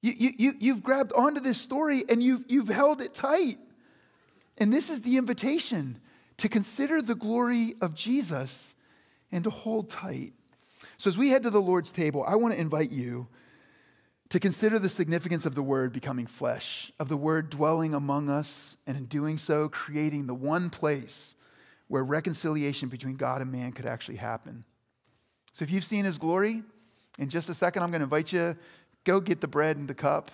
You, 0.00 0.12
you, 0.16 0.30
you, 0.38 0.54
you've 0.60 0.84
grabbed 0.84 1.12
onto 1.14 1.40
this 1.40 1.60
story 1.60 2.04
and 2.08 2.22
you've, 2.22 2.44
you've 2.46 2.68
held 2.68 3.00
it 3.00 3.12
tight. 3.12 3.58
And 4.56 4.72
this 4.72 4.90
is 4.90 5.00
the 5.00 5.16
invitation 5.16 5.98
to 6.36 6.48
consider 6.48 7.02
the 7.02 7.16
glory 7.16 7.74
of 7.80 7.96
Jesus 7.96 8.76
and 9.32 9.42
to 9.42 9.50
hold 9.50 9.90
tight. 9.90 10.32
So, 10.96 11.10
as 11.10 11.18
we 11.18 11.30
head 11.30 11.42
to 11.42 11.50
the 11.50 11.60
Lord's 11.60 11.90
table, 11.90 12.24
I 12.24 12.36
want 12.36 12.54
to 12.54 12.60
invite 12.60 12.90
you 12.92 13.26
to 14.30 14.38
consider 14.38 14.78
the 14.78 14.88
significance 14.88 15.46
of 15.46 15.54
the 15.54 15.62
Word 15.62 15.92
becoming 15.92 16.26
flesh, 16.26 16.92
of 16.98 17.08
the 17.08 17.16
Word 17.16 17.48
dwelling 17.48 17.94
among 17.94 18.28
us, 18.28 18.76
and 18.86 18.96
in 18.96 19.06
doing 19.06 19.38
so, 19.38 19.68
creating 19.68 20.26
the 20.26 20.34
one 20.34 20.68
place 20.68 21.34
where 21.88 22.04
reconciliation 22.04 22.88
between 22.88 23.16
God 23.16 23.40
and 23.40 23.50
man 23.50 23.72
could 23.72 23.86
actually 23.86 24.16
happen. 24.16 24.64
So 25.52 25.62
if 25.62 25.70
you've 25.70 25.84
seen 25.84 26.04
His 26.04 26.18
glory, 26.18 26.62
in 27.18 27.30
just 27.30 27.48
a 27.48 27.54
second, 27.54 27.82
I'm 27.82 27.90
going 27.90 28.00
to 28.00 28.04
invite 28.04 28.32
you 28.32 28.56
go 29.04 29.20
get 29.20 29.40
the 29.40 29.48
bread 29.48 29.78
and 29.78 29.88
the 29.88 29.94
cup, 29.94 30.30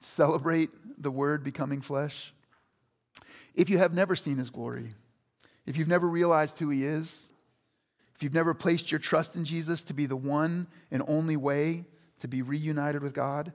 celebrate 0.00 0.70
the 1.00 1.10
Word 1.10 1.44
becoming 1.44 1.80
flesh. 1.80 2.34
If 3.54 3.70
you 3.70 3.78
have 3.78 3.94
never 3.94 4.16
seen 4.16 4.38
His 4.38 4.50
glory, 4.50 4.94
if 5.64 5.76
you've 5.76 5.88
never 5.88 6.08
realized 6.08 6.58
who 6.58 6.70
He 6.70 6.84
is, 6.84 7.30
if 8.16 8.24
you've 8.24 8.34
never 8.34 8.52
placed 8.52 8.90
your 8.90 8.98
trust 8.98 9.36
in 9.36 9.44
Jesus 9.44 9.82
to 9.82 9.94
be 9.94 10.06
the 10.06 10.16
one 10.16 10.66
and 10.90 11.04
only 11.06 11.36
way 11.36 11.84
to 12.20 12.28
be 12.28 12.42
reunited 12.42 13.02
with 13.02 13.14
God, 13.14 13.52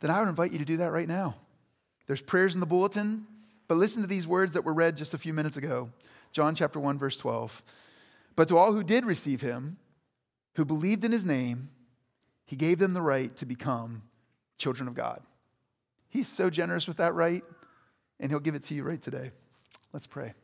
then 0.00 0.10
I 0.10 0.20
would 0.20 0.28
invite 0.28 0.52
you 0.52 0.58
to 0.58 0.64
do 0.64 0.78
that 0.78 0.92
right 0.92 1.08
now. 1.08 1.34
There's 2.06 2.20
prayers 2.20 2.54
in 2.54 2.60
the 2.60 2.66
bulletin, 2.66 3.26
but 3.68 3.76
listen 3.76 4.02
to 4.02 4.08
these 4.08 4.26
words 4.26 4.54
that 4.54 4.64
were 4.64 4.72
read 4.72 4.96
just 4.96 5.14
a 5.14 5.18
few 5.18 5.32
minutes 5.32 5.56
ago. 5.56 5.90
John 6.32 6.54
chapter 6.54 6.78
1 6.78 6.98
verse 6.98 7.16
12. 7.16 7.62
But 8.36 8.48
to 8.48 8.58
all 8.58 8.72
who 8.72 8.84
did 8.84 9.04
receive 9.04 9.40
him, 9.40 9.78
who 10.54 10.64
believed 10.64 11.04
in 11.04 11.12
his 11.12 11.24
name, 11.24 11.70
he 12.44 12.56
gave 12.56 12.78
them 12.78 12.94
the 12.94 13.02
right 13.02 13.34
to 13.36 13.46
become 13.46 14.02
children 14.58 14.88
of 14.88 14.94
God. 14.94 15.20
He's 16.08 16.28
so 16.28 16.48
generous 16.48 16.86
with 16.86 16.98
that 16.98 17.14
right, 17.14 17.42
and 18.20 18.30
he'll 18.30 18.40
give 18.40 18.54
it 18.54 18.62
to 18.64 18.74
you 18.74 18.84
right 18.84 19.00
today. 19.00 19.32
Let's 19.92 20.06
pray. 20.06 20.34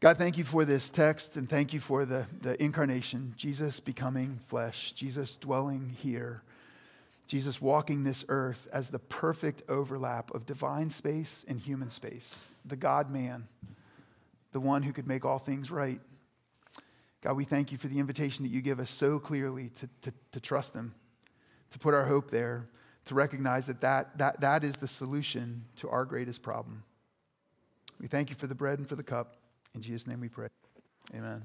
God, 0.00 0.16
thank 0.16 0.38
you 0.38 0.44
for 0.44 0.64
this 0.64 0.88
text 0.88 1.36
and 1.36 1.46
thank 1.46 1.74
you 1.74 1.80
for 1.80 2.06
the, 2.06 2.24
the 2.40 2.60
incarnation, 2.62 3.34
Jesus 3.36 3.80
becoming 3.80 4.40
flesh, 4.46 4.92
Jesus 4.92 5.36
dwelling 5.36 5.94
here. 5.98 6.42
Jesus 7.30 7.60
walking 7.60 8.02
this 8.02 8.24
earth 8.28 8.66
as 8.72 8.88
the 8.88 8.98
perfect 8.98 9.62
overlap 9.68 10.34
of 10.34 10.46
divine 10.46 10.90
space 10.90 11.44
and 11.46 11.60
human 11.60 11.88
space, 11.88 12.48
the 12.64 12.74
God 12.74 13.08
man, 13.08 13.46
the 14.50 14.58
one 14.58 14.82
who 14.82 14.92
could 14.92 15.06
make 15.06 15.24
all 15.24 15.38
things 15.38 15.70
right. 15.70 16.00
God, 17.20 17.36
we 17.36 17.44
thank 17.44 17.70
you 17.70 17.78
for 17.78 17.86
the 17.86 18.00
invitation 18.00 18.44
that 18.44 18.50
you 18.50 18.60
give 18.60 18.80
us 18.80 18.90
so 18.90 19.20
clearly 19.20 19.70
to, 19.78 19.88
to, 20.02 20.12
to 20.32 20.40
trust 20.40 20.74
Him, 20.74 20.92
to 21.70 21.78
put 21.78 21.94
our 21.94 22.04
hope 22.04 22.32
there, 22.32 22.66
to 23.04 23.14
recognize 23.14 23.68
that 23.68 23.80
that, 23.80 24.18
that 24.18 24.40
that 24.40 24.64
is 24.64 24.78
the 24.78 24.88
solution 24.88 25.66
to 25.76 25.88
our 25.88 26.04
greatest 26.04 26.42
problem. 26.42 26.82
We 28.00 28.08
thank 28.08 28.30
you 28.30 28.34
for 28.34 28.48
the 28.48 28.56
bread 28.56 28.80
and 28.80 28.88
for 28.88 28.96
the 28.96 29.04
cup. 29.04 29.36
In 29.72 29.82
Jesus' 29.82 30.08
name 30.08 30.20
we 30.20 30.28
pray. 30.28 30.48
Amen. 31.14 31.44